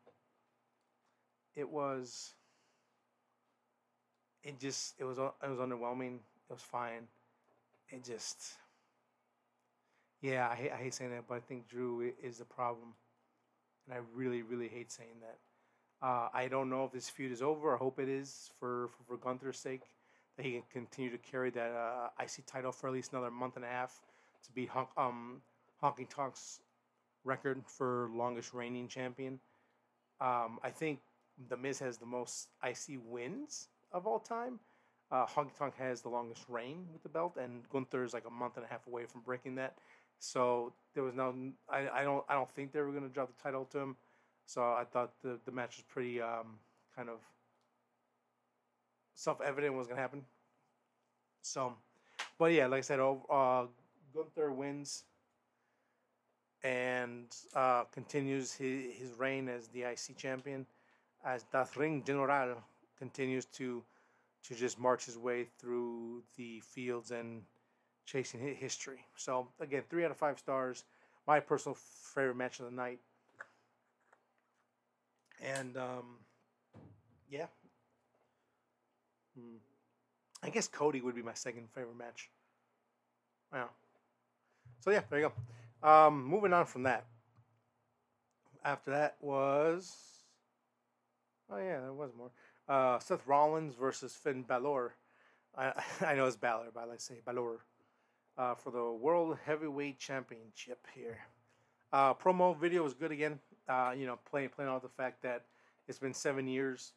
It 1.55 1.69
was. 1.69 2.33
It 4.43 4.59
just 4.59 4.95
it 4.99 5.05
was 5.05 5.17
it 5.17 5.49
was 5.49 5.59
underwhelming. 5.59 6.15
It 6.49 6.53
was 6.53 6.61
fine. 6.61 7.07
It 7.89 8.03
just. 8.03 8.55
Yeah, 10.25 10.49
I 10.51 10.55
hate, 10.55 10.71
I 10.71 10.77
hate 10.77 10.93
saying 10.95 11.11
that, 11.11 11.25
but 11.29 11.35
I 11.35 11.39
think 11.39 11.67
Drew 11.67 12.11
is 12.23 12.39
the 12.39 12.45
problem, 12.45 12.95
and 13.85 13.93
I 13.95 13.99
really 14.15 14.41
really 14.41 14.67
hate 14.67 14.91
saying 14.91 15.21
that. 15.21 15.37
Uh, 16.01 16.29
I 16.33 16.47
don't 16.47 16.67
know 16.67 16.83
if 16.83 16.91
this 16.91 17.07
feud 17.07 17.31
is 17.31 17.43
over. 17.43 17.75
I 17.75 17.77
hope 17.77 17.99
it 17.99 18.09
is 18.09 18.49
for, 18.59 18.87
for, 18.87 19.03
for 19.07 19.17
Gunther's 19.17 19.59
sake, 19.59 19.83
that 20.35 20.43
he 20.43 20.53
can 20.53 20.63
continue 20.73 21.11
to 21.11 21.19
carry 21.19 21.51
that 21.51 21.71
uh, 21.71 22.09
IC 22.19 22.47
title 22.47 22.71
for 22.71 22.87
at 22.87 22.93
least 22.93 23.13
another 23.13 23.29
month 23.29 23.55
and 23.55 23.63
a 23.63 23.67
half 23.67 24.01
to 24.45 24.51
beat 24.51 24.69
Hon- 24.69 24.87
um, 24.97 25.41
Honky 25.83 26.09
Tonk's 26.09 26.59
record 27.23 27.61
for 27.67 28.09
longest 28.11 28.51
reigning 28.51 28.87
champion. 28.87 29.39
Um, 30.19 30.57
I 30.63 30.71
think 30.71 31.01
The 31.49 31.57
Miz 31.57 31.77
has 31.79 31.97
the 31.99 32.07
most 32.07 32.47
IC 32.63 32.99
wins 33.05 33.67
of 33.91 34.07
all 34.07 34.19
time. 34.19 34.59
Uh, 35.11 35.27
Honky 35.27 35.55
Tonk 35.55 35.75
has 35.77 36.01
the 36.01 36.09
longest 36.09 36.45
reign 36.49 36.87
with 36.91 37.03
the 37.03 37.09
belt, 37.09 37.37
and 37.39 37.61
Gunther 37.69 38.03
is 38.03 38.13
like 38.13 38.25
a 38.25 38.31
month 38.31 38.57
and 38.57 38.65
a 38.65 38.67
half 38.67 38.87
away 38.87 39.05
from 39.05 39.21
breaking 39.21 39.53
that. 39.55 39.77
So 40.19 40.73
there 40.93 41.03
was 41.03 41.13
no, 41.13 41.33
I, 41.69 41.87
I 41.93 42.03
don't, 42.03 42.23
I 42.29 42.33
don't 42.33 42.49
think 42.49 42.71
they 42.71 42.81
were 42.81 42.91
going 42.91 43.03
to 43.03 43.09
drop 43.09 43.35
the 43.35 43.43
title 43.43 43.65
to 43.65 43.79
him. 43.79 43.95
So 44.45 44.61
I 44.61 44.83
thought 44.89 45.11
the, 45.21 45.39
the 45.45 45.51
match 45.51 45.77
was 45.77 45.83
pretty 45.87 46.21
um, 46.21 46.59
kind 46.95 47.09
of 47.09 47.17
self 49.13 49.41
evident 49.41 49.75
was 49.75 49.87
going 49.87 49.97
to 49.97 50.01
happen. 50.01 50.23
So, 51.41 51.73
but 52.37 52.51
yeah, 52.53 52.67
like 52.67 52.79
I 52.79 52.81
said, 52.81 52.99
uh, 52.99 53.65
Gunther 54.13 54.51
wins 54.51 55.03
and 56.63 57.27
uh, 57.53 57.83
continues 57.91 58.53
his, 58.53 58.93
his 58.93 59.11
reign 59.17 59.47
as 59.47 59.67
the 59.67 59.83
IC 59.83 60.17
champion, 60.17 60.65
as 61.23 61.43
Das 61.51 61.75
Ring 61.77 62.03
General 62.03 62.55
continues 62.97 63.45
to 63.45 63.83
to 64.47 64.53
just 64.53 64.79
march 64.79 65.05
his 65.05 65.17
way 65.17 65.47
through 65.59 66.21
the 66.37 66.59
fields 66.59 67.09
and 67.09 67.41
chasing 68.05 68.55
history. 68.55 69.05
So 69.15 69.47
again, 69.59 69.83
three 69.89 70.05
out 70.05 70.11
of 70.11 70.17
five 70.17 70.39
stars. 70.39 70.83
My 71.27 71.39
personal 71.39 71.75
favorite 72.13 72.37
match 72.37 72.59
of 72.59 72.65
the 72.65 72.71
night 72.71 72.99
and 75.41 75.77
um, 75.77 76.17
yeah, 77.29 77.47
hmm. 79.37 79.57
I 80.43 80.49
guess 80.49 80.67
Cody 80.67 81.01
would 81.01 81.15
be 81.15 81.21
my 81.21 81.33
second 81.33 81.69
favorite 81.73 81.97
match. 81.97 82.29
Yeah. 83.53 83.65
So 84.79 84.91
yeah, 84.91 85.01
there 85.09 85.19
you 85.19 85.31
go. 85.81 85.87
Um, 85.87 86.25
moving 86.25 86.53
on 86.53 86.65
from 86.65 86.83
that. 86.83 87.05
After 88.63 88.91
that 88.91 89.15
was, 89.21 89.95
oh 91.49 91.57
yeah, 91.57 91.79
there 91.79 91.93
was 91.93 92.11
more. 92.17 92.31
Uh, 92.67 92.99
Seth 92.99 93.25
Rollins 93.27 93.75
versus 93.75 94.13
Finn 94.13 94.43
Balor. 94.43 94.95
I 95.57 95.73
I 96.01 96.15
know 96.15 96.25
it's 96.25 96.35
Balor, 96.35 96.67
but 96.73 96.89
I 96.91 96.97
say 96.97 97.15
Balor. 97.25 97.59
Uh, 98.37 98.53
for 98.53 98.69
the 98.69 98.91
World 98.91 99.37
Heavyweight 99.45 99.97
Championship 99.97 100.85
here. 100.93 101.19
Uh, 101.93 102.13
promo 102.13 102.57
video 102.59 102.83
was 102.83 102.93
good 102.93 103.11
again 103.11 103.39
uh, 103.67 103.93
you 103.97 104.05
know, 104.05 104.19
playing 104.29 104.49
playing 104.49 104.69
off 104.69 104.81
the 104.81 104.89
fact 104.89 105.21
that 105.23 105.43
it's 105.87 105.99
been 105.99 106.13
seven 106.13 106.47
years 106.47 106.93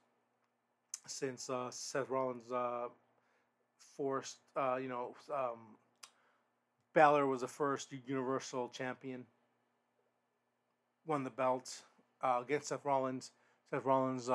since 1.06 1.48
uh, 1.48 1.70
Seth 1.70 2.08
Rollins 2.08 2.50
uh, 2.50 2.88
forced, 3.96 4.38
uh, 4.56 4.76
you 4.76 4.88
know, 4.88 5.14
um, 5.34 5.76
Balor 6.94 7.26
was 7.26 7.40
the 7.40 7.48
first 7.48 7.92
Universal 8.06 8.68
Champion, 8.70 9.24
won 11.06 11.24
the 11.24 11.30
belt 11.30 11.82
against 12.22 12.68
Seth 12.68 12.84
Rollins. 12.84 13.30
Seth 13.70 13.84
Rollins 13.84 14.28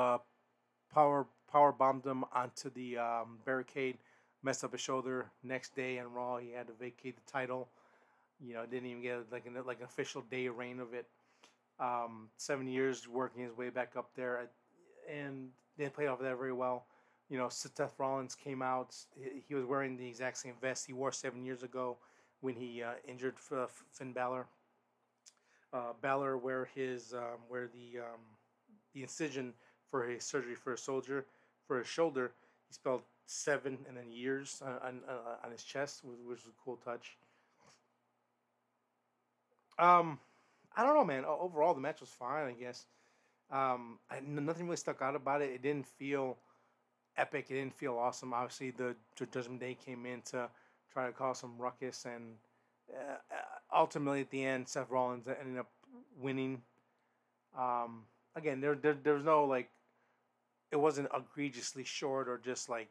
power 0.92 1.26
power 1.50 1.72
bombed 1.72 2.04
him 2.04 2.24
onto 2.32 2.70
the 2.70 2.98
um, 2.98 3.38
barricade, 3.44 3.98
messed 4.44 4.62
up 4.62 4.72
his 4.72 4.80
shoulder. 4.80 5.26
Next 5.42 5.74
day 5.74 5.98
on 5.98 6.12
Raw, 6.12 6.36
he 6.36 6.52
had 6.52 6.66
to 6.68 6.72
vacate 6.74 7.16
the 7.16 7.32
title. 7.32 7.68
You 8.40 8.54
know, 8.54 8.66
didn't 8.66 8.88
even 8.88 9.02
get 9.02 9.32
like 9.32 9.46
an 9.46 9.56
like 9.66 9.78
an 9.78 9.84
official 9.84 10.22
day 10.30 10.48
reign 10.48 10.80
of 10.80 10.92
it 10.92 11.06
um, 11.80 12.28
seven 12.36 12.68
years 12.68 13.08
working 13.08 13.42
his 13.42 13.56
way 13.56 13.70
back 13.70 13.92
up 13.96 14.10
there, 14.14 14.48
and 15.10 15.48
they 15.76 15.88
played 15.88 16.08
off 16.08 16.20
that 16.20 16.38
very 16.38 16.52
well. 16.52 16.86
You 17.30 17.38
know, 17.38 17.48
Seth 17.48 17.94
Rollins 17.98 18.34
came 18.34 18.62
out. 18.62 18.94
He 19.48 19.54
was 19.54 19.64
wearing 19.64 19.96
the 19.96 20.06
exact 20.06 20.38
same 20.38 20.54
vest 20.60 20.86
he 20.86 20.92
wore 20.92 21.10
seven 21.10 21.44
years 21.44 21.62
ago 21.62 21.96
when 22.40 22.54
he 22.54 22.82
uh, 22.82 22.92
injured 23.08 23.34
Finn 23.92 24.12
Balor. 24.12 24.46
Uh, 25.72 25.92
Balor 26.02 26.36
where 26.36 26.68
his 26.74 27.14
um, 27.14 27.40
where 27.48 27.68
the 27.68 28.00
um, 28.00 28.20
the 28.92 29.02
incision 29.02 29.52
for 29.90 30.06
his 30.06 30.24
surgery 30.24 30.54
for 30.54 30.74
a 30.74 30.78
soldier 30.78 31.26
for 31.66 31.78
his 31.78 31.88
shoulder. 31.88 32.32
He 32.68 32.74
spelled 32.74 33.02
seven 33.26 33.78
and 33.88 33.96
then 33.96 34.10
years 34.10 34.62
on 34.64 34.72
on, 34.82 35.00
on 35.44 35.50
his 35.50 35.64
chest, 35.64 36.04
which 36.04 36.18
was 36.26 36.40
a 36.46 36.62
cool 36.64 36.76
touch. 36.76 37.16
Um, 39.78 40.18
I 40.76 40.84
don't 40.84 40.94
know, 40.94 41.04
man. 41.04 41.24
Overall, 41.24 41.74
the 41.74 41.80
match 41.80 42.00
was 42.00 42.10
fine. 42.10 42.48
I 42.48 42.52
guess. 42.52 42.86
Um, 43.50 43.98
I, 44.10 44.20
nothing 44.20 44.66
really 44.66 44.76
stuck 44.76 45.02
out 45.02 45.16
about 45.16 45.42
it. 45.42 45.50
It 45.50 45.62
didn't 45.62 45.86
feel 45.86 46.38
epic. 47.16 47.46
It 47.50 47.54
didn't 47.54 47.74
feel 47.74 47.96
awesome. 47.96 48.32
Obviously, 48.32 48.70
the 48.70 48.96
Judgment 49.16 49.60
Day 49.60 49.76
came 49.84 50.06
in 50.06 50.22
to 50.22 50.48
try 50.92 51.06
to 51.06 51.12
cause 51.12 51.38
some 51.38 51.58
ruckus, 51.58 52.04
and 52.04 52.36
uh, 52.90 53.16
ultimately, 53.74 54.22
at 54.22 54.30
the 54.30 54.44
end, 54.44 54.68
Seth 54.68 54.90
Rollins 54.90 55.26
ended 55.28 55.58
up 55.58 55.70
winning. 56.18 56.62
Um, 57.58 58.04
again, 58.34 58.60
there, 58.60 58.74
there 58.74 58.94
there 58.94 59.14
was 59.14 59.24
no 59.24 59.44
like, 59.44 59.70
it 60.72 60.76
wasn't 60.76 61.08
egregiously 61.14 61.84
short 61.84 62.28
or 62.28 62.38
just 62.38 62.68
like, 62.68 62.88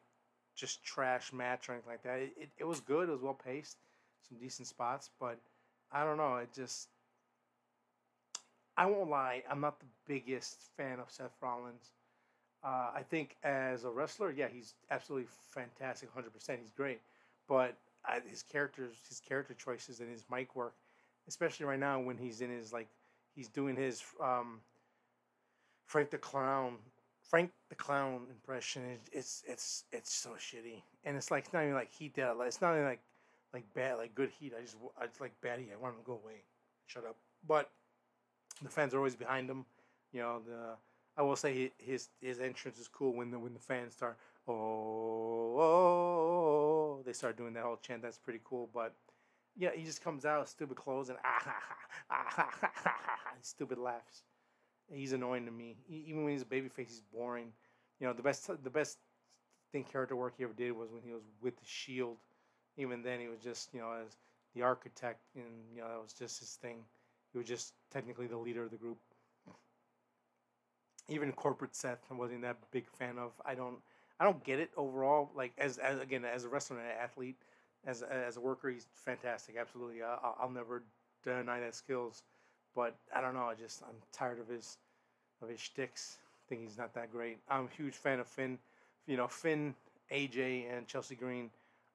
just 0.55 0.83
trash 0.83 1.33
match 1.33 1.69
or 1.69 1.73
anything 1.73 1.91
like 1.91 2.03
that. 2.03 2.19
It, 2.19 2.33
it, 2.37 2.49
it 2.59 2.63
was 2.63 2.79
good. 2.79 3.09
It 3.09 3.13
was 3.13 3.21
well 3.21 3.39
paced, 3.45 3.77
some 4.27 4.37
decent 4.37 4.67
spots, 4.67 5.09
but 5.19 5.37
I 5.91 6.03
don't 6.03 6.17
know. 6.17 6.37
It 6.37 6.49
just 6.53 6.87
I 8.75 8.85
won't 8.87 9.09
lie, 9.09 9.43
I'm 9.49 9.61
not 9.61 9.79
the 9.79 9.85
biggest 10.07 10.57
fan 10.75 10.99
of 10.99 11.09
Seth 11.11 11.35
Rollins. 11.41 11.91
Uh, 12.63 12.89
I 12.95 13.03
think 13.07 13.35
as 13.43 13.83
a 13.83 13.89
wrestler, 13.89 14.31
yeah, 14.31 14.47
he's 14.51 14.73
absolutely 14.89 15.27
fantastic, 15.49 16.09
100%. 16.15 16.59
He's 16.59 16.71
great, 16.71 17.01
but 17.47 17.75
I, 18.05 18.19
his 18.27 18.41
characters, 18.41 18.95
his 19.07 19.19
character 19.19 19.53
choices, 19.53 19.99
and 19.99 20.09
his 20.09 20.23
mic 20.31 20.55
work, 20.55 20.73
especially 21.27 21.65
right 21.65 21.79
now 21.79 21.99
when 21.99 22.17
he's 22.17 22.41
in 22.41 22.49
his 22.49 22.73
like, 22.73 22.87
he's 23.35 23.47
doing 23.47 23.75
his 23.75 24.01
um, 24.21 24.59
Frank 25.85 26.09
the 26.09 26.17
Clown, 26.17 26.77
Frank 27.29 27.51
the 27.69 27.75
Clown 27.75 28.27
impression. 28.29 28.83
it's 29.11 29.43
it's 29.47 29.85
it's 29.91 30.13
so 30.13 30.31
shitty, 30.31 30.81
and 31.05 31.17
it's 31.17 31.31
like 31.31 31.45
it's 31.45 31.53
not 31.53 31.63
even 31.63 31.75
like 31.75 31.91
heat 31.91 32.15
that. 32.15 32.35
It's 32.41 32.61
not 32.61 32.73
even 32.73 32.85
like 32.85 33.01
like 33.53 33.65
bad, 33.73 33.97
like 33.97 34.15
good 34.15 34.29
heat. 34.29 34.53
I 34.57 34.61
just 34.61 34.75
I 34.99 35.05
like 35.19 35.33
bad 35.41 35.59
heat. 35.59 35.69
I 35.73 35.81
want 35.81 35.95
him 35.95 36.01
to 36.01 36.05
go 36.05 36.19
away. 36.23 36.43
Shut 36.87 37.05
up. 37.05 37.15
But 37.47 37.69
the 38.61 38.69
fans 38.69 38.93
are 38.93 38.97
always 38.97 39.15
behind 39.15 39.49
him. 39.49 39.65
You 40.11 40.21
know, 40.21 40.41
the 40.45 40.75
I 41.17 41.21
will 41.21 41.35
say 41.35 41.71
his 41.77 42.09
his 42.21 42.39
entrance 42.39 42.79
is 42.79 42.87
cool 42.87 43.13
when 43.13 43.31
the 43.31 43.39
when 43.39 43.53
the 43.53 43.59
fans 43.59 43.93
start 43.93 44.17
oh, 44.47 44.53
oh, 44.53 45.59
oh 45.59 47.01
they 47.05 47.13
start 47.13 47.37
doing 47.37 47.53
that 47.53 47.63
whole 47.63 47.77
chant. 47.77 48.01
That's 48.01 48.17
pretty 48.17 48.41
cool. 48.43 48.69
But 48.73 48.93
yeah, 49.55 49.69
he 49.75 49.83
just 49.83 50.03
comes 50.03 50.25
out 50.25 50.49
stupid 50.49 50.77
clothes 50.77 51.09
and 51.09 51.17
ah 51.23 51.41
ha 51.43 51.55
ha 51.59 51.75
ah 52.09 52.25
ha 52.27 52.49
ha 52.61 52.71
ha 52.73 52.93
ha 52.97 53.33
stupid 53.41 53.77
laughs. 53.77 54.23
He's 54.93 55.13
annoying 55.13 55.45
to 55.45 55.51
me. 55.51 55.77
Even 55.89 56.23
when 56.23 56.33
he's 56.33 56.43
a 56.43 56.45
babyface, 56.45 56.87
he's 56.89 57.01
boring. 57.13 57.51
You 57.99 58.07
know, 58.07 58.13
the 58.13 58.23
best 58.23 58.47
the 58.63 58.69
best 58.69 58.97
thing 59.71 59.83
character 59.83 60.15
work 60.15 60.35
he 60.37 60.43
ever 60.43 60.53
did 60.53 60.71
was 60.71 60.91
when 60.91 61.01
he 61.03 61.11
was 61.13 61.23
with 61.41 61.57
the 61.57 61.65
Shield. 61.65 62.17
Even 62.77 63.03
then, 63.03 63.19
he 63.19 63.27
was 63.27 63.39
just 63.39 63.73
you 63.73 63.79
know 63.79 63.91
as 64.05 64.17
the 64.55 64.61
architect, 64.61 65.21
and 65.35 65.45
you 65.73 65.81
know 65.81 65.87
that 65.89 66.01
was 66.01 66.13
just 66.13 66.39
his 66.39 66.55
thing. 66.55 66.77
He 67.31 67.37
was 67.37 67.47
just 67.47 67.73
technically 67.91 68.27
the 68.27 68.37
leader 68.37 68.63
of 68.63 68.71
the 68.71 68.77
group. 68.77 68.97
Even 71.09 71.31
corporate 71.33 71.75
Seth, 71.75 71.99
I 72.09 72.13
wasn't 72.13 72.41
that 72.43 72.57
big 72.71 72.87
fan 72.87 73.17
of. 73.17 73.33
I 73.45 73.55
don't, 73.55 73.77
I 74.19 74.23
don't 74.23 74.43
get 74.43 74.59
it 74.59 74.71
overall. 74.77 75.31
Like 75.35 75.51
as, 75.57 75.77
as 75.77 75.99
again 75.99 76.23
as 76.23 76.45
a 76.45 76.49
wrestler 76.49 76.77
and 76.79 76.87
an 76.87 76.95
athlete, 77.01 77.37
as 77.85 78.03
as 78.03 78.37
a 78.37 78.41
worker, 78.41 78.69
he's 78.69 78.87
fantastic. 78.93 79.55
Absolutely, 79.59 80.01
I'll, 80.01 80.37
I'll 80.39 80.49
never 80.49 80.83
deny 81.23 81.59
that 81.59 81.75
skills. 81.75 82.23
But 82.75 82.95
I 83.13 83.21
don't 83.21 83.33
know. 83.33 83.45
I 83.45 83.55
just 83.55 83.83
I'm 83.83 83.95
tired 84.13 84.39
of 84.39 84.47
his 84.47 84.77
of 85.43 85.49
his 85.49 85.59
shticks. 85.59 86.17
I 86.21 86.49
think 86.49 86.61
he's 86.61 86.77
not 86.77 86.93
that 86.93 87.11
great. 87.11 87.37
I'm 87.49 87.65
a 87.65 87.75
huge 87.75 87.93
fan 87.93 88.19
of 88.19 88.27
Finn. 88.27 88.57
You 89.05 89.17
know, 89.17 89.27
Finn, 89.27 89.75
AJ, 90.11 90.75
and 90.75 90.87
Chelsea 90.87 91.15
Green. 91.15 91.49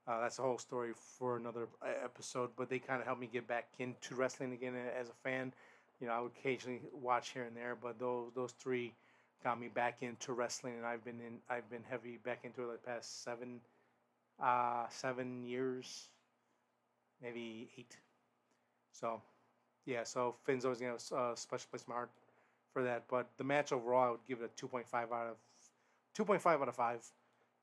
Uh, 0.06 0.20
that's 0.20 0.38
a 0.38 0.42
whole 0.42 0.58
story 0.58 0.92
for 1.18 1.36
another 1.36 1.68
uh, 1.82 1.86
episode. 2.04 2.50
But 2.56 2.70
they 2.70 2.78
kind 2.78 3.00
of 3.00 3.06
helped 3.06 3.20
me 3.20 3.28
get 3.32 3.46
back 3.46 3.66
into 3.78 4.14
wrestling 4.14 4.52
again 4.52 4.74
as 4.98 5.08
a 5.08 5.28
fan. 5.28 5.52
You 6.00 6.06
know, 6.06 6.12
I 6.12 6.20
would 6.20 6.32
occasionally 6.38 6.80
watch 6.92 7.30
here 7.30 7.44
and 7.44 7.56
there, 7.56 7.76
but 7.80 7.98
those 7.98 8.30
those 8.34 8.52
three 8.52 8.92
got 9.42 9.60
me 9.60 9.68
back 9.68 9.98
into 10.02 10.32
wrestling, 10.32 10.74
and 10.76 10.86
I've 10.86 11.04
been 11.04 11.20
in 11.20 11.38
I've 11.50 11.68
been 11.70 11.82
heavy 11.88 12.18
back 12.24 12.40
into 12.44 12.62
it 12.62 12.82
the 12.82 12.90
past 12.90 13.24
seven 13.24 13.60
uh, 14.42 14.86
seven 14.90 15.42
years, 15.44 16.08
maybe 17.22 17.68
eight. 17.76 17.96
So, 18.92 19.20
yeah. 19.86 20.04
So 20.04 20.36
Finn's 20.44 20.64
always 20.64 20.80
gonna 20.80 20.92
have 20.92 21.32
a 21.32 21.36
special 21.36 21.66
place 21.70 21.82
in 21.86 21.90
my 21.90 21.94
heart 21.94 22.10
for 22.72 22.82
that. 22.84 23.04
But 23.08 23.28
the 23.38 23.44
match 23.44 23.72
overall, 23.72 24.08
I 24.08 24.10
would 24.10 24.26
give 24.28 24.40
it 24.40 24.44
a 24.54 24.56
two 24.60 24.68
point 24.68 24.88
five 24.88 25.12
out 25.12 25.28
of 25.28 25.36
two 26.14 26.24
point 26.24 26.42
five 26.42 26.60
out 26.60 26.68
of 26.68 26.76
five. 26.76 27.04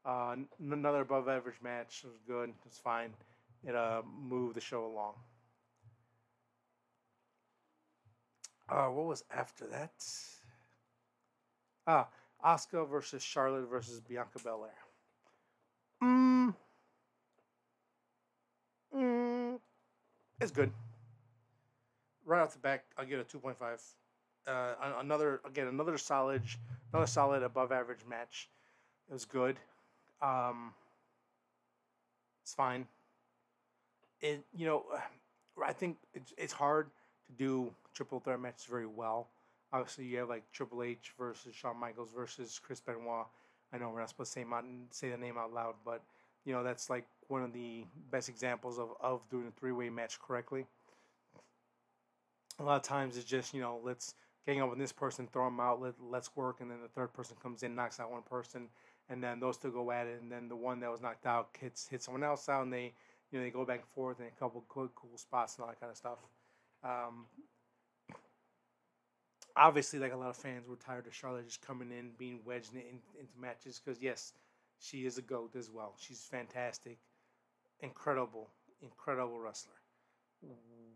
Uh, 0.05 0.31
n- 0.33 0.47
another 0.59 1.01
above 1.01 1.27
average 1.27 1.61
match. 1.63 2.01
It 2.03 2.07
was 2.07 2.19
good. 2.27 2.49
It 2.49 2.55
was 2.65 2.77
fine. 2.77 3.11
It 3.65 3.75
uh, 3.75 4.01
moved 4.05 4.55
the 4.55 4.61
show 4.61 4.85
along. 4.85 5.13
Uh, 8.69 8.87
what 8.87 9.05
was 9.05 9.23
after 9.31 9.67
that? 9.67 9.93
Ah, 11.87 12.07
Asuka 12.43 12.89
versus 12.89 13.21
Charlotte 13.23 13.69
versus 13.69 13.99
Bianca 14.01 14.39
Belair. 14.43 14.73
Mm, 16.03 16.55
mm, 18.95 19.59
it's 20.41 20.51
good. 20.51 20.71
Right 22.25 22.41
off 22.41 22.53
the 22.53 22.59
back, 22.59 22.85
I'll 22.97 23.05
get 23.05 23.19
a 23.19 23.23
two 23.23 23.39
point 23.39 23.57
five. 23.57 23.81
Uh, 24.47 24.73
another 24.99 25.41
again, 25.45 25.67
another 25.67 25.97
solid, 25.97 26.43
another 26.93 27.07
solid 27.07 27.43
above 27.43 27.71
average 27.71 28.05
match. 28.07 28.49
It 29.09 29.13
was 29.13 29.25
good. 29.25 29.57
Um, 30.21 30.73
it's 32.43 32.53
fine. 32.53 32.85
It 34.21 34.43
you 34.55 34.65
know, 34.65 34.83
I 35.63 35.73
think 35.73 35.97
it's 36.13 36.33
it's 36.37 36.53
hard 36.53 36.87
to 37.27 37.33
do 37.33 37.71
triple 37.93 38.19
threat 38.19 38.39
matches 38.39 38.65
very 38.65 38.85
well. 38.85 39.27
Obviously, 39.73 40.05
you 40.05 40.19
have 40.19 40.29
like 40.29 40.43
Triple 40.51 40.83
H 40.83 41.13
versus 41.17 41.55
Shawn 41.55 41.77
Michaels 41.79 42.09
versus 42.15 42.59
Chris 42.63 42.79
Benoit. 42.79 43.25
I 43.73 43.77
know 43.77 43.89
we're 43.89 43.99
not 43.99 44.09
supposed 44.09 44.33
to 44.33 44.39
say, 44.39 44.45
say 44.91 45.09
the 45.09 45.17
name 45.17 45.37
out 45.37 45.53
loud, 45.53 45.75
but 45.83 46.01
you 46.45 46.53
know 46.53 46.63
that's 46.63 46.89
like 46.89 47.05
one 47.27 47.43
of 47.43 47.51
the 47.51 47.83
best 48.11 48.29
examples 48.29 48.77
of, 48.77 48.89
of 49.01 49.21
doing 49.29 49.47
a 49.47 49.59
three 49.59 49.71
way 49.71 49.89
match 49.89 50.19
correctly. 50.19 50.65
A 52.59 52.63
lot 52.63 52.77
of 52.77 52.83
times 52.83 53.17
it's 53.17 53.25
just 53.25 53.53
you 53.53 53.61
know 53.61 53.79
let's 53.83 54.13
gang 54.45 54.61
up 54.61 54.69
with 54.69 54.79
this 54.79 54.91
person, 54.91 55.27
throw 55.31 55.45
them 55.45 55.59
out, 55.59 55.81
let 55.81 55.93
let's 55.99 56.35
work, 56.35 56.61
and 56.61 56.69
then 56.69 56.81
the 56.81 56.87
third 56.87 57.13
person 57.13 57.35
comes 57.41 57.63
in, 57.63 57.75
knocks 57.75 57.99
out 57.99 58.11
one 58.11 58.21
person, 58.21 58.67
and 59.09 59.23
then 59.23 59.39
those 59.39 59.57
two 59.57 59.71
go 59.71 59.91
at 59.91 60.07
it, 60.07 60.21
and 60.21 60.31
then 60.31 60.47
the 60.47 60.55
one 60.55 60.79
that 60.79 60.91
was 60.91 61.01
knocked 61.01 61.25
out 61.25 61.49
hits 61.59 61.87
hits 61.87 62.05
someone 62.05 62.23
else 62.23 62.47
out, 62.49 62.63
and 62.63 62.73
they 62.73 62.93
you 63.31 63.39
know 63.39 63.43
they 63.43 63.49
go 63.49 63.65
back 63.65 63.79
and 63.79 63.89
forth 63.89 64.19
in 64.19 64.27
a 64.27 64.39
couple 64.39 64.63
cool, 64.67 64.89
cool 64.95 65.17
spots 65.17 65.55
and 65.55 65.63
all 65.63 65.69
that 65.69 65.79
kind 65.79 65.91
of 65.91 65.97
stuff. 65.97 66.19
Um, 66.83 67.25
obviously, 69.55 69.99
like 69.99 70.13
a 70.13 70.17
lot 70.17 70.29
of 70.29 70.37
fans, 70.37 70.67
were 70.67 70.75
tired 70.75 71.07
of 71.07 71.15
Charlotte 71.15 71.47
just 71.47 71.65
coming 71.65 71.91
in, 71.91 72.11
being 72.17 72.39
wedged 72.45 72.73
in, 72.73 72.81
into 73.19 73.39
matches. 73.39 73.81
Because 73.83 74.01
yes, 74.01 74.33
she 74.79 75.05
is 75.05 75.17
a 75.17 75.21
goat 75.21 75.55
as 75.55 75.71
well. 75.71 75.93
She's 75.97 76.21
fantastic, 76.21 76.97
incredible, 77.81 78.49
incredible 78.81 79.39
wrestler. 79.39 79.73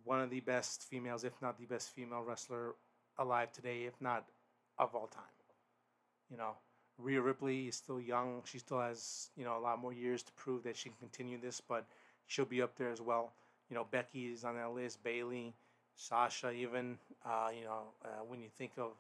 One 0.04 0.22
of 0.22 0.30
the 0.30 0.42
best 0.42 0.84
females, 0.84 1.24
if 1.24 1.34
not 1.42 1.58
the 1.58 1.66
best 1.66 1.90
female 1.92 2.22
wrestler 2.22 2.76
alive 3.20 3.52
today, 3.54 3.84
if 3.86 4.02
not 4.02 4.26
of 4.80 4.96
all 4.96 5.08
time. 5.08 5.24
You 6.32 6.38
know, 6.38 6.54
Rhea 6.98 7.22
Ripley 7.22 7.68
is 7.68 7.76
still 7.76 8.00
young. 8.00 8.42
She 8.46 8.60
still 8.60 8.80
has 8.82 9.30
you 9.36 9.44
know 9.46 9.58
a 9.58 9.60
lot 9.62 9.80
more 9.80 9.94
years 9.94 10.24
to 10.24 10.32
prove 10.34 10.64
that 10.64 10.78
she 10.78 10.90
can 10.90 10.98
continue 11.00 11.40
this, 11.40 11.62
but 11.62 11.86
she'll 12.28 12.46
be 12.46 12.62
up 12.62 12.76
there 12.78 12.92
as 12.92 13.02
well. 13.02 13.34
You 13.70 13.76
know, 13.76 13.86
Becky 13.90 14.28
is 14.28 14.44
on 14.44 14.56
that 14.56 14.72
list. 14.74 15.04
Bayley, 15.04 15.54
Sasha, 15.96 16.52
even 16.52 16.98
uh, 17.26 17.50
you 17.58 17.66
know 17.66 17.84
uh, 18.06 18.24
when 18.28 18.42
you 18.42 18.50
think 18.58 18.74
of 18.78 18.92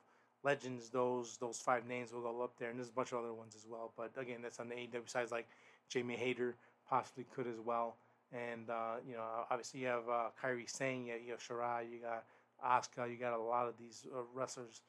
legends, 0.43 0.89
those 0.89 1.37
those 1.37 1.59
five 1.59 1.85
names 1.87 2.13
will 2.13 2.21
go 2.21 2.41
up 2.41 2.57
there, 2.57 2.69
and 2.69 2.79
there's 2.79 2.89
a 2.89 2.93
bunch 2.93 3.11
of 3.11 3.19
other 3.19 3.33
ones 3.33 3.55
as 3.55 3.65
well. 3.69 3.91
But 3.95 4.11
again, 4.17 4.41
that's 4.41 4.59
on 4.59 4.69
the 4.69 4.75
AEW 4.75 5.03
besides 5.05 5.31
like 5.31 5.47
Jamie 5.89 6.15
Hayter 6.17 6.55
possibly 6.89 7.25
could 7.35 7.47
as 7.47 7.59
well, 7.59 7.97
and 8.33 8.69
uh, 8.69 8.95
you 9.07 9.15
know 9.15 9.23
obviously 9.49 9.81
you 9.81 9.87
have 9.87 10.09
uh, 10.09 10.29
Kairi 10.41 10.69
Sane, 10.69 11.05
you, 11.05 11.13
you 11.25 11.31
have 11.31 11.41
Shirai, 11.41 11.89
you 11.91 11.99
got 11.99 12.23
Asuka, 12.65 13.09
you 13.09 13.17
got 13.17 13.33
a 13.33 13.41
lot 13.41 13.67
of 13.67 13.75
these 13.77 14.05
uh, 14.13 14.21
wrestlers, 14.33 14.81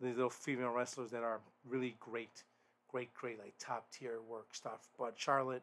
these 0.00 0.16
little 0.16 0.30
female 0.30 0.70
wrestlers 0.70 1.10
that 1.10 1.22
are 1.22 1.40
really 1.68 1.96
great, 2.00 2.44
great, 2.88 3.12
great 3.14 3.38
like 3.38 3.54
top 3.58 3.90
tier 3.90 4.20
work 4.28 4.54
stuff. 4.54 4.88
But 4.98 5.14
Charlotte, 5.16 5.62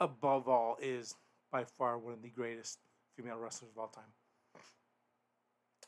above 0.00 0.48
all, 0.48 0.78
is 0.80 1.14
by 1.50 1.64
far 1.64 1.98
one 1.98 2.12
of 2.12 2.22
the 2.22 2.28
greatest 2.28 2.78
female 3.16 3.38
wrestlers 3.38 3.70
of 3.72 3.78
all 3.78 3.88
time. 3.88 4.04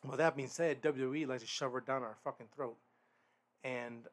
Well, 0.06 0.16
that 0.16 0.36
being 0.36 0.48
said, 0.48 0.82
WWE 0.82 1.26
likes 1.28 1.42
to 1.42 1.48
shove 1.48 1.72
her 1.72 1.80
down 1.80 2.02
our 2.02 2.16
fucking 2.24 2.46
throat, 2.54 2.76
and 3.64 4.06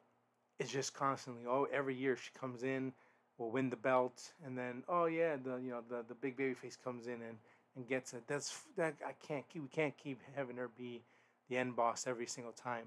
it's 0.58 0.70
just 0.70 0.92
constantly. 0.92 1.44
Oh, 1.48 1.66
every 1.72 1.94
year 1.94 2.16
she 2.16 2.30
comes 2.38 2.62
in, 2.62 2.92
will 3.38 3.50
win 3.50 3.70
the 3.70 3.76
belt, 3.76 4.32
and 4.44 4.56
then 4.56 4.82
oh 4.88 5.06
yeah, 5.06 5.36
the 5.36 5.56
you 5.56 5.70
know 5.70 5.80
the 5.88 6.04
the 6.06 6.14
big 6.14 6.36
baby 6.36 6.54
face 6.54 6.76
comes 6.76 7.06
in 7.06 7.14
and 7.14 7.38
and 7.78 7.88
gets 7.88 8.12
it. 8.12 8.24
That's 8.26 8.64
that 8.76 8.96
I 9.06 9.12
can't 9.26 9.48
keep. 9.48 9.62
We 9.62 9.68
can't 9.68 9.96
keep 9.96 10.20
having 10.36 10.56
her 10.56 10.68
be 10.76 11.02
the 11.48 11.56
end 11.56 11.76
boss 11.76 12.06
every 12.06 12.26
single 12.26 12.52
time. 12.52 12.84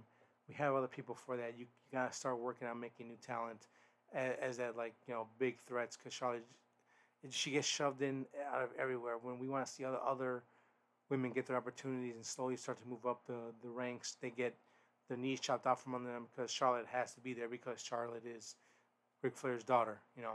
We 0.47 0.53
have 0.55 0.75
other 0.75 0.87
people 0.87 1.15
for 1.15 1.37
that. 1.37 1.53
You, 1.57 1.61
you 1.65 1.97
gotta 1.97 2.13
start 2.13 2.39
working 2.39 2.67
on 2.67 2.79
making 2.79 3.07
new 3.07 3.17
talent 3.25 3.67
as, 4.13 4.35
as 4.41 4.57
that 4.57 4.77
like 4.77 4.93
you 5.07 5.13
know 5.13 5.27
big 5.39 5.57
threats 5.59 5.97
because 5.97 6.13
Charlotte 6.13 6.45
she 7.29 7.51
gets 7.51 7.67
shoved 7.67 8.01
in 8.01 8.25
out 8.53 8.63
of 8.63 8.69
everywhere. 8.77 9.15
When 9.19 9.39
we 9.39 9.47
want 9.47 9.65
to 9.65 9.71
see 9.71 9.85
other 9.85 9.99
other 10.05 10.43
women 11.09 11.31
get 11.31 11.45
their 11.45 11.57
opportunities 11.57 12.15
and 12.15 12.25
slowly 12.25 12.57
start 12.57 12.81
to 12.81 12.87
move 12.87 13.05
up 13.05 13.21
the, 13.27 13.53
the 13.61 13.69
ranks. 13.69 14.17
They 14.21 14.29
get 14.29 14.55
their 15.09 15.17
knees 15.17 15.39
chopped 15.39 15.67
off 15.67 15.83
from 15.83 15.95
under 15.95 16.11
them 16.11 16.27
because 16.31 16.51
Charlotte 16.51 16.87
has 16.89 17.13
to 17.13 17.21
be 17.21 17.33
there 17.33 17.49
because 17.49 17.81
Charlotte 17.81 18.25
is 18.25 18.55
Ric 19.21 19.35
Flair's 19.35 19.63
daughter. 19.63 19.99
You 20.15 20.23
know, 20.23 20.33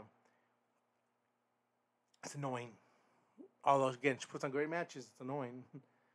it's 2.23 2.35
annoying. 2.35 2.71
Although 3.67 3.89
again, 3.89 4.15
she 4.19 4.25
puts 4.27 4.43
on 4.43 4.51
great 4.51 4.69
matches. 4.69 5.05
It's 5.11 5.21
annoying. 5.21 5.63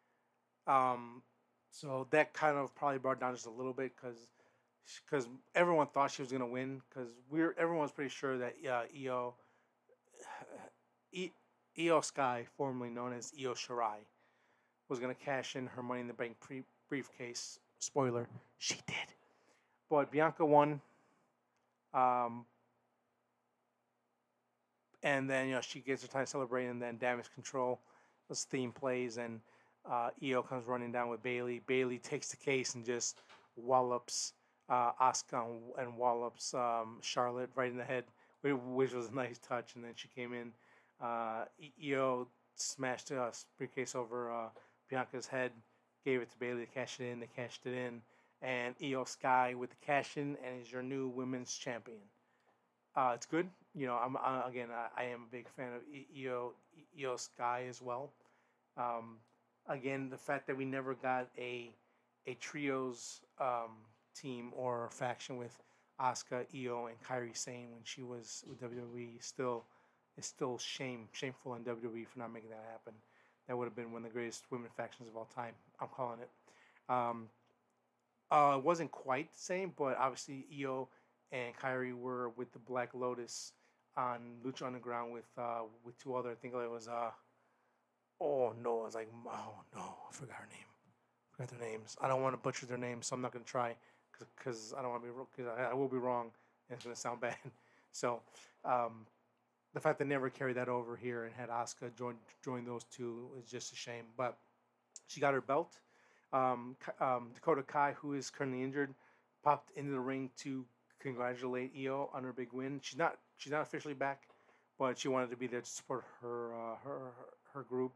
um, 0.66 1.22
so 1.70 2.09
that 2.11 2.32
kind 2.32 2.57
of 2.57 2.74
probably 2.74 2.98
brought 2.98 3.20
down 3.20 3.34
just 3.34 3.46
a 3.46 3.50
little 3.50 3.74
bit 3.74 3.92
because 3.94 4.16
because 5.09 5.28
everyone 5.55 5.86
thought 5.86 6.11
she 6.11 6.22
was 6.22 6.32
gonna 6.32 6.46
win 6.46 6.80
because 6.88 7.11
we're 7.30 7.55
everyone's 7.59 7.92
pretty 7.92 8.11
sure 8.11 8.38
that 8.38 8.55
uh, 8.68 8.82
Io 8.96 9.34
Iyo 11.78 12.05
Sky, 12.05 12.46
formerly 12.57 12.90
known 12.90 13.12
as 13.12 13.32
Io 13.38 13.55
Shirai, 13.55 13.98
was 14.88 14.98
going 14.98 15.14
to 15.14 15.20
cash 15.20 15.57
in 15.57 15.66
her 15.68 15.82
Money 15.82 16.00
in 16.00 16.07
the 16.07 16.12
Bank 16.12 16.36
pre- 16.40 16.64
briefcase. 16.88 17.59
Spoiler, 17.78 18.28
she 18.59 18.74
did. 18.86 19.14
But 19.88 20.11
Bianca 20.11 20.44
won. 20.44 20.80
Um, 21.94 22.46
and 25.03 25.28
then, 25.28 25.48
you 25.48 25.55
know, 25.55 25.61
she 25.61 25.80
gets 25.80 26.03
her 26.03 26.09
time 26.09 26.26
celebrating, 26.26 26.70
and 26.70 26.82
then 26.82 26.98
Damage 26.98 27.32
Control, 27.34 27.80
this 28.28 28.44
theme 28.44 28.72
plays, 28.72 29.18
and 29.18 29.40
uh, 29.90 30.11
Io 30.22 30.42
comes 30.42 30.66
running 30.66 30.92
down 30.92 31.09
with 31.09 31.22
Bayley. 31.22 31.61
Bayley 31.66 31.98
takes 31.98 32.30
the 32.30 32.36
case 32.36 32.74
and 32.74 32.84
just 32.84 33.20
wallops 33.57 34.32
uh, 34.68 34.92
Asuka 35.00 35.44
and, 35.78 35.96
wallops 35.96 36.55
um, 36.55 36.98
Charlotte 37.03 37.50
right 37.55 37.70
in 37.70 37.76
the 37.76 37.84
head, 37.84 38.05
which 38.42 38.92
was 38.92 39.09
a 39.09 39.14
nice 39.14 39.38
touch. 39.38 39.74
And 39.74 39.84
then 39.84 39.92
she 39.96 40.09
came 40.09 40.32
in. 40.32 40.53
Uh, 41.00 41.44
Io 41.84 42.28
smashed 42.55 43.11
a 43.11 43.32
briefcase 43.59 43.94
over 43.94 44.32
uh, 44.32 44.48
Bianca's 44.90 45.26
head, 45.26 45.50
gave 46.05 46.20
it 46.20 46.30
to 46.30 46.38
Bayley 46.38 46.66
to 46.66 46.72
cash 46.72 47.00
it 47.00 47.05
in. 47.05 47.20
They 47.20 47.28
cashed 47.34 47.66
it 47.66 47.74
in, 47.74 48.00
and 48.40 48.78
Iyo 48.78 49.07
Sky 49.07 49.55
with 49.55 49.70
the 49.70 49.76
cash 49.84 50.16
in, 50.16 50.36
and 50.44 50.62
is 50.62 50.70
your 50.70 50.82
new 50.82 51.09
women's 51.09 51.55
champion. 51.55 51.98
Uh, 52.94 53.12
it's 53.14 53.26
good. 53.26 53.48
You 53.75 53.87
know, 53.87 53.95
I'm 53.95 54.16
again, 54.47 54.68
I, 54.70 55.03
I, 55.03 55.05
am 55.07 55.23
a 55.29 55.33
big 55.33 55.49
fan 55.49 55.73
of 55.75 55.81
Io 56.16 56.53
Iyo 56.99 57.18
Sky 57.18 57.64
as 57.68 57.81
well. 57.81 58.12
Um, 58.77 59.16
again, 59.66 60.11
the 60.11 60.18
fact 60.18 60.47
that 60.47 60.57
we 60.57 60.64
never 60.64 60.95
got 60.95 61.29
a 61.39 61.70
a 62.27 62.35
trios 62.35 63.20
um, 63.41 63.70
team 64.14 64.53
or 64.55 64.89
faction 64.93 65.37
with 65.37 65.57
Asuka, 66.01 66.45
Io, 66.55 66.87
and 66.87 67.01
Kairi 67.03 67.37
Sane 67.37 67.70
when 67.73 67.83
she 67.85 68.03
was 68.03 68.45
with 68.49 68.61
WWE 68.61 69.23
still 69.23 69.64
is 70.18 70.27
still 70.27 70.59
shame 70.59 71.09
shameful 71.12 71.55
in 71.55 71.62
WWE 71.62 72.07
for 72.07 72.18
not 72.18 72.33
making 72.33 72.51
that 72.51 72.66
happen. 72.70 72.93
That 73.49 73.57
would 73.57 73.64
have 73.64 73.77
been 73.77 73.93
one 73.93 74.05
of 74.05 74.11
the 74.11 74.14
greatest 74.14 74.45
women 74.51 74.68
factions 74.77 75.09
of 75.09 75.16
all 75.16 75.29
time. 75.35 75.55
I'm 75.81 75.89
calling 75.89 76.20
it. 76.20 76.31
Um, 76.89 77.29
uh, 78.31 78.57
it 78.59 78.64
wasn't 78.64 78.91
quite 78.91 79.33
the 79.33 79.39
same, 79.39 79.73
but 79.77 79.97
obviously 79.99 80.47
Io 80.61 80.89
and 81.33 81.55
Kairi 81.57 81.95
were 81.95 82.31
with 82.31 82.53
the 82.53 82.59
Black 82.59 82.91
Lotus 82.95 83.53
on 83.97 84.20
Lucha 84.45 84.66
Underground 84.66 85.12
with 85.12 85.28
uh, 85.38 85.62
with 85.84 85.99
two 85.99 86.14
other. 86.14 86.30
I 86.30 86.34
think 86.34 86.55
it 86.55 86.70
was 86.70 86.88
uh, 86.88 87.11
oh 88.20 88.53
no, 88.62 88.80
I 88.80 88.84
was 88.84 88.95
like 88.95 89.09
oh 89.26 89.55
no, 89.74 89.82
I 90.09 90.12
forgot 90.12 90.36
her 90.36 90.49
name. 90.51 90.66
Forgot 91.30 91.49
their 91.49 91.68
names. 91.68 91.97
I 92.01 92.09
don't 92.09 92.22
want 92.22 92.34
to 92.34 92.38
butcher 92.38 92.66
their 92.66 92.78
names, 92.78 93.07
so 93.07 93.16
I'm 93.16 93.22
not 93.22 93.32
gonna 93.32 93.45
try 93.45 93.74
because 94.36 94.74
I 94.76 94.82
don't 94.82 94.90
want 94.90 95.03
to 95.03 95.09
be 95.09 95.14
because 95.36 95.53
I, 95.59 95.70
I, 95.70 95.74
will 95.74 95.88
be 95.88 95.97
wrong 95.97 96.30
and 96.68 96.76
it's 96.76 96.84
gonna 96.84 96.97
sound 96.97 97.20
bad. 97.20 97.36
So 97.93 98.20
um, 98.64 99.07
the 99.74 99.80
fact 99.80 99.99
that 99.99 100.07
never 100.07 100.30
carried 100.30 100.57
that 100.57 100.68
over 100.68 100.97
here 100.97 101.24
and 101.24 101.34
had 101.34 101.49
Asuka 101.49 101.97
join 101.97 102.14
join 102.45 102.64
those 102.64 102.84
two 102.84 103.30
is 103.38 103.51
just 103.51 103.72
a 103.72 103.76
shame. 103.76 104.05
But 104.16 104.38
she 105.07 105.20
got 105.20 105.34
her 105.34 105.40
belt. 105.40 105.78
Um, 106.32 106.76
um, 107.01 107.30
Dakota 107.34 107.62
Kai, 107.62 107.95
who 107.99 108.14
is 108.14 108.30
currently 108.30 108.62
injured, 108.62 108.95
popped 109.43 109.70
into 109.76 109.93
the 109.93 110.01
ring 110.01 110.30
to 110.38 110.64
congratulate 111.03 111.72
Io 111.76 112.11
on 112.14 112.24
her 112.24 112.32
big 112.32 112.53
win. 112.53 112.80
She's 112.82 112.98
not 112.98 113.18
she's 113.36 113.53
not 113.53 113.62
officially 113.62 113.94
back, 113.94 114.22
but 114.78 114.98
she 114.98 115.09
wanted 115.09 115.30
to 115.30 115.36
be 115.36 115.46
there 115.46 115.61
to 115.61 115.70
support 115.70 116.05
her 116.20 116.55
uh, 116.55 116.76
her 116.84 117.12
her 117.53 117.62
group, 117.62 117.92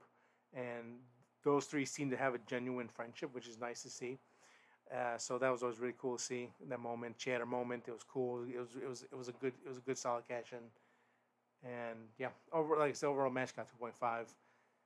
and 0.54 0.98
those 1.44 1.66
three 1.66 1.84
seem 1.84 2.10
to 2.10 2.16
have 2.16 2.34
a 2.34 2.38
genuine 2.46 2.88
friendship, 2.88 3.34
which 3.34 3.48
is 3.48 3.58
nice 3.58 3.82
to 3.82 3.90
see. 3.90 4.18
Uh, 4.94 5.18
so 5.18 5.38
that 5.38 5.50
was 5.50 5.62
always 5.62 5.80
really 5.80 5.94
cool 5.98 6.16
to 6.16 6.22
see 6.22 6.48
that 6.68 6.80
moment. 6.80 7.16
She 7.18 7.30
had 7.30 7.40
her 7.40 7.46
moment. 7.46 7.84
It 7.88 7.92
was 7.92 8.04
cool. 8.04 8.44
It 8.44 8.58
was 8.58 8.68
it 8.80 8.88
was 8.88 9.02
it 9.02 9.16
was 9.16 9.28
a 9.28 9.32
good 9.32 9.52
it 9.64 9.68
was 9.68 9.78
a 9.78 9.82
good 9.82 9.98
solid 9.98 10.24
cash 10.28 10.52
in. 10.52 10.58
And 11.68 11.98
yeah, 12.18 12.28
over 12.52 12.76
like 12.76 12.90
I 12.90 12.92
said, 12.92 13.08
overall 13.08 13.30
match 13.30 13.56
got 13.56 13.68
two 13.68 13.76
point 13.78 13.96
five. 13.96 14.32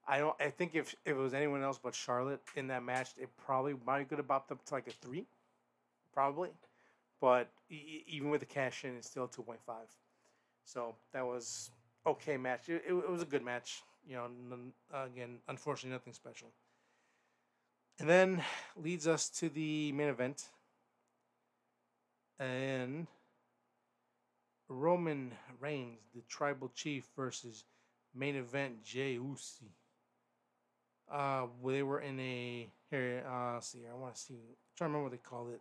I 0.08 0.18
don't. 0.18 0.34
I 0.40 0.48
think 0.50 0.74
if, 0.74 0.94
if 1.04 1.12
it 1.12 1.14
was 1.14 1.34
anyone 1.34 1.62
else 1.62 1.78
but 1.82 1.94
Charlotte 1.94 2.40
in 2.56 2.68
that 2.68 2.82
match, 2.82 3.10
it 3.18 3.28
probably 3.36 3.74
might 3.86 4.10
have 4.10 4.26
bopped 4.26 4.50
up 4.50 4.64
to 4.64 4.74
like 4.74 4.88
a 4.88 4.92
three, 4.92 5.26
probably. 6.14 6.50
But 7.20 7.48
e- 7.70 8.04
even 8.06 8.30
with 8.30 8.40
the 8.40 8.46
cash 8.46 8.84
in, 8.84 8.96
it's 8.96 9.08
still 9.10 9.28
two 9.28 9.42
point 9.42 9.60
five. 9.66 9.88
So 10.64 10.94
that 11.12 11.26
was 11.26 11.70
okay 12.06 12.36
match. 12.36 12.68
It, 12.68 12.82
it, 12.86 12.92
it 12.92 13.10
was 13.10 13.22
a 13.22 13.26
good 13.26 13.44
match. 13.44 13.82
You 14.08 14.16
know, 14.16 14.24
n- 14.24 14.72
again, 14.92 15.38
unfortunately, 15.48 15.94
nothing 15.94 16.12
special. 16.14 16.48
And 17.98 18.08
then 18.08 18.42
leads 18.76 19.06
us 19.06 19.28
to 19.40 19.48
the 19.50 19.92
main 19.92 20.08
event. 20.08 20.48
And 22.38 23.06
Roman 24.68 25.32
Reigns, 25.60 25.98
the 26.14 26.22
tribal 26.28 26.70
chief, 26.74 27.06
versus 27.14 27.64
main 28.14 28.36
event 28.36 28.82
Jey 28.82 29.12
Uso. 29.12 29.66
Uh, 31.12 31.46
they 31.66 31.82
were 31.82 32.00
in 32.00 32.18
a 32.20 32.70
here. 32.90 33.24
Uh, 33.28 33.60
see, 33.60 33.80
I 33.90 33.94
want 33.94 34.14
to 34.14 34.20
see. 34.20 34.34
Trying 34.76 34.92
to 34.92 34.96
remember 34.96 35.02
what 35.02 35.12
they 35.12 35.18
called 35.18 35.50
it. 35.50 35.60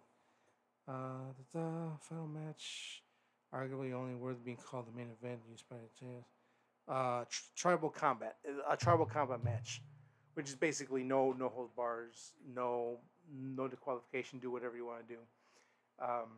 Uh, 0.89 1.33
the, 1.53 1.91
final 1.99 2.27
match, 2.27 3.03
arguably 3.53 3.93
only 3.93 4.15
worth 4.15 4.43
being 4.43 4.57
called 4.57 4.87
the 4.87 4.97
main 4.97 5.09
event, 5.21 5.39
by 5.69 5.75
the 5.75 6.05
chance. 6.05 6.25
Uh, 6.87 7.25
tr- 7.29 7.43
tribal 7.55 7.89
combat, 7.89 8.37
a 8.67 8.75
tribal 8.75 9.05
combat 9.05 9.43
match, 9.43 9.83
which 10.33 10.49
is 10.49 10.55
basically 10.55 11.03
no 11.03 11.31
no 11.37 11.47
hold 11.47 11.75
bars, 11.75 12.31
no 12.55 12.97
no 13.31 13.67
disqualification. 13.67 14.39
Do 14.39 14.49
whatever 14.49 14.75
you 14.75 14.87
want 14.87 15.07
to 15.07 15.13
do. 15.13 15.19
Um, 16.01 16.29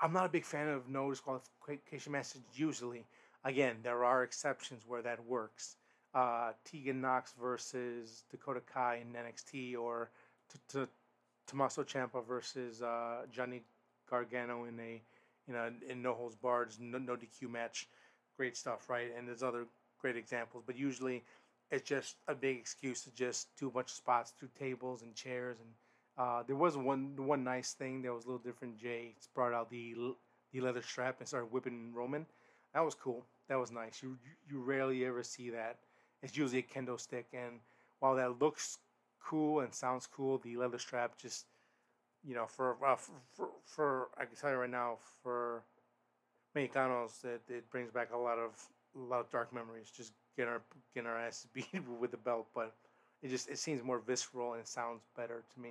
I'm 0.00 0.14
not 0.14 0.24
a 0.24 0.30
big 0.30 0.46
fan 0.46 0.68
of 0.68 0.88
no 0.88 1.10
disqualification 1.10 2.12
matches 2.12 2.40
usually. 2.54 3.04
Again, 3.44 3.76
there 3.82 4.02
are 4.02 4.22
exceptions 4.22 4.84
where 4.86 5.02
that 5.02 5.22
works. 5.26 5.76
Uh, 6.14 6.52
Tegan 6.64 7.02
Nox 7.02 7.34
versus 7.38 8.24
Dakota 8.30 8.60
Kai 8.60 9.02
in 9.02 9.12
NXT, 9.12 9.76
or 9.76 10.10
t- 10.50 10.58
t- 10.72 10.86
Tommaso 11.50 11.82
Ciampa 11.82 12.24
versus 12.26 12.82
uh, 12.82 13.22
Johnny 13.32 13.62
Gargano 14.08 14.64
in 14.64 14.78
a 14.78 15.02
you 15.46 15.54
know 15.54 15.70
in 15.88 16.02
no 16.02 16.14
holds 16.14 16.36
barred, 16.36 16.70
no, 16.78 16.98
no 16.98 17.16
DQ 17.16 17.50
match. 17.50 17.88
Great 18.36 18.56
stuff, 18.56 18.88
right? 18.88 19.08
And 19.16 19.28
there's 19.28 19.42
other 19.42 19.66
great 20.00 20.16
examples, 20.16 20.62
but 20.66 20.76
usually 20.76 21.24
it's 21.70 21.88
just 21.88 22.16
a 22.28 22.34
big 22.34 22.56
excuse 22.56 23.02
to 23.02 23.14
just 23.14 23.48
do 23.58 23.68
a 23.68 23.70
bunch 23.70 23.88
of 23.88 23.96
spots 23.96 24.32
through 24.38 24.48
tables 24.58 25.02
and 25.02 25.14
chairs 25.14 25.58
and 25.60 25.68
uh, 26.20 26.42
there 26.46 26.56
was 26.56 26.76
one 26.76 27.14
one 27.16 27.42
nice 27.42 27.72
thing 27.72 28.02
that 28.02 28.12
was 28.12 28.24
a 28.24 28.28
little 28.28 28.42
different. 28.42 28.76
Jey 28.78 29.14
brought 29.34 29.54
out 29.54 29.70
the 29.70 29.94
the 30.52 30.60
leather 30.60 30.82
strap 30.82 31.16
and 31.18 31.26
started 31.26 31.50
whipping 31.50 31.92
Roman. 31.94 32.26
That 32.74 32.84
was 32.84 32.94
cool. 32.94 33.24
That 33.48 33.58
was 33.58 33.70
nice. 33.70 34.02
You 34.02 34.18
you 34.48 34.60
rarely 34.60 35.04
ever 35.06 35.22
see 35.22 35.48
that. 35.50 35.78
It's 36.22 36.36
usually 36.36 36.58
a 36.58 36.62
kendo 36.62 37.00
stick, 37.00 37.26
and 37.32 37.60
while 38.00 38.14
that 38.16 38.38
looks 38.38 38.78
cool 39.22 39.60
and 39.60 39.72
sounds 39.74 40.06
cool, 40.06 40.38
the 40.38 40.56
leather 40.56 40.78
strap 40.78 41.16
just 41.18 41.46
you 42.26 42.34
know 42.34 42.46
for 42.46 42.76
uh, 42.86 42.96
for, 42.96 43.12
for, 43.32 43.48
for 43.64 44.08
I 44.18 44.24
can 44.24 44.36
tell 44.36 44.50
you 44.50 44.56
right 44.56 44.70
now 44.70 44.96
for 45.22 45.62
Mexicanos 46.56 47.20
that 47.22 47.40
it 47.48 47.70
brings 47.70 47.90
back 47.90 48.12
a 48.12 48.16
lot 48.16 48.38
of 48.38 48.52
a 48.96 48.98
lot 48.98 49.20
of 49.20 49.30
dark 49.30 49.52
memories. 49.52 49.90
Just 49.90 50.12
getting 50.36 50.52
our 50.52 50.62
getting 50.94 51.08
our 51.08 51.18
asses 51.18 51.46
beat 51.54 51.68
with 52.00 52.10
the 52.10 52.16
belt, 52.16 52.46
but 52.54 52.74
it 53.22 53.28
just 53.28 53.48
it 53.48 53.58
seems 53.58 53.82
more 53.82 53.98
visceral 53.98 54.54
and 54.54 54.66
sounds 54.66 55.02
better 55.16 55.42
to 55.54 55.60
me 55.60 55.70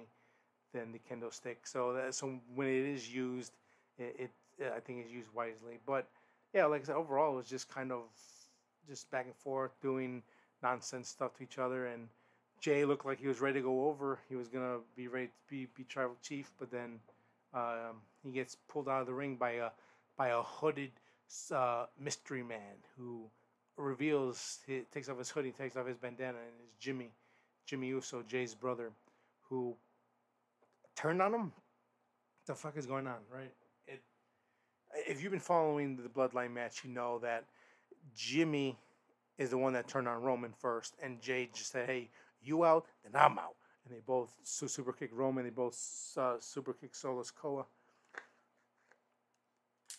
than 0.73 0.91
the 0.91 0.99
kendo 0.99 1.33
stick. 1.33 1.65
So 1.65 1.93
that, 1.93 2.13
so 2.13 2.39
when 2.53 2.67
it 2.67 2.85
is 2.85 3.13
used, 3.13 3.53
it, 3.97 4.29
it 4.59 4.71
I 4.75 4.79
think 4.79 5.05
is 5.05 5.11
used 5.11 5.29
wisely. 5.33 5.79
But 5.85 6.07
yeah, 6.53 6.65
like 6.65 6.81
I 6.81 6.85
said, 6.85 6.95
overall 6.95 7.33
it 7.33 7.37
was 7.37 7.47
just 7.47 7.69
kind 7.69 7.91
of 7.91 8.03
just 8.87 9.09
back 9.11 9.25
and 9.25 9.35
forth 9.35 9.71
doing 9.81 10.23
nonsense 10.63 11.09
stuff 11.09 11.35
to 11.37 11.43
each 11.43 11.57
other 11.57 11.87
and. 11.87 12.07
Jey 12.59 12.85
looked 12.85 13.05
like 13.05 13.19
he 13.19 13.27
was 13.27 13.39
ready 13.39 13.59
to 13.59 13.63
go 13.63 13.87
over. 13.87 14.19
He 14.27 14.35
was 14.35 14.47
gonna 14.47 14.79
be 14.95 15.07
ready 15.07 15.27
to 15.27 15.33
be, 15.49 15.67
be 15.75 15.83
tribal 15.83 16.17
chief, 16.21 16.51
but 16.59 16.71
then 16.71 16.99
um, 17.53 18.01
he 18.23 18.31
gets 18.31 18.55
pulled 18.67 18.89
out 18.89 19.01
of 19.01 19.07
the 19.07 19.13
ring 19.13 19.35
by 19.35 19.51
a 19.51 19.69
by 20.17 20.29
a 20.29 20.41
hooded 20.41 20.91
uh, 21.53 21.85
mystery 21.99 22.43
man 22.43 22.75
who 22.97 23.23
reveals 23.77 24.59
he 24.67 24.81
takes 24.93 25.07
off 25.07 25.17
his 25.17 25.29
hoodie, 25.29 25.51
takes 25.51 25.77
off 25.77 25.87
his 25.87 25.97
bandana, 25.97 26.37
and 26.37 26.55
it's 26.61 26.75
Jimmy, 26.79 27.09
Jimmy 27.65 27.87
Uso, 27.87 28.23
Jey's 28.27 28.53
brother, 28.53 28.91
who 29.49 29.75
turned 30.95 31.21
on 31.21 31.33
him. 31.33 31.43
What 31.43 32.45
the 32.47 32.55
fuck 32.55 32.77
is 32.77 32.85
going 32.85 33.07
on, 33.07 33.19
right? 33.33 33.53
It. 33.87 34.01
If 35.07 35.23
you've 35.23 35.31
been 35.31 35.39
following 35.39 35.95
the 35.95 36.09
Bloodline 36.09 36.51
match, 36.51 36.83
you 36.83 36.89
know 36.89 37.19
that 37.19 37.45
Jimmy 38.15 38.77
is 39.37 39.51
the 39.51 39.57
one 39.57 39.71
that 39.73 39.87
turned 39.87 40.07
on 40.07 40.21
Roman 40.21 40.51
first, 40.51 40.95
and 41.01 41.21
Jey 41.21 41.49
just 41.53 41.71
said, 41.71 41.87
"Hey, 41.87 42.09
you 42.41 42.65
out, 42.65 42.85
then 43.03 43.19
I'm 43.19 43.37
out." 43.39 43.55
And 43.85 43.95
they 43.95 44.01
both 44.05 44.33
super 44.43 44.93
kick 44.93 45.11
Roman. 45.13 45.43
They 45.43 45.49
both 45.49 45.77
uh, 46.17 46.35
super 46.39 46.73
kick 46.73 46.95
Solo 46.95 47.23
Sikoa. 47.23 47.65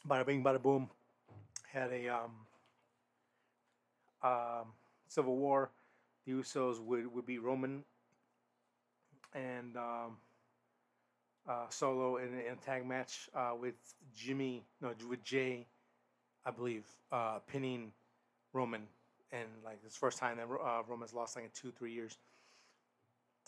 Bada 0.08 0.24
bing, 0.24 0.42
bada 0.42 0.60
boom. 0.60 0.88
Had 1.72 1.92
a 1.92 2.08
um, 2.08 2.30
um, 4.22 4.66
civil 5.08 5.36
war. 5.36 5.70
The 6.26 6.32
Usos 6.32 6.80
would 6.80 7.12
would 7.12 7.26
be 7.26 7.38
Roman 7.38 7.84
and 9.34 9.76
um, 9.76 10.16
uh, 11.48 11.68
Solo 11.68 12.16
in, 12.16 12.28
in, 12.28 12.52
a 12.52 12.56
tag 12.56 12.86
match 12.86 13.28
uh, 13.34 13.52
with 13.58 13.74
Jimmy, 14.14 14.62
no, 14.80 14.92
with 15.08 15.22
Jey, 15.24 15.66
I 16.44 16.50
believe, 16.50 16.84
uh, 17.12 17.38
pinning 17.46 17.92
Roman, 18.52 18.82
and 19.32 19.48
like 19.64 19.78
it's 19.84 19.96
first 19.96 20.18
time 20.18 20.36
that 20.38 20.46
uh, 20.46 20.82
Roman's 20.88 21.14
lost 21.14 21.36
like 21.36 21.44
in 21.44 21.50
two, 21.54 21.70
three 21.70 21.92
years, 21.92 22.18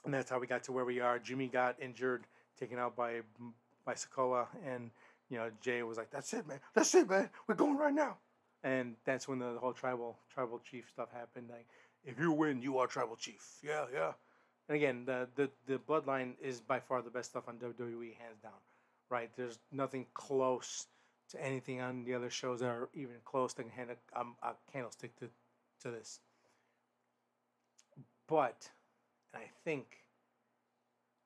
and 0.04 0.14
that's 0.14 0.30
how 0.30 0.38
we 0.38 0.46
got 0.46 0.62
to 0.64 0.72
where 0.72 0.84
we 0.84 1.00
are. 1.00 1.18
Jimmy 1.18 1.48
got 1.48 1.80
injured, 1.80 2.24
taken 2.58 2.78
out 2.78 2.96
by 2.96 3.20
by 3.84 3.94
Sikoa, 3.94 4.46
and 4.66 4.90
you 5.28 5.38
know 5.38 5.50
Jey 5.60 5.82
was 5.82 5.98
like, 5.98 6.10
"That's 6.10 6.32
it, 6.34 6.46
man. 6.46 6.60
That's 6.74 6.94
it, 6.94 7.08
man. 7.08 7.30
We're 7.46 7.54
going 7.54 7.76
right 7.76 7.94
now." 7.94 8.16
And 8.64 8.94
that's 9.04 9.26
when 9.26 9.38
the, 9.40 9.54
the 9.54 9.58
whole 9.58 9.72
tribal 9.72 10.16
tribal 10.32 10.60
chief 10.60 10.88
stuff 10.92 11.08
happened. 11.12 11.48
Like, 11.50 11.66
if 12.04 12.18
you 12.18 12.32
win, 12.32 12.62
you 12.62 12.78
are 12.78 12.86
tribal 12.86 13.16
chief. 13.16 13.58
Yeah, 13.62 13.86
yeah. 13.92 14.12
And 14.68 14.76
again, 14.76 15.04
the, 15.04 15.28
the, 15.34 15.50
the 15.66 15.78
Bloodline 15.78 16.34
is 16.40 16.60
by 16.60 16.80
far 16.80 17.02
the 17.02 17.10
best 17.10 17.30
stuff 17.30 17.44
on 17.48 17.56
WWE, 17.56 18.16
hands 18.16 18.38
down. 18.42 18.52
Right? 19.10 19.30
There's 19.36 19.58
nothing 19.72 20.06
close 20.14 20.86
to 21.30 21.44
anything 21.44 21.80
on 21.80 22.04
the 22.04 22.14
other 22.14 22.30
shows 22.30 22.60
that 22.60 22.66
are 22.66 22.88
even 22.94 23.16
close 23.24 23.52
to 23.54 23.64
hand 23.68 23.90
a, 23.90 24.20
um, 24.20 24.36
a 24.42 24.52
candlestick 24.72 25.14
to, 25.18 25.28
to 25.82 25.90
this. 25.90 26.20
But, 28.28 28.70
and 29.32 29.42
I 29.42 29.46
think 29.64 29.86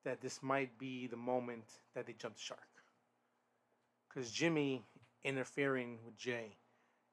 that 0.04 0.20
this 0.20 0.42
might 0.42 0.78
be 0.78 1.06
the 1.06 1.16
moment 1.16 1.64
that 1.94 2.06
they 2.06 2.14
jump 2.18 2.36
the 2.36 2.40
shark. 2.40 2.60
Because 4.08 4.30
Jimmy 4.30 4.82
interfering 5.24 5.98
with 6.04 6.16
Jey. 6.16 6.56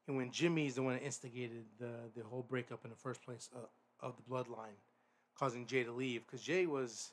and 0.06 0.16
when 0.16 0.30
Jimmy's 0.30 0.76
the 0.76 0.82
one 0.82 0.94
that 0.94 1.02
instigated 1.02 1.64
the, 1.78 1.90
the 2.16 2.22
whole 2.22 2.44
breakup 2.48 2.84
in 2.84 2.90
the 2.90 2.96
first 2.96 3.22
place 3.22 3.50
of, 3.54 3.62
uh, 3.62 4.06
of 4.06 4.14
the 4.16 4.22
bloodline, 4.22 4.78
causing 5.38 5.66
Jey 5.66 5.82
to 5.84 5.92
leave 5.92 6.24
because 6.26 6.42
Jey 6.42 6.66
was 6.66 7.12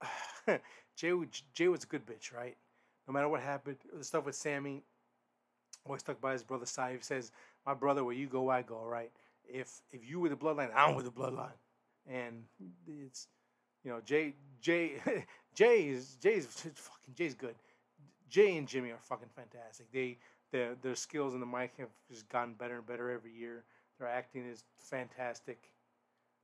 Jay, 0.96 1.12
Jey 1.54 1.68
was 1.68 1.84
a 1.84 1.86
good 1.86 2.06
bitch, 2.06 2.32
right? 2.34 2.56
no 3.06 3.12
matter 3.12 3.28
what 3.28 3.40
happened, 3.40 3.76
the 3.92 4.04
stuff 4.04 4.24
with 4.24 4.34
Sami, 4.34 4.82
always 5.84 6.00
stuck 6.00 6.20
by 6.20 6.32
his 6.32 6.42
brother's 6.42 6.70
side. 6.70 6.96
He 6.96 7.02
says, 7.02 7.32
"My 7.66 7.74
brother, 7.74 8.04
where 8.04 8.14
you 8.14 8.26
go, 8.26 8.48
I 8.48 8.62
go." 8.62 8.82
Right? 8.84 9.12
If 9.48 9.82
if 9.92 10.08
you 10.08 10.20
were 10.20 10.28
the 10.28 10.36
bloodline, 10.36 10.70
I'm 10.74 10.94
with 10.94 11.04
the 11.04 11.10
bloodline, 11.10 11.58
and 12.06 12.44
it's 12.86 13.28
you 13.84 13.90
know 13.90 14.00
Jey 14.04 14.34
Jey 14.60 15.02
Jey 15.54 15.88
is 15.88 16.16
Jey's 16.20 16.46
fucking 16.74 17.14
Jey's 17.14 17.34
good. 17.34 17.54
Jey 18.28 18.56
and 18.56 18.66
Jimmy 18.66 18.90
are 18.90 18.98
fucking 19.00 19.28
fantastic. 19.34 19.92
They 19.92 20.18
their 20.50 20.74
their 20.82 20.94
skills 20.96 21.34
in 21.34 21.40
the 21.40 21.46
mic 21.46 21.72
have 21.78 21.90
just 22.10 22.28
gotten 22.28 22.54
better 22.54 22.76
and 22.76 22.86
better 22.86 23.10
every 23.10 23.32
year. 23.32 23.64
Their 23.98 24.08
acting 24.08 24.46
is 24.48 24.64
fantastic. 24.78 25.70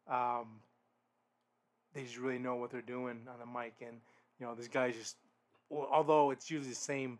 Um, 0.09 0.61
they 1.95 2.03
just 2.03 2.19
really 2.19 2.39
know 2.39 2.57
what 2.57 2.71
they're 2.71 2.83
doing 2.83 3.21
on 3.29 3.39
the 3.39 3.47
mic, 3.47 3.75
and 3.81 4.01
you 4.39 4.47
know, 4.47 4.55
these 4.55 4.69
guys 4.69 4.97
just, 4.97 5.17
although 5.71 6.31
it's 6.31 6.51
usually 6.51 6.71
the 6.71 6.77
same 6.77 7.19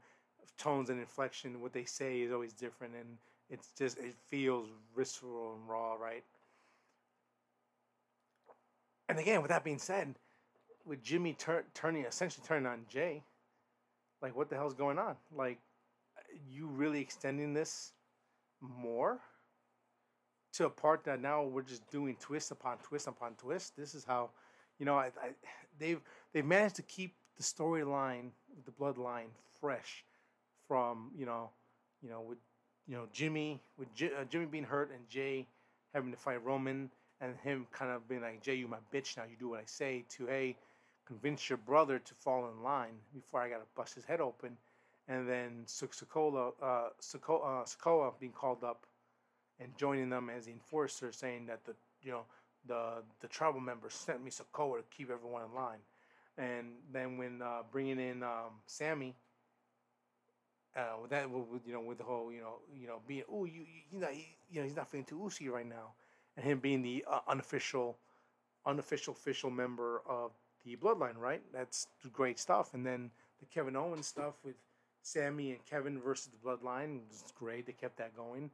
tones 0.59 0.91
and 0.91 1.01
inflection, 1.01 1.61
what 1.61 1.73
they 1.73 1.85
say 1.85 2.21
is 2.21 2.33
always 2.33 2.53
different, 2.53 2.95
and 2.95 3.19
it's 3.51 3.73
just 3.77 3.99
it 3.99 4.15
feels 4.29 4.69
visceral 4.97 5.55
and 5.55 5.69
raw, 5.69 5.95
right? 5.95 6.25
And 9.09 9.19
again, 9.19 9.43
with 9.43 9.51
that 9.51 9.65
being 9.65 9.79
said, 9.79 10.15
with 10.87 11.03
Jimmy 11.03 11.35
tur- 11.35 11.65
turning 11.75 12.05
essentially 12.05 12.45
turning 12.47 12.67
on 12.67 12.87
Jey, 12.89 13.25
like 14.23 14.37
what 14.37 14.49
the 14.49 14.57
hell's 14.57 14.75
going 14.75 14.99
on? 14.99 15.17
Like, 15.35 15.59
you 16.49 16.69
really 16.69 17.01
extending 17.01 17.53
this 17.53 17.93
more 18.61 19.19
to 20.53 20.67
a 20.67 20.71
part 20.71 21.05
that 21.05 21.21
now 21.21 21.43
we're 21.43 21.63
just 21.63 21.89
doing 21.91 22.17
twist 22.21 22.53
upon 22.53 22.79
twist 22.79 23.09
upon 23.09 23.35
twist. 23.35 23.77
This 23.77 23.95
is 23.95 24.05
how, 24.05 24.31
you 24.79 24.87
know, 24.87 24.97
I, 24.97 25.07
I 25.07 25.31
they've 25.79 26.01
they've 26.33 26.45
managed 26.45 26.77
to 26.77 26.83
keep 26.83 27.17
the 27.37 27.43
storyline, 27.43 28.31
the 28.65 28.73
bloodline, 28.73 29.31
fresh 29.61 30.05
from 30.69 31.11
you 31.17 31.27
know, 31.27 31.51
you 32.01 32.11
know 32.11 32.21
with 32.21 32.39
you 32.87 32.95
know 32.97 33.07
Jimmy 33.13 33.61
with 33.79 33.95
J- 33.95 34.13
uh, 34.19 34.25
Jimmy 34.25 34.47
being 34.47 34.65
hurt 34.65 34.91
and 34.95 35.09
Jey 35.09 35.47
having 35.95 36.11
to 36.11 36.17
fight 36.17 36.45
Roman 36.45 36.91
and 37.21 37.37
him 37.45 37.67
kind 37.73 37.91
of 37.91 38.09
being 38.09 38.23
like 38.23 38.43
Jey, 38.43 38.55
you 38.55 38.69
my 38.69 38.79
bitch 38.93 39.17
now, 39.17 39.25
you 39.25 39.37
do 39.39 39.49
what 39.49 39.61
I 39.61 39.65
say. 39.67 40.05
To 40.17 40.27
hey, 40.27 40.57
convince 41.07 41.49
your 41.49 41.59
brother 41.59 41.99
to 41.99 42.15
fall 42.15 42.49
in 42.49 42.63
line 42.63 42.95
before 43.15 43.41
I 43.43 43.49
gotta 43.49 43.65
bust 43.77 43.95
his 43.95 44.05
head 44.05 44.21
open, 44.21 44.57
and 45.09 45.29
then 45.29 45.65
Sokola, 45.67 46.53
uh, 46.63 46.65
uh, 46.67 47.65
Sokola 47.65 48.13
being 48.19 48.33
called 48.33 48.65
up 48.65 48.87
and 49.61 49.77
joining 49.77 50.09
them 50.09 50.31
as 50.31 50.47
the 50.47 50.53
enforcer, 50.53 51.13
saying 51.13 51.47
that 51.47 51.65
the 51.65 51.75
you 52.03 52.13
know 52.13 52.23
the 52.67 53.03
the 53.21 53.29
tribal 53.29 53.61
members 53.61 53.95
sent 53.95 54.23
me 54.25 54.31
Sokola 54.31 54.79
to 54.79 54.85
keep 54.97 55.11
everyone 55.11 55.43
in 55.45 55.55
line, 55.55 55.81
and 56.39 56.69
then 56.93 57.19
when 57.19 57.43
uh, 57.43 57.63
bringing 57.71 58.01
in 58.01 58.23
um, 58.23 58.61
Sami. 58.67 59.15
Uh, 60.77 60.95
with 61.03 61.11
that, 61.11 61.29
with, 61.29 61.67
you 61.67 61.73
know, 61.73 61.81
with 61.81 61.99
the 61.99 62.05
whole, 62.05 62.33
you 62.33 62.41
know, 62.41 62.59
you 62.73 62.87
know, 62.87 63.01
being, 63.07 63.25
oh, 63.31 63.45
you, 63.45 63.65
you 63.91 63.99
know, 63.99 64.07
he, 64.09 64.37
you 64.51 64.61
know, 64.61 64.67
he's 64.67 64.77
not 64.77 64.89
feeling 64.89 65.05
too 65.05 65.21
oozy 65.25 65.49
right 65.49 65.69
now, 65.69 65.95
and 66.37 66.45
him 66.47 66.61
being 66.61 66.81
the 66.83 67.05
uh, 67.11 67.21
unofficial, 67.27 67.99
unofficial, 68.67 69.13
official 69.13 69.51
member 69.51 70.03
of 70.09 70.33
the 70.65 70.77
Bloodline, 70.77 71.17
right? 71.17 71.43
That's 71.53 71.89
great 72.13 72.39
stuff. 72.39 72.75
And 72.75 72.87
then 72.87 73.11
the 73.41 73.47
Kevin 73.47 73.77
Owens 73.77 74.07
stuff 74.07 74.35
with 74.45 74.55
Sami 75.03 75.53
and 75.53 75.65
Kevin 75.67 76.01
versus 76.01 76.31
the 76.33 76.39
Bloodline 76.49 77.01
was 77.09 77.25
great. 77.37 77.67
They 77.67 77.73
kept 77.73 77.97
that 77.99 78.17
going. 78.17 78.51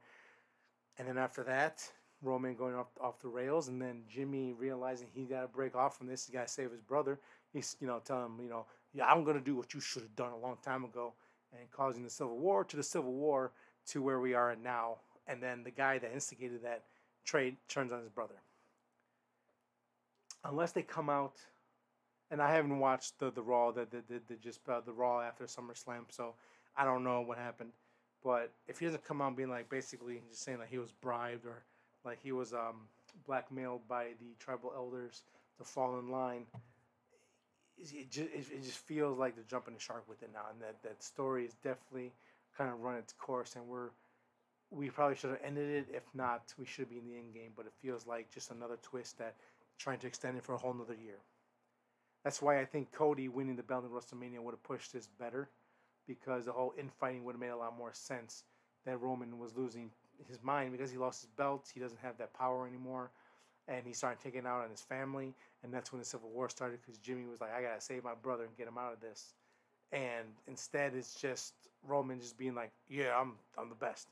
And 0.98 1.08
then 1.08 1.18
after 1.18 1.42
that, 1.44 1.90
Roman 2.22 2.54
going 2.54 2.74
off 2.74 2.88
off 3.00 3.20
the 3.20 3.28
rails, 3.28 3.68
and 3.68 3.80
then 3.80 4.02
Jimmy 4.08 4.52
realizing 4.54 5.08
he 5.12 5.24
got 5.24 5.42
to 5.42 5.48
break 5.48 5.74
off 5.74 5.98
from 5.98 6.06
this. 6.06 6.26
He 6.26 6.32
got 6.32 6.46
to 6.48 6.52
save 6.52 6.70
his 6.70 6.80
brother. 6.80 7.18
He's 7.52 7.76
you 7.80 7.86
know 7.86 8.00
telling 8.04 8.26
him 8.26 8.40
you 8.42 8.48
know 8.48 8.66
yeah 8.94 9.06
I'm 9.06 9.24
gonna 9.24 9.40
do 9.40 9.54
what 9.56 9.74
you 9.74 9.80
should 9.80 10.02
have 10.02 10.16
done 10.16 10.32
a 10.32 10.38
long 10.38 10.56
time 10.62 10.84
ago, 10.84 11.12
and 11.58 11.70
causing 11.70 12.04
the 12.04 12.10
civil 12.10 12.38
war 12.38 12.64
to 12.64 12.76
the 12.76 12.82
civil 12.82 13.12
war 13.12 13.52
to 13.88 14.02
where 14.02 14.20
we 14.20 14.34
are 14.34 14.56
now. 14.56 14.98
And 15.26 15.42
then 15.42 15.64
the 15.64 15.70
guy 15.70 15.98
that 15.98 16.12
instigated 16.12 16.62
that 16.62 16.84
trade 17.24 17.56
turns 17.68 17.92
on 17.92 18.00
his 18.00 18.08
brother. 18.08 18.34
Unless 20.44 20.72
they 20.72 20.82
come 20.82 21.10
out, 21.10 21.34
and 22.30 22.40
I 22.40 22.52
haven't 22.52 22.78
watched 22.78 23.18
the 23.18 23.30
the 23.30 23.42
Raw 23.42 23.72
that 23.72 23.90
the, 23.90 24.02
the, 24.08 24.20
the 24.28 24.34
just 24.36 24.60
uh, 24.68 24.80
the 24.84 24.92
Raw 24.92 25.20
after 25.20 25.44
SummerSlam, 25.44 26.04
so 26.10 26.34
I 26.76 26.84
don't 26.84 27.04
know 27.04 27.20
what 27.20 27.38
happened. 27.38 27.72
But 28.22 28.52
if 28.68 28.78
he 28.78 28.86
doesn't 28.86 29.04
come 29.04 29.22
out 29.22 29.36
being 29.36 29.50
like 29.50 29.68
basically 29.68 30.22
just 30.28 30.42
saying 30.42 30.58
that 30.58 30.68
he 30.68 30.78
was 30.78 30.92
bribed 30.92 31.46
or 31.46 31.64
like 32.04 32.18
he 32.22 32.32
was 32.32 32.52
um, 32.52 32.88
blackmailed 33.26 33.86
by 33.88 34.08
the 34.20 34.34
tribal 34.38 34.72
elders 34.74 35.22
to 35.58 35.64
fall 35.64 35.98
in 35.98 36.08
line, 36.08 36.46
it 37.78 38.10
just, 38.10 38.28
it 38.30 38.62
just 38.62 38.78
feels 38.78 39.18
like 39.18 39.34
they're 39.34 39.44
jumping 39.48 39.74
the 39.74 39.80
shark 39.80 40.04
with 40.08 40.22
it 40.22 40.30
now, 40.32 40.46
and 40.50 40.60
that 40.60 40.82
that 40.82 41.02
story 41.02 41.44
is 41.44 41.54
definitely 41.62 42.12
kind 42.56 42.70
of 42.70 42.80
run 42.80 42.96
its 42.96 43.12
course, 43.12 43.56
and 43.56 43.66
we're 43.66 43.90
we 44.70 44.90
probably 44.90 45.16
should 45.16 45.30
have 45.30 45.40
ended 45.44 45.70
it. 45.70 45.94
If 45.94 46.02
not, 46.14 46.52
we 46.58 46.64
should 46.64 46.90
be 46.90 46.98
in 46.98 47.06
the 47.06 47.16
end 47.16 47.34
game. 47.34 47.52
But 47.56 47.66
it 47.66 47.72
feels 47.80 48.06
like 48.06 48.30
just 48.32 48.50
another 48.50 48.78
twist 48.82 49.18
that 49.18 49.34
trying 49.78 49.98
to 50.00 50.06
extend 50.06 50.36
it 50.36 50.44
for 50.44 50.54
a 50.54 50.58
whole 50.58 50.74
nother 50.74 50.94
year. 50.94 51.18
That's 52.24 52.42
why 52.42 52.60
I 52.60 52.64
think 52.64 52.90
Cody 52.90 53.28
winning 53.28 53.56
the 53.56 53.62
belt 53.62 53.84
in 53.84 53.90
WrestleMania 53.90 54.40
would 54.40 54.52
have 54.52 54.62
pushed 54.64 54.92
this 54.92 55.06
better 55.06 55.48
because 56.08 56.46
the 56.46 56.52
whole 56.52 56.74
infighting 56.78 57.24
would 57.24 57.34
have 57.34 57.40
made 57.40 57.48
a 57.50 57.56
lot 57.56 57.76
more 57.76 57.92
sense 57.92 58.44
that 58.84 59.00
Roman 59.00 59.38
was 59.38 59.56
losing 59.56 59.90
his 60.28 60.42
mind 60.42 60.72
because 60.72 60.90
he 60.90 60.98
lost 60.98 61.20
his 61.20 61.30
belt. 61.30 61.70
He 61.72 61.80
doesn't 61.80 62.00
have 62.00 62.18
that 62.18 62.34
power 62.34 62.66
anymore. 62.66 63.10
And 63.68 63.84
he 63.84 63.92
started 63.92 64.22
taking 64.22 64.46
out 64.46 64.62
on 64.62 64.70
his 64.70 64.82
family. 64.82 65.34
And 65.62 65.72
that's 65.72 65.92
when 65.92 65.98
the 65.98 66.04
Civil 66.04 66.28
War 66.30 66.48
started 66.48 66.78
because 66.84 66.98
Jimmy 66.98 67.26
was 67.26 67.40
like, 67.40 67.52
I 67.52 67.62
got 67.62 67.78
to 67.78 67.84
save 67.84 68.04
my 68.04 68.14
brother 68.14 68.44
and 68.44 68.56
get 68.56 68.68
him 68.68 68.78
out 68.78 68.92
of 68.92 69.00
this. 69.00 69.34
And 69.92 70.26
instead, 70.46 70.94
it's 70.94 71.14
just 71.14 71.54
Roman 71.86 72.20
just 72.20 72.38
being 72.38 72.54
like, 72.54 72.72
yeah, 72.88 73.18
I'm, 73.18 73.32
I'm 73.58 73.68
the 73.68 73.74
best. 73.74 74.08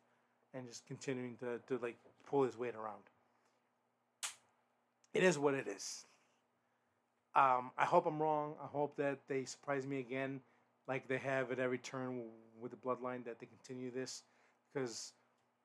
And 0.52 0.66
just 0.66 0.86
continuing 0.86 1.36
to, 1.36 1.58
to 1.68 1.82
like 1.82 1.96
pull 2.26 2.44
his 2.44 2.56
weight 2.56 2.74
around. 2.74 3.02
It 5.12 5.22
is 5.22 5.38
what 5.38 5.54
it 5.54 5.68
is. 5.68 6.04
Um, 7.36 7.70
I 7.76 7.84
hope 7.84 8.06
I'm 8.06 8.20
wrong. 8.20 8.54
I 8.62 8.66
hope 8.66 8.96
that 8.96 9.18
they 9.28 9.44
surprise 9.44 9.86
me 9.86 9.98
again 9.98 10.40
like 10.86 11.08
they 11.08 11.18
have 11.18 11.50
at 11.50 11.58
every 11.58 11.78
turn 11.78 12.22
with 12.60 12.70
the 12.70 12.76
bloodline 12.76 13.24
that 13.24 13.38
they 13.38 13.46
continue 13.46 13.90
this 13.90 14.22
because 14.72 15.12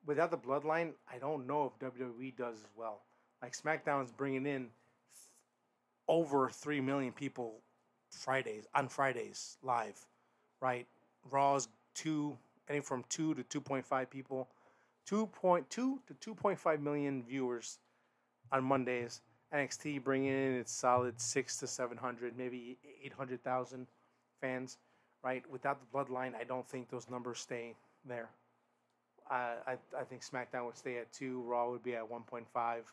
without 0.06 0.30
the 0.30 0.38
bloodline 0.38 0.92
i 1.12 1.18
don't 1.18 1.46
know 1.46 1.66
if 1.66 1.92
wwe 1.92 2.36
does 2.36 2.56
as 2.56 2.70
well 2.76 3.02
like 3.42 3.56
smackdown 3.56 4.04
is 4.04 4.10
bringing 4.10 4.46
in 4.46 4.68
over 6.08 6.48
3 6.48 6.80
million 6.80 7.12
people 7.12 7.60
fridays 8.10 8.66
on 8.74 8.88
fridays 8.88 9.56
live 9.62 10.06
right 10.60 10.86
raw 11.30 11.54
is 11.54 11.68
2 11.94 12.36
anything 12.68 12.82
from 12.82 13.04
2 13.08 13.34
to 13.34 13.60
2.5 13.60 14.10
people 14.10 14.48
2.2 15.08 15.68
to 15.68 15.98
2.5 16.20 16.80
million 16.80 17.22
viewers 17.22 17.78
on 18.52 18.64
mondays 18.64 19.20
nxt 19.54 20.02
bringing 20.02 20.32
in 20.32 20.54
its 20.54 20.72
solid 20.72 21.20
6 21.20 21.56
to 21.58 21.66
700 21.66 22.36
maybe 22.36 22.78
800000 23.04 23.86
fans 24.40 24.78
right? 25.22 25.42
Without 25.50 25.78
the 25.80 25.98
bloodline, 25.98 26.34
I 26.34 26.44
don't 26.44 26.66
think 26.66 26.88
those 26.90 27.08
numbers 27.10 27.40
stay 27.40 27.74
there. 28.04 28.30
Uh, 29.30 29.54
I 29.66 29.76
I 29.98 30.04
think 30.08 30.22
SmackDown 30.22 30.66
would 30.66 30.76
stay 30.76 30.98
at 30.98 31.12
two, 31.12 31.42
Raw 31.42 31.70
would 31.70 31.82
be 31.82 31.94
at 31.94 32.08
one 32.08 32.22
point 32.22 32.46
five, 32.52 32.92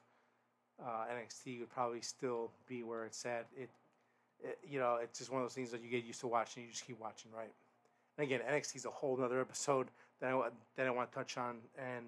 uh, 0.84 1.05
NXT 1.13 1.59
would 1.59 1.69
probably 1.69 2.01
still 2.01 2.51
be 2.67 2.84
where 2.84 3.05
it's 3.05 3.25
at. 3.25 3.47
It, 3.55 3.69
it, 4.43 4.59
you 4.67 4.80
know, 4.80 4.99
it's 5.01 5.19
just 5.19 5.32
one 5.32 5.41
of 5.41 5.45
those 5.45 5.53
things 5.53 5.71
that 5.71 5.82
you 5.82 5.89
get 5.89 6.03
used 6.03 6.19
to 6.21 6.28
watching. 6.28 6.63
You 6.63 6.69
just 6.69 6.86
keep 6.86 6.99
watching, 6.99 7.32
right? 7.36 7.51
And 8.17 8.25
again, 8.25 8.41
NXT 8.49 8.78
is 8.78 8.86
a 8.86 8.91
whole 8.91 9.21
other 9.21 9.41
episode 9.41 9.88
that 10.19 10.32
I 10.32 10.49
that 10.75 10.88
I 10.88 10.89
want 10.89 11.11
to 11.11 11.17
touch 11.17 11.38
on 11.38 11.57
and 11.78 12.05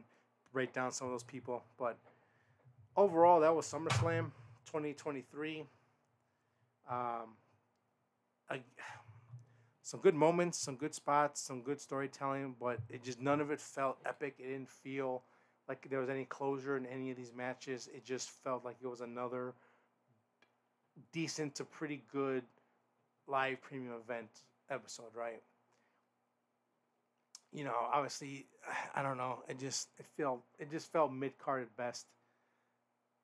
break 0.51 0.73
down 0.73 0.91
some 0.91 1.07
of 1.07 1.13
those 1.13 1.23
people. 1.23 1.63
But 1.77 1.97
overall, 2.95 3.39
that 3.41 3.55
was 3.55 3.65
SummerSlam 3.65 4.31
2023. 4.65 5.63
Um, 6.89 6.97
I, 8.49 8.61
some 9.81 9.99
good 9.99 10.15
moments, 10.15 10.57
some 10.57 10.75
good 10.75 10.93
spots, 10.93 11.41
some 11.41 11.61
good 11.61 11.79
storytelling, 11.79 12.55
but 12.59 12.79
it 12.89 13.03
just 13.03 13.19
none 13.19 13.41
of 13.41 13.51
it 13.51 13.59
felt 13.59 13.97
epic. 14.05 14.35
It 14.39 14.47
didn't 14.47 14.69
feel 14.69 15.23
like 15.69 15.87
there 15.87 15.99
was 15.99 16.09
any 16.09 16.25
closure 16.25 16.75
in 16.75 16.85
any 16.87 17.11
of 17.11 17.17
these 17.17 17.31
matches. 17.33 17.87
It 17.93 18.03
just 18.03 18.31
felt 18.43 18.65
like 18.65 18.77
it 18.81 18.87
was 18.87 19.01
another 19.01 19.53
decent 21.13 21.55
to 21.55 21.63
pretty 21.63 22.01
good 22.11 22.43
live 23.27 23.61
premium 23.61 23.93
event 23.93 24.29
episode, 24.71 25.15
right? 25.15 25.41
You 27.53 27.63
know, 27.63 27.75
obviously, 27.93 28.47
I 28.95 29.03
don't 29.03 29.17
know. 29.17 29.43
It 29.47 29.59
just 29.59 29.89
it 29.99 30.07
felt 30.17 30.41
it 30.57 30.71
just 30.71 30.91
felt 30.91 31.13
mid 31.13 31.37
card 31.37 31.61
at 31.61 31.77
best, 31.77 32.07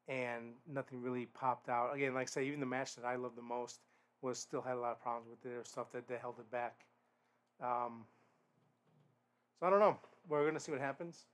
and 0.08 0.54
nothing 0.72 1.02
really 1.02 1.26
popped 1.26 1.68
out. 1.68 1.96
Again, 1.96 2.14
like 2.14 2.28
I 2.28 2.30
say, 2.30 2.46
even 2.46 2.60
the 2.60 2.68
match 2.68 2.96
that 2.96 3.06
I 3.06 3.16
loved 3.16 3.38
the 3.38 3.42
most 3.42 3.80
was 4.22 4.38
still 4.38 4.62
had 4.62 4.76
a 4.76 4.80
lot 4.80 4.92
of 4.92 5.02
problems 5.02 5.30
with 5.30 5.42
their 5.42 5.64
stuff 5.64 5.92
that, 5.94 6.08
they 6.08 6.18
held 6.18 6.40
it 6.40 6.50
back. 6.52 6.86
Um, 7.62 8.06
so 9.60 9.66
I 9.66 9.70
don't 9.72 9.80
know. 9.80 9.98
We're 10.30 10.46
gonna 10.46 10.60
see 10.60 10.72
what 10.72 10.82
happens 10.82 11.26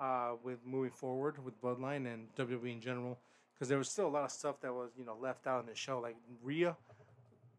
uh, 0.00 0.32
with 0.42 0.58
moving 0.64 0.90
forward 0.90 1.42
with 1.44 1.60
Bloodline 1.60 2.12
and 2.12 2.28
WWE 2.36 2.72
in 2.72 2.80
general, 2.80 3.18
because 3.54 3.68
there 3.68 3.78
was 3.78 3.88
still 3.88 4.06
a 4.06 4.10
lot 4.10 4.24
of 4.24 4.30
stuff 4.30 4.60
that 4.60 4.72
was 4.72 4.90
you 4.98 5.04
know 5.04 5.16
left 5.20 5.46
out 5.46 5.60
in 5.60 5.66
the 5.66 5.74
show. 5.74 6.00
Like 6.00 6.16
Rhea, 6.42 6.76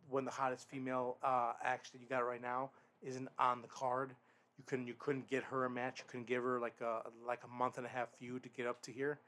when 0.10 0.26
the 0.26 0.32
hottest 0.32 0.70
female 0.70 1.18
uh, 1.24 1.54
acts 1.64 1.90
that 1.92 2.02
you 2.02 2.08
got 2.08 2.20
right 2.20 2.42
now, 2.42 2.72
isn't 3.02 3.30
on 3.40 3.62
the 3.62 3.68
card. 3.68 4.12
You 4.58 4.64
couldn't 4.66 4.88
you 4.88 4.96
couldn't 4.98 5.30
get 5.30 5.44
her 5.44 5.66
a 5.66 5.70
match. 5.70 6.00
You 6.00 6.06
couldn't 6.08 6.28
give 6.28 6.44
her 6.44 6.60
like 6.60 6.82
a 6.82 7.02
like 7.26 7.42
a 7.44 7.48
month 7.48 7.78
and 7.78 7.86
a 7.86 7.90
half 7.90 8.10
feud 8.18 8.44
to 8.44 8.50
get 8.50 8.66
up 8.68 8.82
to 8.84 8.92
here. 8.92 9.20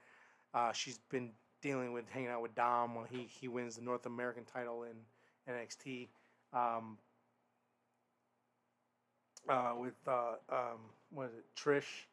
Uh, 0.53 0.72
she's 0.72 0.99
been 1.10 1.32
dealing 1.62 1.93
with 1.93 2.07
hanging 2.10 2.30
out 2.30 2.41
with 2.41 2.55
Dom 2.55 2.95
while 2.95 3.05
he 3.10 3.28
he 3.30 3.47
wins 3.47 3.76
the 3.76 3.82
North 3.82 4.05
American 4.05 4.43
title 4.45 4.84
in 4.84 5.53
NXT. 5.53 6.07
Um, 6.53 6.97
uh, 9.47 9.74
with 9.80 9.95
uh, 10.07 10.34
um, 10.49 10.80
what 11.12 11.28
is 11.28 11.34
it, 11.34 11.45
Trish 11.55 12.05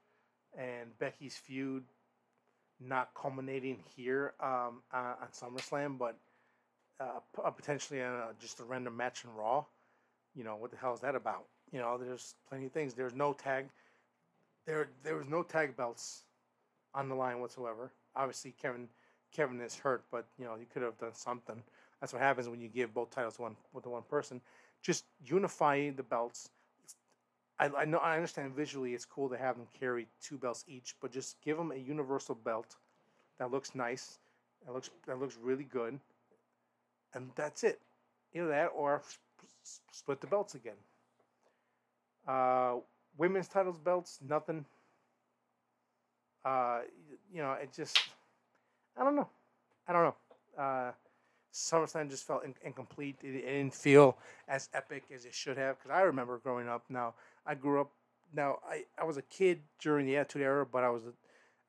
and 0.57 0.99
Becky's 0.99 1.37
feud 1.37 1.85
not 2.81 3.11
culminating 3.15 3.79
here 3.97 4.35
um, 4.41 4.83
uh, 4.93 5.15
on 5.23 5.29
SummerSlam, 5.33 5.99
but 5.99 6.17
uh, 7.01 7.21
p- 7.35 7.43
potentially 7.57 8.03
uh, 8.03 8.33
just 8.41 8.61
a 8.61 8.65
random 8.65 8.97
match 8.97 9.25
in 9.25 9.33
Raw. 9.35 9.65
You 10.35 10.45
know 10.45 10.57
what 10.57 10.71
the 10.71 10.77
hell 10.77 10.95
is 10.95 11.01
that 11.01 11.15
about? 11.15 11.47
You 11.73 11.81
know, 11.81 11.99
there's 11.99 12.35
plenty 12.49 12.67
of 12.67 12.73
things. 12.73 12.95
There's 12.95 13.15
no 13.15 13.33
tag. 13.33 13.67
There, 14.67 14.89
there 15.05 15.17
was 15.17 15.29
no 15.29 15.43
tag 15.43 15.77
belts 15.77 16.25
on 16.95 17.09
the 17.09 17.15
line 17.15 17.41
whatsoever. 17.41 17.93
Obviously, 18.17 18.55
Kevin, 18.61 18.89
Kevin 19.33 19.61
is 19.61 19.77
hurt, 19.77 20.05
but 20.11 20.27
you 20.39 20.45
know 20.45 20.57
you 20.57 20.67
could 20.73 20.83
have 20.83 20.99
done 20.99 21.15
something. 21.15 21.63
That's 22.01 22.13
what 22.13 22.23
happens 22.23 22.49
when 22.49 22.61
you 22.61 22.69
give 22.69 22.95
both 22.95 23.11
titles 23.11 23.39
one 23.39 23.57
with 23.73 23.85
the 23.85 23.91
one 23.91 24.03
person. 24.09 24.41
Just 24.83 25.05
unify 25.25 25.91
the 25.91 26.03
belts. 26.03 26.51
I, 27.59 27.69
I 27.69 27.85
know 27.85 27.99
I 27.99 28.17
understand 28.17 28.55
visually 28.55 28.95
it's 28.95 29.05
cool 29.05 29.29
to 29.31 29.37
have 29.37 29.57
them 29.57 29.67
carry 29.79 30.07
two 30.23 30.37
belts 30.37 30.65
each, 30.69 30.95
but 31.01 31.11
just 31.11 31.41
give 31.43 31.57
them 31.57 31.73
a 31.73 31.77
universal 31.77 32.35
belt 32.35 32.77
that 33.39 33.51
looks 33.51 33.75
nice, 33.75 34.19
that 34.65 34.73
looks 34.73 34.91
that 35.07 35.19
looks 35.19 35.37
really 35.41 35.65
good, 35.65 35.99
and 37.15 37.31
that's 37.35 37.65
it. 37.65 37.81
Either 38.35 38.49
that 38.49 38.71
or 38.75 39.03
split 39.91 40.21
the 40.21 40.27
belts 40.27 40.55
again. 40.55 40.77
Uh, 42.29 42.77
women's 43.17 43.49
titles 43.49 43.79
belts, 43.79 44.19
nothing. 44.27 44.65
Uh, 46.45 46.81
you 47.33 47.43
know, 47.43 47.53
it 47.53 47.73
just, 47.75 47.99
I 48.97 49.03
don't 49.03 49.17
know, 49.17 49.29
I 49.89 49.93
don't 49.93 50.03
know. 50.05 50.63
Uh, 50.63 50.93
SummerSlam 51.57 52.11
just 52.11 52.27
felt 52.27 52.45
in- 52.45 52.55
incomplete. 52.63 53.17
It, 53.23 53.35
it, 53.35 53.47
didn't 53.47 53.75
feel 53.75 54.19
as 54.47 54.69
epic 54.75 55.05
as 55.15 55.25
it 55.25 55.35
should 55.35 55.57
have. 55.57 55.79
Because 55.79 55.91
I 55.91 56.03
remember 56.03 56.39
growing 56.39 56.69
up. 56.69 56.85
Now 56.89 57.15
I 57.47 57.55
grew 57.55 57.81
up. 57.81 57.91
Now 58.35 58.59
I, 58.69 58.85
I 58.99 59.05
was 59.05 59.17
a 59.17 59.23
kid 59.23 59.61
during 59.81 60.07
the 60.07 60.17
Attitude 60.17 60.43
Era, 60.43 60.67
but 60.67 60.85
I 60.85 60.91
was 60.91 61.07
a, 61.07 61.13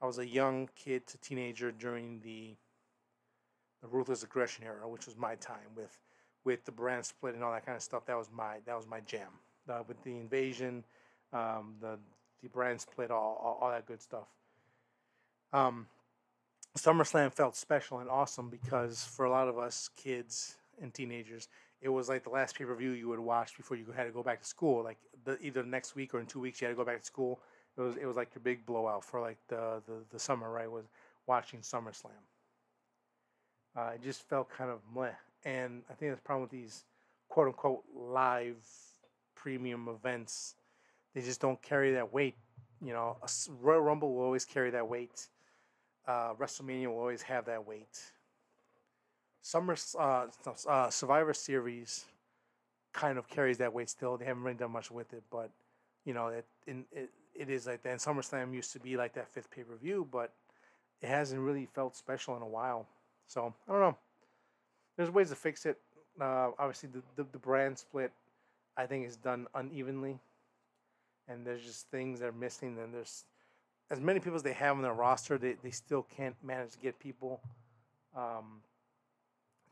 I 0.01 0.05
was 0.05 0.19
a 0.19 0.27
young 0.27 0.69
kid 0.75 1.07
to 1.07 1.17
teenager 1.19 1.71
during 1.71 2.19
the 2.19 2.55
the 3.81 3.87
Ruthless 3.87 4.23
Aggression 4.23 4.65
era, 4.65 4.87
which 4.89 5.05
was 5.05 5.15
my 5.15 5.35
time 5.35 5.75
with 5.75 5.97
with 6.43 6.65
the 6.65 6.71
brand 6.71 7.05
split 7.05 7.35
and 7.35 7.43
all 7.43 7.51
that 7.51 7.65
kind 7.65 7.75
of 7.75 7.83
stuff. 7.83 8.05
That 8.05 8.17
was 8.17 8.29
my 8.31 8.57
that 8.65 8.75
was 8.75 8.87
my 8.87 8.99
jam. 9.01 9.29
Uh, 9.69 9.83
with 9.87 10.01
the 10.03 10.11
invasion, 10.11 10.83
um, 11.31 11.75
the 11.79 11.97
the 12.41 12.49
brand 12.49 12.81
split, 12.81 13.11
all, 13.11 13.39
all, 13.41 13.57
all 13.61 13.71
that 13.71 13.85
good 13.85 14.01
stuff. 14.01 14.27
Um, 15.53 15.87
SummerSlam 16.77 17.33
felt 17.33 17.55
special 17.55 17.99
and 17.99 18.09
awesome 18.09 18.49
because 18.49 19.03
for 19.03 19.25
a 19.25 19.29
lot 19.29 19.47
of 19.47 19.57
us 19.57 19.89
kids 19.95 20.55
and 20.81 20.93
teenagers, 20.93 21.47
it 21.81 21.89
was 21.89 22.09
like 22.09 22.23
the 22.23 22.29
last 22.29 22.57
pay 22.57 22.65
per 22.65 22.75
view 22.75 22.91
you 22.91 23.07
would 23.07 23.19
watch 23.19 23.55
before 23.55 23.77
you 23.77 23.85
had 23.95 24.05
to 24.05 24.11
go 24.11 24.23
back 24.23 24.41
to 24.41 24.47
school. 24.47 24.83
Like 24.83 24.97
the, 25.25 25.37
either 25.41 25.61
the 25.61 25.69
next 25.69 25.95
week 25.95 26.13
or 26.13 26.19
in 26.19 26.25
two 26.25 26.39
weeks 26.39 26.61
you 26.61 26.67
had 26.67 26.73
to 26.73 26.77
go 26.77 26.85
back 26.85 26.99
to 26.99 27.05
school. 27.05 27.39
It 27.77 27.81
was 27.81 27.95
it 27.97 28.05
was 28.05 28.15
like 28.15 28.33
your 28.33 28.41
big 28.43 28.65
blowout 28.65 29.03
for 29.03 29.21
like 29.21 29.37
the 29.47 29.81
the, 29.85 29.93
the 30.11 30.19
summer, 30.19 30.51
right? 30.51 30.71
Was 30.71 30.85
watching 31.27 31.59
SummerSlam. 31.59 32.11
Uh, 33.75 33.91
it 33.93 34.03
just 34.03 34.27
felt 34.27 34.49
kind 34.49 34.71
of 34.71 34.79
meh. 34.95 35.09
And 35.45 35.83
I 35.89 35.93
think 35.93 36.11
that's 36.11 36.21
the 36.21 36.25
problem 36.25 36.41
with 36.41 36.51
these 36.51 36.85
quote 37.29 37.47
unquote 37.47 37.83
live 37.95 38.65
premium 39.35 39.87
events. 39.87 40.55
They 41.13 41.21
just 41.21 41.39
don't 41.39 41.61
carry 41.61 41.93
that 41.93 42.11
weight. 42.11 42.35
You 42.81 42.93
know, 42.93 43.17
a 43.21 43.29
Royal 43.61 43.81
Rumble 43.81 44.13
will 44.13 44.23
always 44.23 44.45
carry 44.45 44.71
that 44.71 44.87
weight. 44.87 45.27
Uh, 46.07 46.33
WrestleMania 46.35 46.87
will 46.87 46.99
always 46.99 47.21
have 47.21 47.45
that 47.45 47.67
weight. 47.67 48.01
Summer 49.41 49.75
uh, 49.99 50.27
uh, 50.67 50.89
Survivor 50.89 51.33
Series 51.33 52.05
kind 52.93 53.17
of 53.17 53.27
carries 53.27 53.57
that 53.57 53.73
weight 53.73 53.89
still. 53.89 54.17
They 54.17 54.25
haven't 54.25 54.43
really 54.43 54.57
done 54.57 54.71
much 54.71 54.89
with 54.89 55.13
it, 55.13 55.23
but 55.29 55.49
you 56.05 56.13
know 56.13 56.27
it 56.27 56.45
in, 56.65 56.85
it, 56.91 57.09
it 57.35 57.49
is 57.49 57.67
like 57.67 57.83
that. 57.83 57.91
And 57.91 57.99
SummerSlam 57.99 58.53
used 58.53 58.73
to 58.73 58.79
be 58.79 58.97
like 58.97 59.13
that 59.13 59.27
fifth 59.27 59.51
pay 59.51 59.63
per 59.63 59.75
view, 59.75 60.07
but 60.11 60.31
it 61.01 61.07
hasn't 61.07 61.41
really 61.41 61.65
felt 61.65 61.95
special 61.95 62.35
in 62.35 62.41
a 62.41 62.47
while. 62.47 62.87
So 63.27 63.53
I 63.67 63.71
don't 63.71 63.81
know. 63.81 63.97
There's 64.95 65.11
ways 65.11 65.29
to 65.29 65.35
fix 65.35 65.65
it. 65.65 65.77
Uh, 66.19 66.49
obviously, 66.57 66.89
the, 66.89 67.01
the, 67.15 67.29
the 67.31 67.37
brand 67.37 67.77
split, 67.77 68.11
I 68.75 68.87
think, 68.87 69.05
is 69.05 69.15
done 69.15 69.47
unevenly, 69.53 70.17
and 71.27 71.45
there's 71.45 71.63
just 71.63 71.91
things 71.91 72.19
that 72.19 72.29
are 72.29 72.31
missing. 72.31 72.77
And 72.81 72.93
there's 72.93 73.25
as 73.89 73.99
many 73.99 74.19
people 74.19 74.35
as 74.35 74.43
they 74.43 74.53
have 74.53 74.75
on 74.75 74.81
their 74.81 74.93
roster, 74.93 75.37
they, 75.37 75.55
they 75.63 75.71
still 75.71 76.05
can't 76.15 76.35
manage 76.43 76.71
to 76.71 76.79
get 76.79 76.99
people 76.99 77.41
um, 78.15 78.61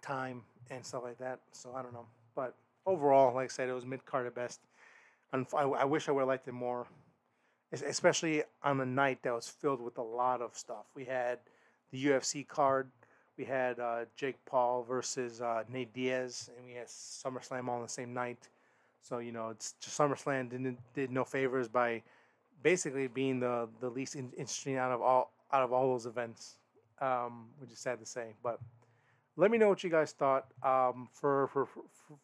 time 0.01 0.41
and 0.70 0.86
stuff 0.86 1.03
like 1.03 1.18
that. 1.20 1.39
So 1.51 1.74
I 1.76 1.82
don't 1.82 1.93
know. 1.93 2.05
But 2.36 2.55
overall, 2.86 3.34
like 3.34 3.45
I 3.45 3.47
said, 3.47 3.70
it 3.70 3.74
was 3.74 3.86
mid 3.86 4.05
card 4.05 4.28
at 4.28 4.36
best. 4.36 4.61
And 5.34 5.45
I, 5.53 5.63
I 5.63 5.86
wish 5.86 6.07
I 6.07 6.11
would 6.11 6.22
have 6.22 6.28
liked 6.28 6.47
it 6.47 6.53
more, 6.53 6.88
especially 7.72 8.43
on 8.63 8.80
a 8.80 8.86
night 8.86 9.20
that 9.24 9.34
was 9.34 9.49
filled 9.49 9.82
with 9.82 9.97
a 9.97 10.03
lot 10.03 10.41
of 10.41 10.55
stuff. 10.55 10.86
We 10.95 11.05
had 11.05 11.39
the 11.91 12.05
UFC 12.05 12.47
card, 12.47 12.89
we 13.38 13.43
had 13.43 13.80
uh, 13.80 14.05
Jake 14.16 14.38
Paul 14.45 14.84
versus 14.84 15.41
uh, 15.41 15.63
Nate 15.68 15.93
Diaz, 15.93 16.49
and 16.55 16.66
we 16.66 16.74
had 16.74 16.88
SummerSlam 16.88 17.68
all 17.68 17.78
on 17.78 17.82
the 17.82 17.89
same 17.89 18.13
night. 18.13 18.47
So 19.01 19.18
you 19.18 19.32
know, 19.32 19.49
it's 19.49 19.74
just 19.82 19.97
SummerSlam 19.97 20.49
didn't 20.49 20.80
did 20.93 21.11
no 21.11 21.26
favors 21.26 21.68
by 21.68 22.01
basically 22.66 23.05
being 23.07 23.39
the 23.39 23.70
the 23.80 23.89
least 23.89 24.16
interesting 24.16 24.76
out 24.76 24.91
of 24.91 24.99
all 24.99 25.32
out 25.53 25.61
of 25.61 25.72
all 25.72 25.88
those 25.89 26.07
events, 26.07 26.57
um, 26.99 27.45
which 27.59 27.72
is 27.72 27.78
sad 27.78 27.99
to 27.99 28.05
say. 28.05 28.34
But 28.41 28.59
let 29.38 29.51
me 29.51 29.59
know 29.59 29.70
what 29.70 29.84
you 29.84 29.89
guys 29.91 30.11
thought. 30.13 30.47
Um, 30.63 31.07
for, 31.13 31.47
for 31.49 31.68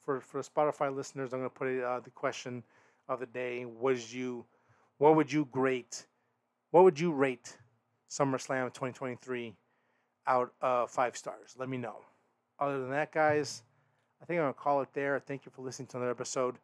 for 0.04 0.20
for 0.20 0.42
Spotify 0.42 0.94
listeners, 0.94 1.32
I'm 1.32 1.42
gonna 1.42 1.50
put 1.52 1.68
it, 1.68 1.84
uh, 1.84 2.00
the 2.00 2.10
question 2.10 2.64
of 3.08 3.20
the 3.20 3.28
day: 3.28 3.66
Was 3.66 4.14
you, 4.14 4.44
what 4.98 5.16
would 5.16 5.32
you 5.32 5.48
grade? 5.52 5.96
What 6.72 6.86
would 6.86 7.00
you 7.00 7.12
rate 7.12 7.58
SummerSlam 8.10 8.74
2023 8.74 9.56
out 10.26 10.54
of 10.60 10.90
five 10.90 11.16
stars? 11.16 11.56
Let 11.56 11.70
me 11.70 11.78
know. 11.78 11.98
Other 12.60 12.80
than 12.80 12.90
that, 12.90 13.12
guys, 13.12 13.62
I 14.20 14.26
think 14.26 14.40
I'm 14.40 14.46
gonna 14.46 14.54
call 14.54 14.82
it 14.82 14.90
there. 14.94 15.20
Thank 15.20 15.46
you 15.46 15.52
for 15.56 15.62
listening 15.62 15.88
to 15.90 15.98
another 15.98 16.12
episode 16.12 16.58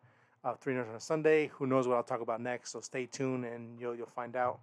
of 0.44 0.60
Three 0.60 0.74
Nerds 0.74 0.90
on 0.90 0.96
a 0.96 1.00
Sunday. 1.00 1.48
Who 1.48 1.68
knows 1.68 1.88
what 1.88 1.96
I'll 1.96 2.04
talk 2.04 2.22
about 2.22 2.42
next? 2.42 2.72
So 2.72 2.82
stay 2.82 3.06
tuned 3.06 3.46
and 3.46 3.80
you'll 3.80 3.96
you'll 3.96 4.08
find 4.08 4.36
out. 4.36 4.60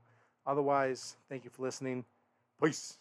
Otherwise, 0.47 1.17
thank 1.29 1.45
you 1.45 1.51
for 1.51 1.63
listening. 1.63 2.05
Peace. 2.63 2.99